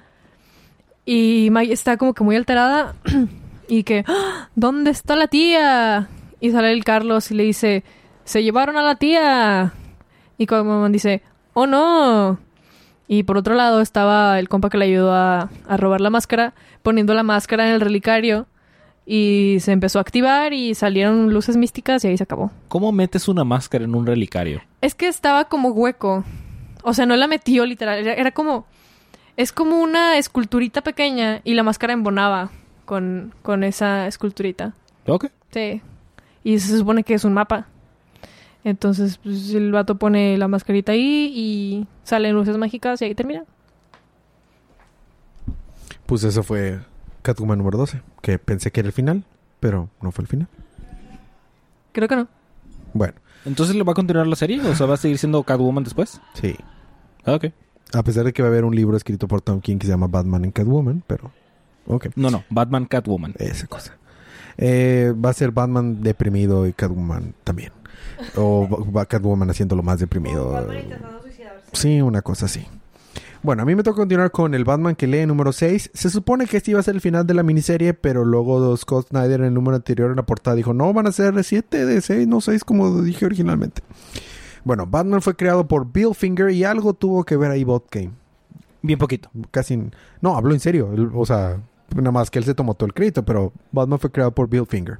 Y 1.05 1.49
Maggie 1.51 1.73
está 1.73 1.97
como 1.97 2.13
que 2.13 2.23
muy 2.23 2.35
alterada. 2.35 2.95
y 3.67 3.83
que, 3.83 4.03
"¡Ah! 4.07 4.49
¿dónde 4.55 4.91
está 4.91 5.15
la 5.15 5.27
tía? 5.27 6.09
Y 6.41 6.51
sale 6.51 6.73
el 6.73 6.83
Carlos 6.83 7.31
y 7.31 7.35
le 7.35 7.43
dice, 7.43 7.83
se 8.25 8.43
llevaron 8.43 8.75
a 8.77 8.81
la 8.81 8.95
tía. 8.95 9.73
Y 10.37 10.43
Aquaman 10.43 10.91
dice, 10.91 11.21
oh 11.53 11.67
no. 11.67 12.39
Y 13.07 13.23
por 13.23 13.37
otro 13.37 13.55
lado 13.55 13.79
estaba 13.81 14.39
el 14.39 14.49
compa 14.49 14.69
que 14.69 14.77
le 14.77 14.85
ayudó 14.85 15.13
a, 15.13 15.49
a 15.67 15.77
robar 15.77 16.01
la 16.01 16.09
máscara, 16.09 16.53
poniendo 16.81 17.13
la 17.13 17.23
máscara 17.23 17.67
en 17.67 17.73
el 17.75 17.81
relicario. 17.81 18.47
Y 19.05 19.57
se 19.59 19.71
empezó 19.71 19.99
a 19.99 20.01
activar 20.01 20.53
y 20.53 20.75
salieron 20.75 21.33
luces 21.33 21.57
místicas 21.57 22.03
y 22.03 22.09
ahí 22.09 22.17
se 22.17 22.23
acabó. 22.23 22.51
¿Cómo 22.67 22.91
metes 22.91 23.27
una 23.27 23.43
máscara 23.43 23.83
en 23.83 23.95
un 23.95 24.05
relicario? 24.05 24.61
Es 24.81 24.95
que 24.95 25.07
estaba 25.07 25.45
como 25.45 25.69
hueco. 25.69 26.23
O 26.83 26.93
sea, 26.93 27.05
no 27.05 27.15
la 27.15 27.27
metió 27.27 27.65
literal. 27.65 27.99
Era, 27.99 28.13
era 28.13 28.31
como. 28.31 28.65
Es 29.37 29.51
como 29.51 29.79
una 29.79 30.17
esculturita 30.17 30.81
pequeña 30.81 31.41
y 31.43 31.53
la 31.55 31.63
máscara 31.63 31.93
embonaba 31.93 32.51
con, 32.85 33.33
con 33.41 33.63
esa 33.63 34.07
esculturita. 34.07 34.73
Ok. 35.07 35.27
Sí. 35.51 35.81
Y 36.43 36.59
se 36.59 36.77
supone 36.77 37.03
que 37.03 37.13
es 37.13 37.23
un 37.23 37.33
mapa. 37.33 37.67
Entonces, 38.63 39.17
pues, 39.17 39.53
el 39.53 39.71
vato 39.71 39.95
pone 39.95 40.37
la 40.37 40.47
mascarita 40.47 40.91
ahí 40.91 41.31
y 41.35 41.87
salen 42.03 42.35
luces 42.35 42.57
mágicas 42.57 43.01
y 43.01 43.05
ahí 43.05 43.15
termina. 43.15 43.43
Pues 46.05 46.23
eso 46.23 46.43
fue 46.43 46.79
Catwoman 47.21 47.57
número 47.57 47.77
12. 47.77 48.01
Que 48.21 48.39
pensé 48.39 48.71
que 48.71 48.81
era 48.81 48.87
el 48.87 48.93
final, 48.93 49.23
pero 49.59 49.89
no 50.01 50.11
fue 50.11 50.23
el 50.23 50.27
final. 50.27 50.47
Creo 51.91 52.07
que 52.07 52.15
no. 52.15 52.27
Bueno, 52.93 53.15
¿Entonces 53.45 53.75
le 53.75 53.83
va 53.83 53.93
a 53.93 53.95
continuar 53.95 54.27
la 54.27 54.35
serie? 54.35 54.61
¿O 54.61 54.75
sea, 54.75 54.85
va 54.85 54.93
a 54.93 54.97
seguir 54.97 55.17
siendo 55.17 55.41
Catwoman 55.43 55.83
después? 55.83 56.21
sí. 56.35 56.55
Ah, 57.23 57.35
ok. 57.35 57.45
A 57.93 58.03
pesar 58.03 58.23
de 58.25 58.33
que 58.33 58.41
va 58.41 58.47
a 58.47 58.51
haber 58.51 58.63
un 58.63 58.75
libro 58.75 58.97
escrito 58.97 59.27
por 59.27 59.41
Tom 59.41 59.61
King 59.61 59.77
que 59.77 59.85
se 59.85 59.91
llama 59.91 60.07
Batman 60.07 60.45
and 60.45 60.53
Catwoman, 60.53 61.03
pero... 61.05 61.31
Ok. 61.85 62.07
No, 62.15 62.31
no. 62.31 62.43
Batman 62.49 62.85
Catwoman. 62.85 63.35
Esa 63.37 63.67
cosa. 63.67 63.97
Eh, 64.57 65.13
va 65.13 65.29
a 65.29 65.33
ser 65.33 65.51
Batman 65.51 66.01
deprimido 66.01 66.65
y 66.65 66.73
Catwoman 66.73 67.35
también. 67.43 67.71
O 68.37 68.67
va 68.91 69.05
Catwoman 69.05 69.49
haciéndolo 69.49 69.83
más 69.83 69.99
deprimido. 69.99 70.67
Sí, 71.73 72.01
una 72.01 72.21
cosa 72.21 72.45
así. 72.45 72.65
Bueno, 73.43 73.63
a 73.63 73.65
mí 73.65 73.73
me 73.73 73.81
toca 73.81 73.97
continuar 73.97 74.29
con 74.29 74.53
el 74.53 74.63
Batman 74.63 74.95
que 74.95 75.07
lee 75.07 75.25
número 75.25 75.51
6. 75.51 75.89
Se 75.95 76.09
supone 76.11 76.45
que 76.45 76.57
este 76.57 76.71
iba 76.71 76.79
a 76.79 76.83
ser 76.83 76.93
el 76.93 77.01
final 77.01 77.25
de 77.25 77.33
la 77.33 77.41
miniserie, 77.41 77.95
pero 77.95 78.23
luego 78.23 78.77
Scott 78.77 79.07
Snyder 79.07 79.39
en 79.39 79.47
el 79.47 79.53
número 79.55 79.75
anterior 79.77 80.11
en 80.11 80.17
la 80.17 80.25
portada 80.27 80.55
dijo, 80.55 80.75
no, 80.75 80.93
van 80.93 81.07
a 81.07 81.11
ser 81.11 81.43
7 81.43 81.85
de 81.85 82.01
6, 82.01 82.27
no 82.27 82.39
6 82.39 82.63
como 82.63 83.01
dije 83.01 83.25
originalmente. 83.25 83.81
Bueno, 84.63 84.85
Batman 84.85 85.23
fue 85.23 85.35
creado 85.35 85.67
por 85.67 85.91
Bill 85.91 86.13
Finger 86.13 86.51
y 86.51 86.63
algo 86.63 86.93
tuvo 86.93 87.23
que 87.23 87.35
ver 87.35 87.49
ahí 87.49 87.63
Bot 87.63 87.87
Game. 87.91 88.11
Bien 88.83 88.99
poquito. 88.99 89.31
Casi... 89.49 89.89
No, 90.21 90.35
habló 90.35 90.53
en 90.53 90.59
serio. 90.59 90.89
O 91.15 91.25
sea, 91.25 91.59
nada 91.95 92.11
más 92.11 92.29
que 92.29 92.37
él 92.37 92.45
se 92.45 92.53
tomó 92.53 92.75
todo 92.75 92.85
el 92.85 92.93
crédito, 92.93 93.25
pero 93.25 93.53
Batman 93.71 93.97
fue 93.97 94.11
creado 94.11 94.35
por 94.35 94.49
Bill 94.49 94.67
Finger. 94.67 94.99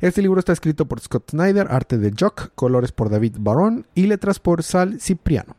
Este 0.00 0.20
libro 0.20 0.40
está 0.40 0.52
escrito 0.52 0.86
por 0.86 0.98
Scott 0.98 1.30
Snyder, 1.30 1.68
arte 1.70 1.96
de 1.96 2.12
Jock, 2.18 2.50
colores 2.56 2.90
por 2.90 3.08
David 3.08 3.36
Barón 3.38 3.86
y 3.94 4.06
letras 4.08 4.40
por 4.40 4.64
Sal 4.64 5.00
Cipriano. 5.00 5.54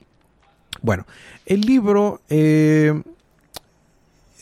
Bueno, 0.84 1.08
el 1.48 1.62
libro 1.62 2.22
eh, 2.30 3.02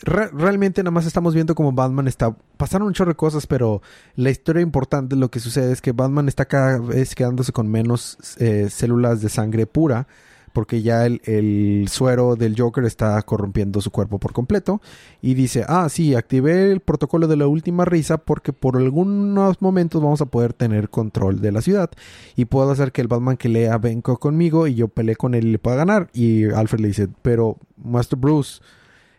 re- 0.01 0.29
realmente 0.33 0.81
nada 0.81 0.91
más 0.91 1.05
estamos 1.05 1.33
viendo 1.33 1.55
como 1.55 1.71
Batman 1.71 2.07
está... 2.07 2.35
Pasaron 2.57 2.87
un 2.87 2.93
chorro 2.93 3.11
de 3.11 3.15
cosas, 3.15 3.47
pero 3.47 3.81
la 4.15 4.31
historia 4.31 4.61
importante, 4.61 5.15
lo 5.15 5.31
que 5.31 5.39
sucede 5.39 5.71
es 5.71 5.81
que 5.81 5.93
Batman 5.93 6.27
está 6.27 6.45
cada 6.45 6.79
vez 6.79 7.15
quedándose 7.15 7.51
con 7.53 7.69
menos 7.69 8.17
eh, 8.39 8.69
células 8.69 9.21
de 9.21 9.29
sangre 9.29 9.65
pura, 9.67 10.07
porque 10.53 10.81
ya 10.81 11.05
el, 11.05 11.21
el 11.25 11.87
suero 11.89 12.35
del 12.35 12.55
Joker 12.57 12.83
está 12.85 13.21
corrompiendo 13.23 13.81
su 13.81 13.91
cuerpo 13.91 14.19
por 14.19 14.33
completo. 14.33 14.81
Y 15.21 15.33
dice, 15.33 15.65
ah, 15.67 15.87
sí, 15.89 16.15
activé 16.15 16.71
el 16.71 16.79
protocolo 16.79 17.27
de 17.27 17.37
la 17.37 17.47
última 17.47 17.85
risa 17.85 18.17
porque 18.17 18.53
por 18.53 18.77
algunos 18.77 19.61
momentos 19.61 20.01
vamos 20.01 20.21
a 20.21 20.25
poder 20.25 20.53
tener 20.53 20.89
control 20.89 21.41
de 21.41 21.51
la 21.51 21.61
ciudad. 21.61 21.89
Y 22.35 22.45
puedo 22.45 22.71
hacer 22.71 22.91
que 22.91 23.01
el 23.01 23.07
Batman 23.07 23.37
que 23.37 23.49
lea 23.49 23.77
venga 23.77 24.15
conmigo 24.17 24.67
y 24.67 24.75
yo 24.75 24.87
peleé 24.87 25.15
con 25.15 25.33
él 25.35 25.47
y 25.47 25.51
le 25.53 25.59
pueda 25.59 25.77
ganar. 25.77 26.09
Y 26.13 26.45
Alfred 26.51 26.79
le 26.81 26.87
dice, 26.89 27.07
pero 27.21 27.57
Master 27.77 28.19
Bruce, 28.19 28.61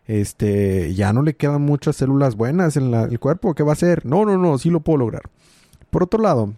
este, 0.07 0.95
ya 0.95 1.12
no 1.12 1.22
le 1.22 1.35
quedan 1.37 1.62
muchas 1.62 1.97
células 1.97 2.37
buenas 2.37 2.76
en 2.76 2.91
la- 2.91 3.05
el 3.05 3.18
cuerpo. 3.20 3.55
¿Qué 3.55 3.62
va 3.62 3.70
a 3.70 3.74
hacer? 3.74 4.05
No, 4.05 4.24
no, 4.24 4.37
no, 4.37 4.59
sí 4.59 4.70
lo 4.70 4.80
puedo 4.80 4.99
lograr. 4.99 5.22
Por 5.91 6.03
otro 6.03 6.20
lado, 6.20 6.53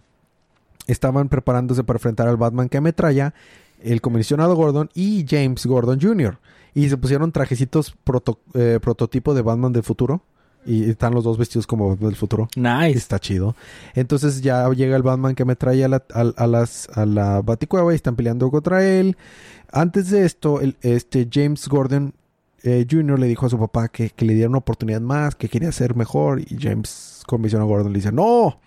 estaban 0.87 1.29
preparándose 1.29 1.83
para 1.83 1.97
enfrentar 1.97 2.27
al 2.27 2.37
Batman 2.37 2.69
que 2.69 2.77
ametralla, 2.77 3.33
el 3.91 4.01
comisionado 4.01 4.55
Gordon 4.55 4.89
y 4.93 5.25
James 5.27 5.65
Gordon 5.65 5.99
Jr. 6.01 6.37
Y 6.73 6.89
se 6.89 6.97
pusieron 6.97 7.31
trajecitos 7.31 7.95
proto- 8.05 8.39
eh, 8.53 8.79
prototipo 8.81 9.33
de 9.33 9.41
Batman 9.41 9.71
del 9.73 9.83
futuro. 9.83 10.21
Y 10.67 10.89
están 10.89 11.13
los 11.13 11.23
dos 11.23 11.37
vestidos 11.37 11.67
como 11.67 11.95
del 11.95 12.15
futuro. 12.15 12.47
Nice. 12.55 12.97
Está 12.97 13.19
chido. 13.19 13.55
Entonces 13.93 14.41
ya 14.41 14.67
llega 14.71 14.95
el 14.95 15.03
Batman 15.03 15.35
que 15.35 15.45
me 15.45 15.55
trae 15.55 15.83
a 15.85 15.87
la, 15.87 16.03
a, 16.11 16.21
a 16.35 16.47
las, 16.47 16.89
a 16.95 17.05
la 17.05 17.41
Baticueva 17.43 17.93
y 17.93 17.95
están 17.95 18.15
peleando 18.15 18.49
contra 18.49 18.83
él. 18.83 19.15
Antes 19.71 20.09
de 20.09 20.25
esto, 20.25 20.61
el, 20.61 20.75
este 20.81 21.29
James 21.31 21.67
Gordon 21.67 22.15
eh, 22.63 22.83
Jr. 22.89 23.19
le 23.19 23.27
dijo 23.27 23.45
a 23.45 23.49
su 23.49 23.59
papá 23.59 23.89
que, 23.89 24.09
que 24.09 24.25
le 24.25 24.33
diera 24.33 24.49
una 24.49 24.57
oportunidad 24.57 25.01
más, 25.01 25.35
que 25.35 25.49
quería 25.49 25.71
ser 25.71 25.95
mejor. 25.95 26.41
Y 26.41 26.57
James, 26.59 27.21
comisionado 27.27 27.69
Gordon, 27.69 27.93
le 27.93 27.99
dice, 27.99 28.11
no, 28.11 28.59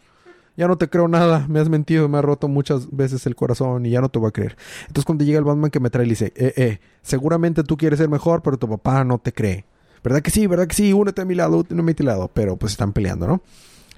ya 0.59 0.67
no 0.67 0.77
te 0.77 0.91
creo 0.91 1.07
nada, 1.07 1.47
me 1.49 1.61
has 1.61 1.69
mentido, 1.69 2.09
me 2.09 2.19
has 2.19 2.25
roto 2.25 2.49
muchas 2.49 2.95
veces 2.95 3.25
el 3.27 3.37
corazón 3.37 3.87
y 3.87 3.91
ya 3.91 4.01
no 4.01 4.09
te 4.09 4.19
voy 4.19 4.29
a 4.29 4.33
creer. 4.33 4.57
Entonces 4.83 5.05
cuando 5.05 5.25
llega 5.25 5.39
el 5.39 5.45
Batman 5.45 5.71
que 5.71 5.81
me 5.81 5.89
trae, 5.89 6.05
le 6.05 6.11
dice, 6.11 6.33
eh, 6.35 6.53
eh, 6.57 6.81
seguramente 7.01 7.63
tú 7.63 7.77
quieres 7.77 8.01
ser 8.01 8.09
mejor, 8.09 8.43
pero 8.43 8.59
tu 8.59 8.69
papá 8.69 9.05
no 9.05 9.19
te 9.19 9.33
cree. 9.33 9.65
¿Verdad 10.03 10.21
que 10.21 10.31
sí? 10.31 10.47
¿Verdad 10.47 10.67
que 10.67 10.75
sí? 10.75 10.93
Únete 10.93 11.23
a 11.23 11.25
mi 11.25 11.35
lado, 11.35 11.65
únete 11.71 12.03
a 12.03 12.05
mi 12.05 12.07
lado. 12.07 12.31
Pero 12.35 12.57
pues 12.57 12.73
están 12.73 12.93
peleando, 12.93 13.27
¿no? 13.27 13.43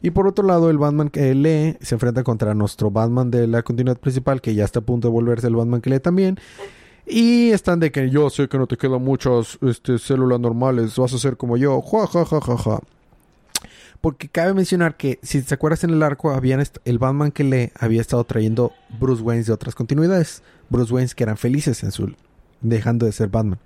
Y 0.03 0.11
por 0.11 0.27
otro 0.27 0.47
lado, 0.47 0.71
el 0.71 0.79
Batman 0.79 1.11
que 1.11 1.35
lee 1.35 1.77
se 1.81 1.95
enfrenta 1.95 2.23
contra 2.25 2.55
nuestro 2.55 2.91
Batman 2.91 3.31
de 3.31 3.47
la 3.47 3.63
continuidad 3.63 3.99
principal, 3.99 4.41
que 4.41 4.55
ya 4.55 4.65
está 4.65 4.81
a 4.81 4.83
punto 4.83 5.09
de 5.09 5.13
volverse 5.13 5.47
el 5.47 5.57
Batman 5.57 5.81
que 5.81 5.91
lee 5.91 6.01
también. 6.01 6.39
Y 7.07 7.51
están 7.51 7.81
de 7.81 7.91
que 7.91 8.09
yo 8.09 8.31
sé 8.31 8.49
que 8.49 8.57
no 8.57 8.67
te 8.67 8.77
quedan 8.77 9.03
muchas 9.03 9.59
este, 9.63 9.99
células 9.99 10.41
normales, 10.41 10.97
vas 10.97 11.13
a 11.13 11.19
ser 11.19 11.37
como 11.37 11.57
yo. 11.57 11.83
Ja, 11.83 12.07
ja, 12.07 12.25
ja, 12.25 12.41
ja, 12.41 12.57
ja. 12.57 12.81
Porque 14.01 14.29
cabe 14.29 14.55
mencionar 14.55 14.97
que, 14.97 15.19
si 15.23 15.43
te 15.43 15.55
acuerdas 15.55 15.85
en 15.85 15.91
el 15.91 16.03
arco, 16.03 16.31
habían 16.31 16.65
el 16.85 16.99
Batman 16.99 17.33
que 17.33 17.45
lee 17.45 17.73
había 17.79 18.01
estado 18.01 18.25
trayendo 18.25 18.73
Bruce 18.99 19.23
Wayne 19.23 19.45
de 19.45 19.53
otras 19.53 19.75
continuidades. 19.75 20.43
Bruce 20.71 20.93
Wayne 20.93 21.11
que 21.15 21.23
eran 21.23 21.37
felices 21.37 21.83
en 21.83 21.93
su 21.93 22.15
dejando 22.63 23.07
de 23.07 23.13
ser 23.13 23.29
Batman. 23.29 23.59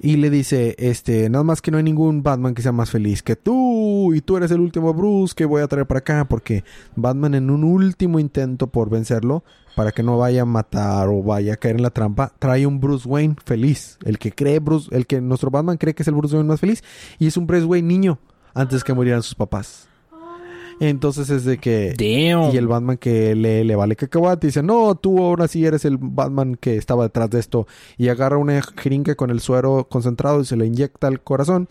Y 0.00 0.16
le 0.16 0.28
dice, 0.28 0.74
este, 0.78 1.30
nada 1.30 1.44
más 1.44 1.62
que 1.62 1.70
no 1.70 1.78
hay 1.78 1.82
ningún 1.82 2.22
Batman 2.22 2.54
que 2.54 2.60
sea 2.60 2.72
más 2.72 2.90
feliz 2.90 3.22
que 3.22 3.36
tú. 3.36 4.12
Y 4.12 4.20
tú 4.20 4.36
eres 4.36 4.50
el 4.50 4.60
último 4.60 4.92
Bruce 4.92 5.34
que 5.34 5.46
voy 5.46 5.62
a 5.62 5.68
traer 5.68 5.86
para 5.86 6.00
acá. 6.00 6.26
Porque 6.26 6.62
Batman 6.94 7.34
en 7.34 7.48
un 7.48 7.64
último 7.64 8.18
intento 8.18 8.66
por 8.66 8.90
vencerlo, 8.90 9.44
para 9.76 9.92
que 9.92 10.02
no 10.02 10.18
vaya 10.18 10.42
a 10.42 10.44
matar 10.46 11.08
o 11.08 11.22
vaya 11.22 11.54
a 11.54 11.56
caer 11.56 11.76
en 11.76 11.82
la 11.82 11.90
trampa, 11.90 12.32
trae 12.38 12.66
un 12.66 12.80
Bruce 12.80 13.08
Wayne 13.08 13.36
feliz. 13.46 13.98
El 14.04 14.18
que 14.18 14.32
cree 14.32 14.58
Bruce, 14.58 14.94
el 14.94 15.06
que 15.06 15.22
nuestro 15.22 15.50
Batman 15.50 15.78
cree 15.78 15.94
que 15.94 16.02
es 16.02 16.08
el 16.08 16.14
Bruce 16.14 16.34
Wayne 16.34 16.48
más 16.48 16.60
feliz. 16.60 16.82
Y 17.18 17.26
es 17.26 17.36
un 17.36 17.46
Bruce 17.46 17.64
Wayne 17.64 17.88
niño, 17.88 18.18
antes 18.54 18.84
que 18.84 18.94
murieran 18.94 19.22
sus 19.22 19.34
papás. 19.34 19.88
Entonces 20.80 21.30
es 21.30 21.44
de 21.44 21.58
que... 21.58 21.94
Damn. 21.96 22.52
Y 22.52 22.56
el 22.56 22.66
Batman 22.66 22.96
que 22.96 23.34
le, 23.34 23.64
le 23.64 23.76
vale 23.76 23.96
cacahuate 23.96 24.46
y 24.46 24.48
dice, 24.48 24.62
no, 24.62 24.94
tú 24.96 25.22
ahora 25.22 25.46
sí 25.46 25.64
eres 25.64 25.84
el 25.84 25.98
Batman 25.98 26.56
que 26.56 26.76
estaba 26.76 27.04
detrás 27.04 27.30
de 27.30 27.38
esto. 27.38 27.66
Y 27.96 28.08
agarra 28.08 28.38
una 28.38 28.60
jeringa 28.76 29.14
con 29.14 29.30
el 29.30 29.40
suero 29.40 29.86
concentrado 29.88 30.40
y 30.40 30.44
se 30.44 30.56
le 30.56 30.66
inyecta 30.66 31.06
al 31.06 31.20
corazón. 31.20 31.68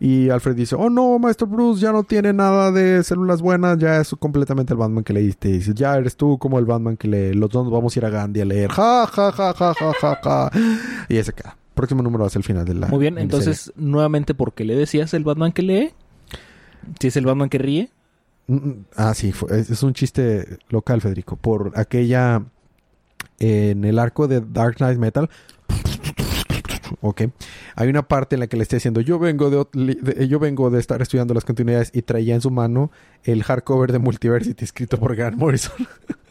Y 0.00 0.28
Alfred 0.28 0.56
dice, 0.56 0.74
oh 0.76 0.90
no, 0.90 1.18
Maestro 1.18 1.46
Bruce 1.46 1.80
ya 1.80 1.92
no 1.92 2.02
tiene 2.02 2.32
nada 2.32 2.72
de 2.72 3.02
células 3.04 3.40
buenas, 3.40 3.78
ya 3.78 4.00
es 4.00 4.14
completamente 4.18 4.72
el 4.72 4.78
Batman 4.78 5.04
que 5.04 5.12
leíste. 5.12 5.48
Y 5.48 5.52
dice, 5.52 5.72
ya 5.74 5.96
eres 5.96 6.16
tú 6.16 6.36
como 6.38 6.58
el 6.58 6.64
Batman 6.64 6.96
que 6.96 7.08
lee. 7.08 7.34
Los 7.34 7.50
dos 7.50 7.70
vamos 7.70 7.94
a 7.94 7.98
ir 8.00 8.04
a 8.06 8.10
Gandhi 8.10 8.40
a 8.40 8.44
leer. 8.44 8.70
Ja, 8.70 9.06
ja, 9.06 9.32
ja, 9.32 9.54
ja, 9.54 9.74
ja, 9.74 9.92
ja, 10.00 10.20
ja. 10.22 10.50
Y 11.08 11.16
ese 11.16 11.32
queda. 11.32 11.56
Próximo 11.74 12.02
número 12.02 12.22
va 12.22 12.26
a 12.26 12.30
ser 12.30 12.40
el 12.40 12.44
final 12.44 12.66
de 12.66 12.74
la... 12.74 12.88
Muy 12.88 12.98
bien, 12.98 13.16
entonces, 13.16 13.72
nuevamente, 13.76 14.34
¿por 14.34 14.52
qué 14.52 14.64
le 14.64 14.74
decías 14.74 15.14
el 15.14 15.24
Batman 15.24 15.52
que 15.52 15.62
lee? 15.62 15.92
Si 17.00 17.08
es 17.08 17.16
el 17.16 17.26
Batman 17.26 17.48
que 17.48 17.58
ríe. 17.58 17.90
Mm, 18.46 18.54
mm, 18.56 18.84
Ah, 18.96 19.14
sí, 19.14 19.32
es, 19.50 19.82
un 19.82 19.94
chiste 19.94 20.58
local, 20.68 21.00
Federico. 21.00 21.36
Por 21.36 21.72
aquella. 21.76 22.42
En 23.38 23.84
el 23.84 23.98
arco 23.98 24.28
de 24.28 24.40
Dark 24.40 24.76
Knight 24.76 24.98
Metal. 24.98 25.28
Ok. 27.00 27.22
Hay 27.74 27.88
una 27.88 28.02
parte 28.06 28.36
en 28.36 28.40
la 28.40 28.46
que 28.46 28.56
le 28.56 28.62
está 28.62 28.76
diciendo: 28.76 29.00
Yo 29.00 29.18
vengo 29.18 29.50
de, 29.50 29.96
de- 30.00 30.28
yo 30.28 30.38
vengo 30.38 30.70
de 30.70 30.78
estar 30.78 31.00
estudiando 31.02 31.34
las 31.34 31.44
continuidades 31.44 31.90
y 31.94 32.02
traía 32.02 32.34
en 32.34 32.40
su 32.40 32.50
mano 32.50 32.90
el 33.24 33.42
hardcover 33.42 33.90
de 33.92 33.98
Multiversity 33.98 34.64
escrito 34.64 34.98
por 34.98 35.16
Grant 35.16 35.36
Morrison. 35.36 35.74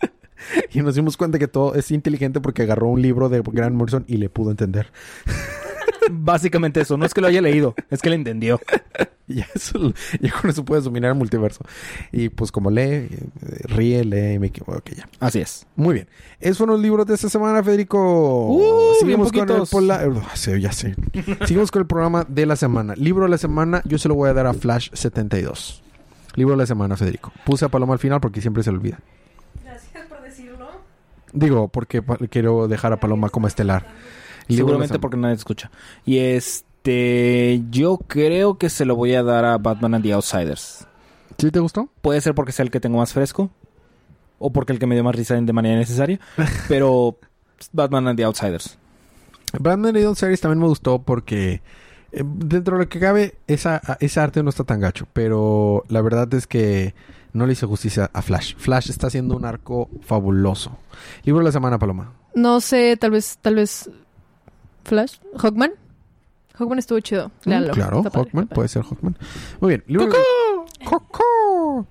y 0.73 0.81
nos 0.81 0.95
dimos 0.95 1.17
cuenta 1.17 1.39
que 1.39 1.47
todo 1.47 1.75
es 1.75 1.91
inteligente 1.91 2.39
porque 2.39 2.61
agarró 2.63 2.87
un 2.87 3.01
libro 3.01 3.27
de 3.29 3.41
Grant 3.41 3.75
Morrison 3.75 4.05
y 4.07 4.17
le 4.17 4.29
pudo 4.29 4.51
entender. 4.51 4.91
Básicamente 6.11 6.81
eso. 6.81 6.97
No 6.97 7.05
es 7.05 7.13
que 7.13 7.21
lo 7.21 7.27
haya 7.27 7.41
leído, 7.41 7.73
es 7.89 8.01
que 8.01 8.09
lo 8.09 8.15
entendió. 8.15 8.59
ya, 9.27 9.47
eso, 9.55 9.93
ya 10.19 10.31
con 10.33 10.49
eso 10.49 10.65
puedes 10.65 10.83
dominar 10.83 11.11
el 11.11 11.17
multiverso. 11.17 11.63
Y 12.11 12.29
pues 12.29 12.51
como 12.51 12.69
lee, 12.69 12.83
eh, 12.83 13.09
ríe, 13.63 14.03
lee, 14.03 14.39
me 14.39 14.47
equivoco. 14.47 14.81
Ya. 14.95 15.07
Así 15.19 15.39
es. 15.39 15.65
Muy 15.75 15.93
bien. 15.95 16.07
Esos 16.39 16.57
fueron 16.59 16.75
los 16.75 16.81
libros 16.83 17.05
de 17.07 17.15
esta 17.15 17.29
semana, 17.29 17.63
Federico. 17.63 18.47
Uh, 18.49 18.93
Seguimos 18.99 19.31
bien 19.31 19.45
con 19.45 19.55
el 19.55 19.61
poquitos. 19.61 19.69
pola- 19.69 20.29
sí, 20.35 20.59
ya 20.59 20.71
sé. 20.71 20.95
Seguimos 21.45 21.71
con 21.71 21.81
el 21.81 21.87
programa 21.87 22.25
de 22.27 22.45
la 22.45 22.55
semana. 22.55 22.93
Libro 22.95 23.23
de 23.23 23.29
la 23.29 23.37
semana, 23.37 23.81
yo 23.85 23.97
se 23.97 24.07
lo 24.09 24.15
voy 24.15 24.29
a 24.29 24.33
dar 24.33 24.47
a 24.47 24.53
Flash 24.53 24.89
72. 24.93 25.81
Libro 26.35 26.53
de 26.53 26.57
la 26.59 26.65
semana, 26.65 26.95
Federico. 26.97 27.31
Puse 27.45 27.65
a 27.65 27.69
Paloma 27.69 27.93
al 27.93 27.99
final 27.99 28.21
porque 28.21 28.41
siempre 28.41 28.63
se 28.63 28.71
le 28.71 28.77
olvida. 28.77 28.99
Gracias 29.63 30.05
por 30.07 30.21
decirlo. 30.21 30.69
Digo, 31.33 31.67
porque 31.67 32.01
quiero 32.29 32.67
dejar 32.67 32.93
a 32.93 32.99
Paloma 32.99 33.29
como 33.29 33.47
estelar. 33.47 33.85
Seguramente 34.47 34.99
porque 34.99 35.17
nadie 35.17 35.35
te 35.35 35.39
escucha. 35.39 35.71
Y 36.05 36.17
este, 36.19 37.61
yo 37.69 37.97
creo 37.97 38.57
que 38.57 38.69
se 38.69 38.85
lo 38.85 38.95
voy 38.95 39.13
a 39.15 39.23
dar 39.23 39.45
a 39.45 39.57
Batman 39.57 39.95
and 39.95 40.03
the 40.03 40.13
Outsiders. 40.13 40.87
¿Sí 41.37 41.51
te 41.51 41.59
gustó? 41.59 41.89
Puede 42.01 42.21
ser 42.21 42.35
porque 42.35 42.51
sea 42.51 42.63
el 42.63 42.71
que 42.71 42.79
tengo 42.79 42.97
más 42.97 43.13
fresco. 43.13 43.49
O 44.39 44.51
porque 44.51 44.73
el 44.73 44.79
que 44.79 44.87
me 44.87 44.95
dio 44.95 45.03
más 45.03 45.15
risa 45.15 45.35
de 45.35 45.53
manera 45.53 45.77
necesaria. 45.77 46.19
Pero 46.67 47.17
Batman 47.71 48.07
and 48.07 48.17
the 48.17 48.23
Outsiders. 48.23 48.77
Brandon 49.59 49.95
Idol 49.95 50.15
Series 50.15 50.41
también 50.41 50.59
me 50.59 50.67
gustó 50.67 51.01
porque 51.01 51.61
eh, 52.11 52.23
dentro 52.23 52.77
de 52.77 52.83
lo 52.83 52.89
que 52.89 52.99
cabe, 52.99 53.35
esa, 53.47 53.81
ese 53.99 54.19
arte 54.19 54.43
no 54.43 54.49
está 54.49 54.63
tan 54.63 54.79
gacho. 54.79 55.07
Pero 55.13 55.83
la 55.89 56.01
verdad 56.01 56.33
es 56.33 56.47
que 56.47 56.93
no 57.33 57.45
le 57.45 57.53
hizo 57.53 57.67
justicia 57.67 58.09
a 58.13 58.21
Flash. 58.21 58.55
Flash 58.57 58.89
está 58.89 59.07
haciendo 59.07 59.35
un 59.35 59.45
arco 59.45 59.89
fabuloso. 60.01 60.77
Libro 61.23 61.39
de 61.39 61.45
la 61.45 61.51
semana, 61.51 61.79
Paloma. 61.79 62.13
No 62.35 62.61
sé, 62.61 62.97
tal 62.97 63.11
vez, 63.11 63.37
tal 63.41 63.55
vez. 63.55 63.89
Flash. 64.83 65.15
Hawkman. 65.37 65.71
Hawkman 66.55 66.79
estuvo 66.79 66.99
chido. 66.99 67.31
Mm, 67.45 67.71
claro, 67.71 67.97
Está 67.97 68.09
padre, 68.09 68.19
Hawkman, 68.29 68.43
está 68.43 68.55
puede 68.55 68.67
ser 68.67 68.83
Hawkman. 68.83 69.17
Muy 69.59 69.69
bien. 69.69 69.83
Libro 69.87 70.07
de- 70.07 70.85
¡Coco! 70.85 71.87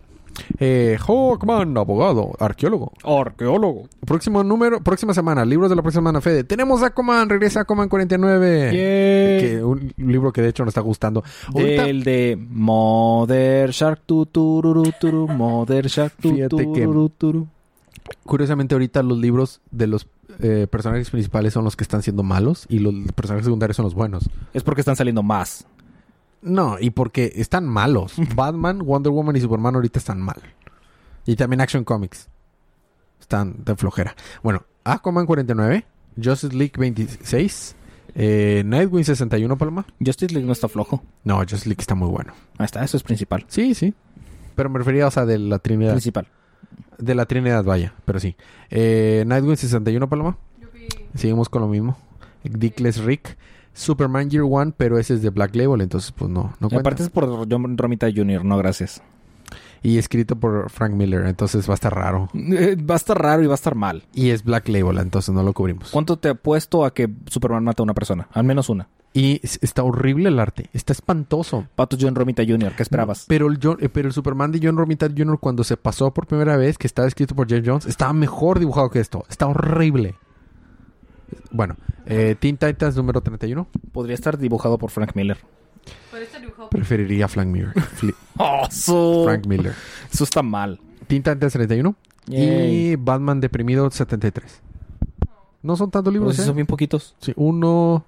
Eh, 0.58 0.96
Hawkman, 1.06 1.76
abogado, 1.76 2.32
arqueólogo. 2.38 2.92
Arqueólogo. 3.04 3.88
Próximo 4.06 4.42
número, 4.44 4.80
próxima 4.80 5.12
semana, 5.12 5.44
libros 5.44 5.68
de 5.70 5.76
la 5.76 5.82
próxima 5.82 6.00
semana, 6.00 6.20
Fede. 6.20 6.44
Tenemos 6.44 6.82
Aquaman, 6.82 7.28
regresa 7.28 7.60
Aquaman 7.60 7.88
49. 7.88 8.70
Que, 8.70 9.62
un 9.64 9.92
libro 9.96 10.32
que 10.32 10.40
de 10.42 10.48
hecho 10.48 10.64
nos 10.64 10.72
está 10.72 10.80
gustando. 10.80 11.22
Ahorita- 11.54 11.84
Del 11.84 12.02
de 12.04 12.38
Mother 12.48 13.70
Shark 13.70 14.02
tu 14.06 14.26
tururu, 14.26 14.84
turu, 15.00 15.26
Mother 15.28 15.86
Shark 15.88 16.14
tu 16.20 16.30
Fíjate 16.30 16.56
que- 16.72 16.82
tururu. 16.84 17.46
Curiosamente, 18.24 18.74
ahorita 18.74 19.02
los 19.02 19.18
libros 19.18 19.60
de 19.70 19.86
los 19.86 20.06
eh, 20.42 20.66
personajes 20.66 21.10
principales 21.10 21.52
son 21.52 21.64
los 21.64 21.76
que 21.76 21.84
están 21.84 22.02
siendo 22.02 22.22
malos 22.22 22.66
y 22.68 22.78
los 22.78 22.94
personajes 23.14 23.44
secundarios 23.44 23.76
son 23.76 23.84
los 23.84 23.94
buenos. 23.94 24.28
Es 24.52 24.62
porque 24.62 24.80
están 24.80 24.96
saliendo 24.96 25.22
más. 25.22 25.66
No, 26.42 26.78
y 26.80 26.90
porque 26.90 27.32
están 27.36 27.66
malos. 27.66 28.14
Batman, 28.34 28.78
Wonder 28.84 29.12
Woman 29.12 29.36
y 29.36 29.40
Superman 29.40 29.74
ahorita 29.74 29.98
están 29.98 30.20
mal. 30.20 30.40
Y 31.26 31.36
también 31.36 31.60
Action 31.60 31.84
Comics. 31.84 32.28
Están 33.20 33.64
de 33.64 33.76
flojera. 33.76 34.16
Bueno, 34.42 34.64
Aquaman 34.84 35.26
49, 35.26 35.84
Justice 36.22 36.56
League 36.56 36.72
26, 36.76 37.76
eh, 38.14 38.62
Nightwing 38.64 39.04
61, 39.04 39.56
Palma. 39.58 39.86
Justice 40.04 40.32
League 40.32 40.46
no 40.46 40.52
está 40.52 40.68
flojo. 40.68 41.02
No, 41.24 41.38
Justice 41.38 41.68
League 41.68 41.80
está 41.80 41.94
muy 41.94 42.08
bueno. 42.08 42.32
Ahí 42.58 42.64
está, 42.64 42.82
eso 42.82 42.96
es 42.96 43.02
principal. 43.02 43.44
Sí, 43.48 43.74
sí. 43.74 43.94
Pero 44.54 44.70
me 44.70 44.78
refería, 44.78 45.06
o 45.06 45.10
sea, 45.10 45.26
de 45.26 45.38
la 45.38 45.58
Trinidad. 45.58 45.92
Principal. 45.92 46.26
De 46.98 47.14
la 47.14 47.26
Trinidad, 47.26 47.64
vaya, 47.64 47.94
pero 48.04 48.20
sí. 48.20 48.36
Eh, 48.70 49.24
Nightwing 49.26 49.56
61, 49.56 50.08
Paloma. 50.08 50.36
Seguimos 51.14 51.48
con 51.48 51.62
lo 51.62 51.68
mismo. 51.68 51.96
Dickless 52.44 52.98
Rick. 53.02 53.36
Superman 53.72 54.28
Year 54.30 54.44
One, 54.48 54.72
pero 54.76 54.98
ese 54.98 55.14
es 55.14 55.22
de 55.22 55.30
Black 55.30 55.54
Label, 55.54 55.80
entonces 55.80 56.10
pues 56.12 56.28
no, 56.30 56.52
no 56.60 56.66
Y 56.66 56.70
cuenta. 56.70 56.78
aparte 56.80 57.02
es 57.04 57.08
por 57.08 57.48
John 57.48 57.78
Romita 57.78 58.08
Jr., 58.14 58.44
no 58.44 58.58
gracias. 58.58 59.00
Y 59.82 59.96
escrito 59.96 60.36
por 60.36 60.68
Frank 60.70 60.92
Miller, 60.92 61.24
entonces 61.26 61.68
va 61.68 61.72
a 61.72 61.76
estar 61.76 61.94
raro. 61.94 62.28
Eh, 62.34 62.76
va 62.76 62.94
a 62.94 62.96
estar 62.96 63.16
raro 63.20 63.42
y 63.42 63.46
va 63.46 63.54
a 63.54 63.54
estar 63.54 63.76
mal. 63.76 64.02
Y 64.12 64.30
es 64.30 64.42
Black 64.44 64.68
Label, 64.68 64.98
entonces 64.98 65.32
no 65.34 65.42
lo 65.42 65.52
cubrimos. 65.52 65.90
¿Cuánto 65.90 66.18
te 66.18 66.28
apuesto 66.30 66.84
a 66.84 66.92
que 66.92 67.08
Superman 67.26 67.64
mata 67.64 67.82
a 67.82 67.84
una 67.84 67.94
persona? 67.94 68.28
Al 68.32 68.44
menos 68.44 68.68
una. 68.68 68.88
Y 69.12 69.40
es- 69.42 69.58
está 69.62 69.82
horrible 69.82 70.28
el 70.28 70.38
arte, 70.38 70.70
está 70.72 70.92
espantoso. 70.92 71.66
Pato 71.74 71.96
John 72.00 72.14
Romita 72.14 72.44
Jr., 72.46 72.74
¿qué 72.76 72.82
esperabas? 72.84 73.24
Pero 73.28 73.48
el, 73.48 73.58
John- 73.60 73.78
eh, 73.80 73.88
pero 73.88 74.06
el 74.08 74.14
Superman 74.14 74.52
de 74.52 74.60
John 74.62 74.76
Romita 74.76 75.08
Jr. 75.08 75.38
cuando 75.40 75.64
se 75.64 75.76
pasó 75.76 76.12
por 76.14 76.26
primera 76.28 76.56
vez, 76.56 76.78
que 76.78 76.86
estaba 76.86 77.08
escrito 77.08 77.34
por 77.34 77.48
Jeff 77.48 77.64
Jones, 77.66 77.86
estaba 77.86 78.12
mejor 78.12 78.58
dibujado 78.60 78.88
que 78.90 79.00
esto. 79.00 79.24
Está 79.28 79.46
horrible. 79.48 80.14
Bueno, 81.50 81.76
eh, 82.06 82.36
Teen 82.38 82.56
Titans 82.56 82.96
número 82.96 83.20
31. 83.20 83.66
Podría 83.92 84.14
estar 84.14 84.38
dibujado 84.38 84.78
por 84.78 84.90
Frank 84.90 85.12
Miller. 85.14 85.38
Preferiría 86.70 87.26
Frank 87.28 87.48
Miller. 87.48 87.72
¡Oh! 88.38 89.24
Frank 89.24 89.46
Miller. 89.46 89.74
Eso 90.12 90.24
está 90.24 90.42
mal. 90.42 90.78
Teen 91.08 91.22
Titans 91.22 91.52
31. 91.52 91.94
Y 92.28 92.94
Batman 92.96 93.40
Deprimido 93.40 93.90
73. 93.90 94.60
No 95.62 95.76
son 95.76 95.90
tantos 95.90 96.12
libros, 96.12 96.28
Pues 96.28 96.36
sí 96.36 96.42
¿eh? 96.42 96.46
son 96.46 96.54
bien 96.54 96.66
poquitos. 96.66 97.16
Sí, 97.20 97.32
uno, 97.36 98.04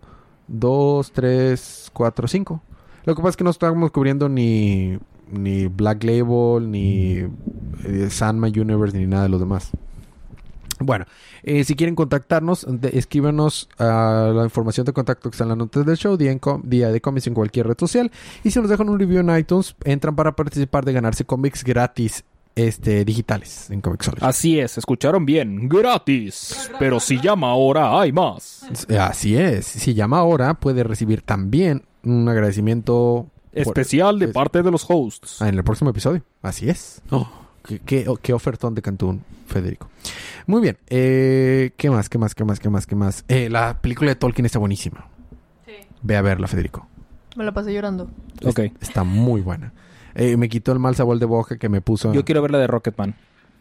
dos, 0.48 1.12
tres, 1.12 1.90
cuatro, 1.92 2.28
cinco. 2.28 2.62
Lo 3.04 3.14
que 3.14 3.22
pasa 3.22 3.30
es 3.30 3.36
que 3.36 3.44
no 3.44 3.50
estamos 3.50 3.90
cubriendo 3.90 4.28
ni, 4.28 4.98
ni 5.30 5.66
Black 5.66 6.04
Label, 6.04 6.70
ni 6.70 7.18
eh, 7.84 8.08
Universe, 8.56 8.96
ni 8.96 9.06
nada 9.06 9.24
de 9.24 9.28
los 9.28 9.40
demás. 9.40 9.72
Bueno, 10.78 11.04
eh, 11.42 11.64
si 11.64 11.76
quieren 11.76 11.94
contactarnos, 11.94 12.66
escríbanos 12.92 13.68
a 13.78 14.32
la 14.34 14.44
información 14.44 14.84
de 14.84 14.92
contacto 14.92 15.30
que 15.30 15.34
está 15.34 15.44
en 15.44 15.50
las 15.50 15.58
notas 15.58 15.86
del 15.86 15.96
show, 15.96 16.16
día, 16.16 16.36
día 16.64 16.90
de 16.90 17.00
cómics 17.00 17.26
en 17.26 17.34
cualquier 17.34 17.68
red 17.68 17.76
social. 17.78 18.10
Y 18.42 18.50
si 18.50 18.60
nos 18.60 18.68
dejan 18.68 18.88
un 18.88 18.98
review 18.98 19.20
en 19.20 19.36
iTunes, 19.36 19.76
entran 19.84 20.16
para 20.16 20.32
participar 20.32 20.84
de 20.84 20.92
ganarse 20.92 21.24
cómics 21.24 21.64
gratis 21.64 22.24
este, 22.54 23.04
digitales 23.04 23.70
en 23.70 23.80
Comixology. 23.80 24.24
Así 24.24 24.58
es, 24.60 24.78
escucharon 24.78 25.24
bien. 25.24 25.68
Gratis. 25.68 26.70
Pero 26.78 27.00
si 27.00 27.20
llama 27.20 27.50
ahora, 27.50 28.00
hay 28.00 28.12
más. 28.12 28.66
Así 28.98 29.36
es. 29.36 29.66
Si 29.66 29.94
llama 29.94 30.18
ahora, 30.18 30.54
puede 30.54 30.84
recibir 30.84 31.22
también 31.22 31.82
un 32.04 32.28
agradecimiento 32.28 33.28
por- 33.52 33.60
Especial 33.60 34.18
de 34.18 34.26
es- 34.26 34.32
parte 34.32 34.62
de 34.62 34.70
los 34.70 34.84
hosts. 34.88 35.40
Ah, 35.42 35.48
en 35.48 35.56
el 35.56 35.64
próximo 35.64 35.90
episodio. 35.90 36.22
Así 36.42 36.68
es. 36.68 37.02
Oh, 37.10 37.28
qué, 37.64 37.78
qué- 37.80 38.06
qué 38.22 38.32
ofertón 38.32 38.74
de 38.74 38.82
Cantún, 38.82 39.22
Federico. 39.46 39.88
Muy 40.46 40.60
bien. 40.60 40.78
Eh, 40.88 41.72
¿Qué 41.76 41.90
más? 41.90 42.08
¿Qué 42.08 42.18
más? 42.18 42.34
¿Qué 42.34 42.44
más? 42.44 42.58
¿Qué 42.60 42.68
más? 42.70 42.86
¿Qué 42.86 42.94
más? 42.96 43.24
Eh, 43.28 43.48
la 43.50 43.80
película 43.80 44.10
de 44.10 44.16
Tolkien 44.16 44.46
está 44.46 44.58
buenísima. 44.58 45.06
Sí. 45.66 45.72
Ve 46.02 46.16
a 46.16 46.22
verla, 46.22 46.48
Federico. 46.48 46.88
Me 47.36 47.44
la 47.44 47.52
pasé 47.52 47.72
llorando. 47.72 48.10
Ok. 48.44 48.60
Está 48.80 49.04
muy 49.04 49.40
buena. 49.40 49.72
Eh, 50.14 50.36
me 50.36 50.48
quitó 50.48 50.72
el 50.72 50.78
mal 50.78 50.94
sabor 50.94 51.18
de 51.18 51.26
boca 51.26 51.56
que 51.58 51.68
me 51.68 51.80
puso. 51.80 52.12
Yo 52.12 52.24
quiero 52.24 52.42
ver 52.42 52.50
la 52.50 52.58
de 52.58 52.66
Rocketman. 52.66 53.14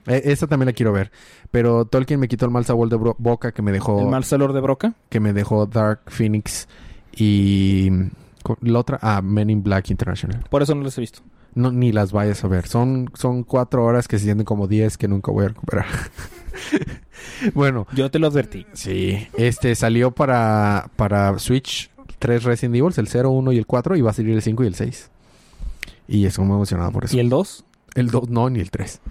Eh, 0.08 0.22
esta 0.26 0.47
también 0.47 0.66
la 0.68 0.74
quiero 0.74 0.91
ver. 0.91 1.12
Pero 1.52 1.86
Tolkien 1.86 2.20
me 2.20 2.28
quitó 2.28 2.45
el 2.45 2.52
mal 2.52 2.66
sabor 2.66 2.89
de 2.89 2.97
bro- 2.97 3.16
boca 3.20 3.52
que 3.52 3.62
me 3.62 3.72
dejó. 3.72 3.99
¿El 4.02 4.08
mal 4.08 4.24
salor 4.24 4.52
de 4.54 4.60
Broca? 4.62 4.93
que 5.10 5.20
me 5.20 5.32
dejó 5.34 5.66
Dark 5.68 6.02
Phoenix 6.08 6.68
y 7.16 7.89
la 8.62 8.80
otra 8.80 8.97
ah 9.02 9.22
Men 9.22 9.49
in 9.52 9.62
Black 9.62 9.91
International 9.91 10.43
Por 10.49 10.64
eso 10.64 10.74
no 10.74 10.82
las 10.84 10.97
he 10.97 11.02
visto. 11.02 11.22
no 11.54 11.72
ni 11.72 11.91
las 11.91 12.12
vayas 12.12 12.43
a 12.43 12.47
ver 12.47 12.68
son 12.68 13.12
son 13.14 13.43
cuatro 13.43 13.84
horas 13.86 14.08
que 14.08 14.18
se 14.18 14.26
sienten 14.26 14.45
como 14.45 14.68
diez 14.68 14.97
que 14.97 15.08
nunca 15.08 15.32
voy 15.32 15.45
a 15.45 15.47
recuperar 15.49 15.86
bueno 17.54 17.86
Yo 17.93 18.10
te 18.10 18.20
lo 18.20 18.28
advertí. 18.28 18.66
sí 18.74 19.28
este 19.38 19.76
salió 19.76 20.12
para 20.12 20.89
para 20.95 21.38
Switch 21.39 21.91
tres 22.20 22.43
Resident 22.43 22.76
Evil 22.76 22.93
el 22.97 23.08
0, 23.08 23.30
1 23.32 23.52
y 23.52 23.58
el 23.58 23.66
4 23.66 23.95
y 23.97 24.02
va 24.02 24.12
a 24.12 24.14
salir 24.14 24.34
el 24.36 24.41
5 24.41 24.64
y 24.64 24.68
el 24.68 24.76
6 24.76 25.12
y 26.14 26.26
estoy 26.26 26.45
muy 26.45 26.55
emocionado 26.55 26.91
por 26.91 27.05
eso 27.05 27.16
¿Y 27.16 27.20
el 27.20 27.30
2? 27.30 27.66
el 27.95 28.09
2 28.12 28.30
no 28.30 28.49
ni 28.49 28.59
el 28.59 28.70
3 28.72 29.01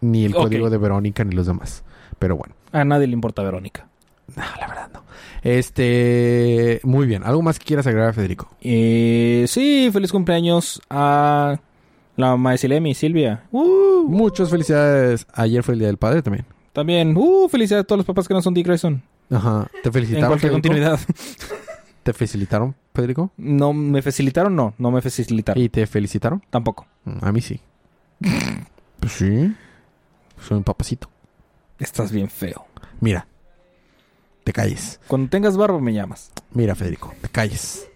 ni 0.00 0.24
el 0.24 0.34
código 0.34 0.70
de 0.70 0.78
Verónica 0.78 1.24
ni 1.24 1.34
los 1.34 1.46
demás 1.46 1.84
pero 2.18 2.36
bueno 2.36 2.54
A 2.72 2.84
nadie 2.84 3.06
le 3.06 3.12
importa 3.14 3.42
Verónica. 3.42 3.88
no, 4.36 4.42
la 4.60 4.66
verdad 4.68 4.90
no 4.94 5.02
este 5.42 6.80
muy 6.84 7.06
bien 7.06 7.22
algo 7.24 7.42
más 7.42 7.58
que 7.58 7.64
quieras 7.66 7.86
agregar 7.86 8.14
Federico 8.14 8.48
Eh, 8.60 9.44
sí, 9.48 9.90
feliz 9.92 10.10
cumpleaños 10.12 10.80
a 10.90 11.58
la 12.16 12.30
mamá 12.30 12.50
de 12.52 12.58
Silemi, 12.58 12.94
Silvia. 12.94 13.44
Uh, 13.52 14.08
Muchas 14.08 14.50
felicidades. 14.50 15.24
Ayer 15.34 15.62
fue 15.62 15.74
el 15.74 15.78
Día 15.78 15.86
del 15.86 15.98
Padre 15.98 16.20
también. 16.20 16.44
también, 16.72 17.16
uh, 17.16 17.48
felicidades 17.48 17.84
a 17.84 17.86
todos 17.86 17.98
los 17.98 18.06
papás 18.06 18.26
que 18.26 18.34
no 18.34 18.42
son 18.42 18.54
Dick 18.54 18.66
Grayson. 18.66 19.00
Ajá. 19.30 19.68
¿Te 19.84 19.88
En 19.88 19.92
felicitaron, 19.92 20.28
cualquier 20.30 20.50
Federico? 20.52 20.68
continuidad. 20.68 20.98
¿Te 22.08 22.14
felicitaron, 22.14 22.74
Federico? 22.94 23.32
¿No 23.36 23.74
me 23.74 24.00
facilitaron? 24.00 24.56
No, 24.56 24.72
no 24.78 24.90
me 24.90 25.02
facilitaron. 25.02 25.62
¿Y 25.62 25.68
te 25.68 25.86
felicitaron? 25.86 26.42
Tampoco. 26.48 26.86
Mm, 27.04 27.18
A 27.20 27.32
mí 27.32 27.42
sí. 27.42 27.60
pues 28.98 29.12
sí. 29.12 29.54
Soy 30.40 30.56
un 30.56 30.64
papacito. 30.64 31.10
Estás 31.78 32.10
bien 32.10 32.30
feo. 32.30 32.64
Mira. 33.00 33.26
Te 34.42 34.54
calles. 34.54 35.00
Cuando 35.06 35.28
tengas 35.28 35.58
barba 35.58 35.78
me 35.80 35.92
llamas. 35.92 36.30
Mira, 36.52 36.74
Federico. 36.74 37.12
Te 37.20 37.28
calles. 37.28 37.86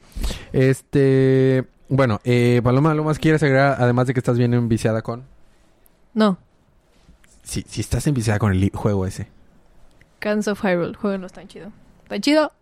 Este... 0.52 1.64
Bueno, 1.88 2.20
eh, 2.24 2.60
Paloma, 2.62 2.90
¿algo 2.90 3.04
más 3.04 3.18
quieres 3.18 3.42
agregar? 3.42 3.76
Además 3.80 4.08
de 4.08 4.12
que 4.12 4.20
estás 4.20 4.36
bien 4.36 4.52
enviciada 4.52 5.00
con... 5.00 5.24
No. 6.12 6.36
Sí, 7.44 7.64
sí 7.66 7.80
estás 7.80 8.06
enviciada 8.06 8.38
con 8.38 8.52
el 8.52 8.70
juego 8.74 9.06
ese. 9.06 9.28
Cans 10.18 10.48
of 10.48 10.62
Hyrule. 10.62 10.96
Juego 10.96 11.16
no 11.16 11.26
es 11.28 11.32
tan 11.32 11.48
chido. 11.48 11.72
¿Tan 12.08 12.20
chido? 12.20 12.52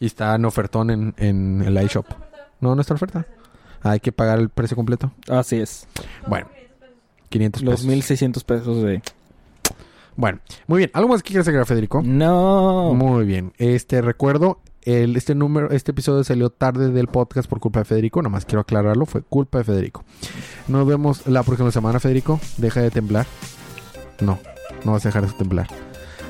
Y 0.00 0.06
está 0.06 0.34
en 0.34 0.44
ofertón 0.46 0.90
en, 0.90 1.14
en 1.18 1.62
el 1.62 1.80
iShop. 1.84 2.06
No, 2.60 2.74
no 2.74 2.80
está 2.80 2.94
oferta. 2.94 3.26
Hay 3.82 4.00
que 4.00 4.12
pagar 4.12 4.38
el 4.38 4.48
precio 4.48 4.76
completo. 4.76 5.12
Así 5.28 5.56
es. 5.56 5.86
Bueno, 6.26 6.48
500 7.28 7.62
Los 7.62 7.74
pesos. 7.74 7.86
1600 7.86 8.44
pesos 8.44 8.82
de. 8.82 9.02
Bueno, 10.16 10.40
muy 10.66 10.78
bien. 10.78 10.90
¿Algo 10.92 11.08
más 11.08 11.22
que 11.22 11.28
quieras 11.28 11.46
agregar, 11.48 11.66
Federico? 11.66 12.02
No. 12.04 12.92
Muy 12.94 13.24
bien. 13.24 13.52
Este 13.56 14.02
recuerdo, 14.02 14.60
el, 14.82 15.16
este 15.16 15.34
número, 15.34 15.70
este 15.70 15.92
episodio 15.92 16.24
salió 16.24 16.50
tarde 16.50 16.90
del 16.90 17.06
podcast 17.06 17.48
por 17.48 17.60
culpa 17.60 17.80
de 17.80 17.84
Federico. 17.86 18.20
Nada 18.20 18.30
más 18.30 18.44
quiero 18.44 18.60
aclararlo, 18.60 19.06
fue 19.06 19.22
culpa 19.22 19.58
de 19.58 19.64
Federico. 19.64 20.04
Nos 20.68 20.86
vemos 20.86 21.26
la 21.26 21.42
próxima 21.42 21.70
semana, 21.70 22.00
Federico. 22.00 22.40
Deja 22.58 22.82
de 22.82 22.90
temblar. 22.90 23.26
No, 24.20 24.38
no 24.84 24.92
vas 24.92 25.06
a 25.06 25.08
dejar 25.08 25.26
de 25.26 25.32
temblar. 25.32 25.68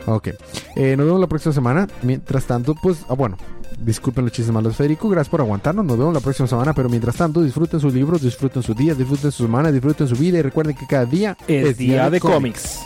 Ok. 0.06 0.28
Eh, 0.76 0.96
nos 0.96 1.06
vemos 1.06 1.20
la 1.20 1.28
próxima 1.28 1.52
semana. 1.52 1.88
Mientras 2.02 2.44
tanto, 2.44 2.74
pues, 2.80 3.04
ah, 3.08 3.14
bueno. 3.14 3.36
Disculpen 3.80 4.24
los 4.24 4.32
chistes 4.32 4.52
malos 4.52 4.72
de 4.72 4.76
Federico. 4.76 5.08
Gracias 5.08 5.30
por 5.30 5.40
aguantarnos. 5.40 5.84
Nos 5.84 5.98
vemos 5.98 6.12
la 6.12 6.20
próxima 6.20 6.46
semana. 6.46 6.74
Pero 6.74 6.88
mientras 6.88 7.16
tanto, 7.16 7.42
disfruten 7.42 7.80
sus 7.80 7.94
libros, 7.94 8.22
disfruten 8.22 8.62
su 8.62 8.74
día, 8.74 8.94
disfruten 8.94 9.32
su 9.32 9.44
semana, 9.44 9.72
disfruten 9.72 10.06
su 10.06 10.16
vida. 10.16 10.38
Y 10.38 10.42
recuerden 10.42 10.76
que 10.76 10.86
cada 10.86 11.06
día 11.06 11.36
Es 11.48 11.78
día 11.78 12.10
de 12.10 12.20
cómics. 12.20 12.80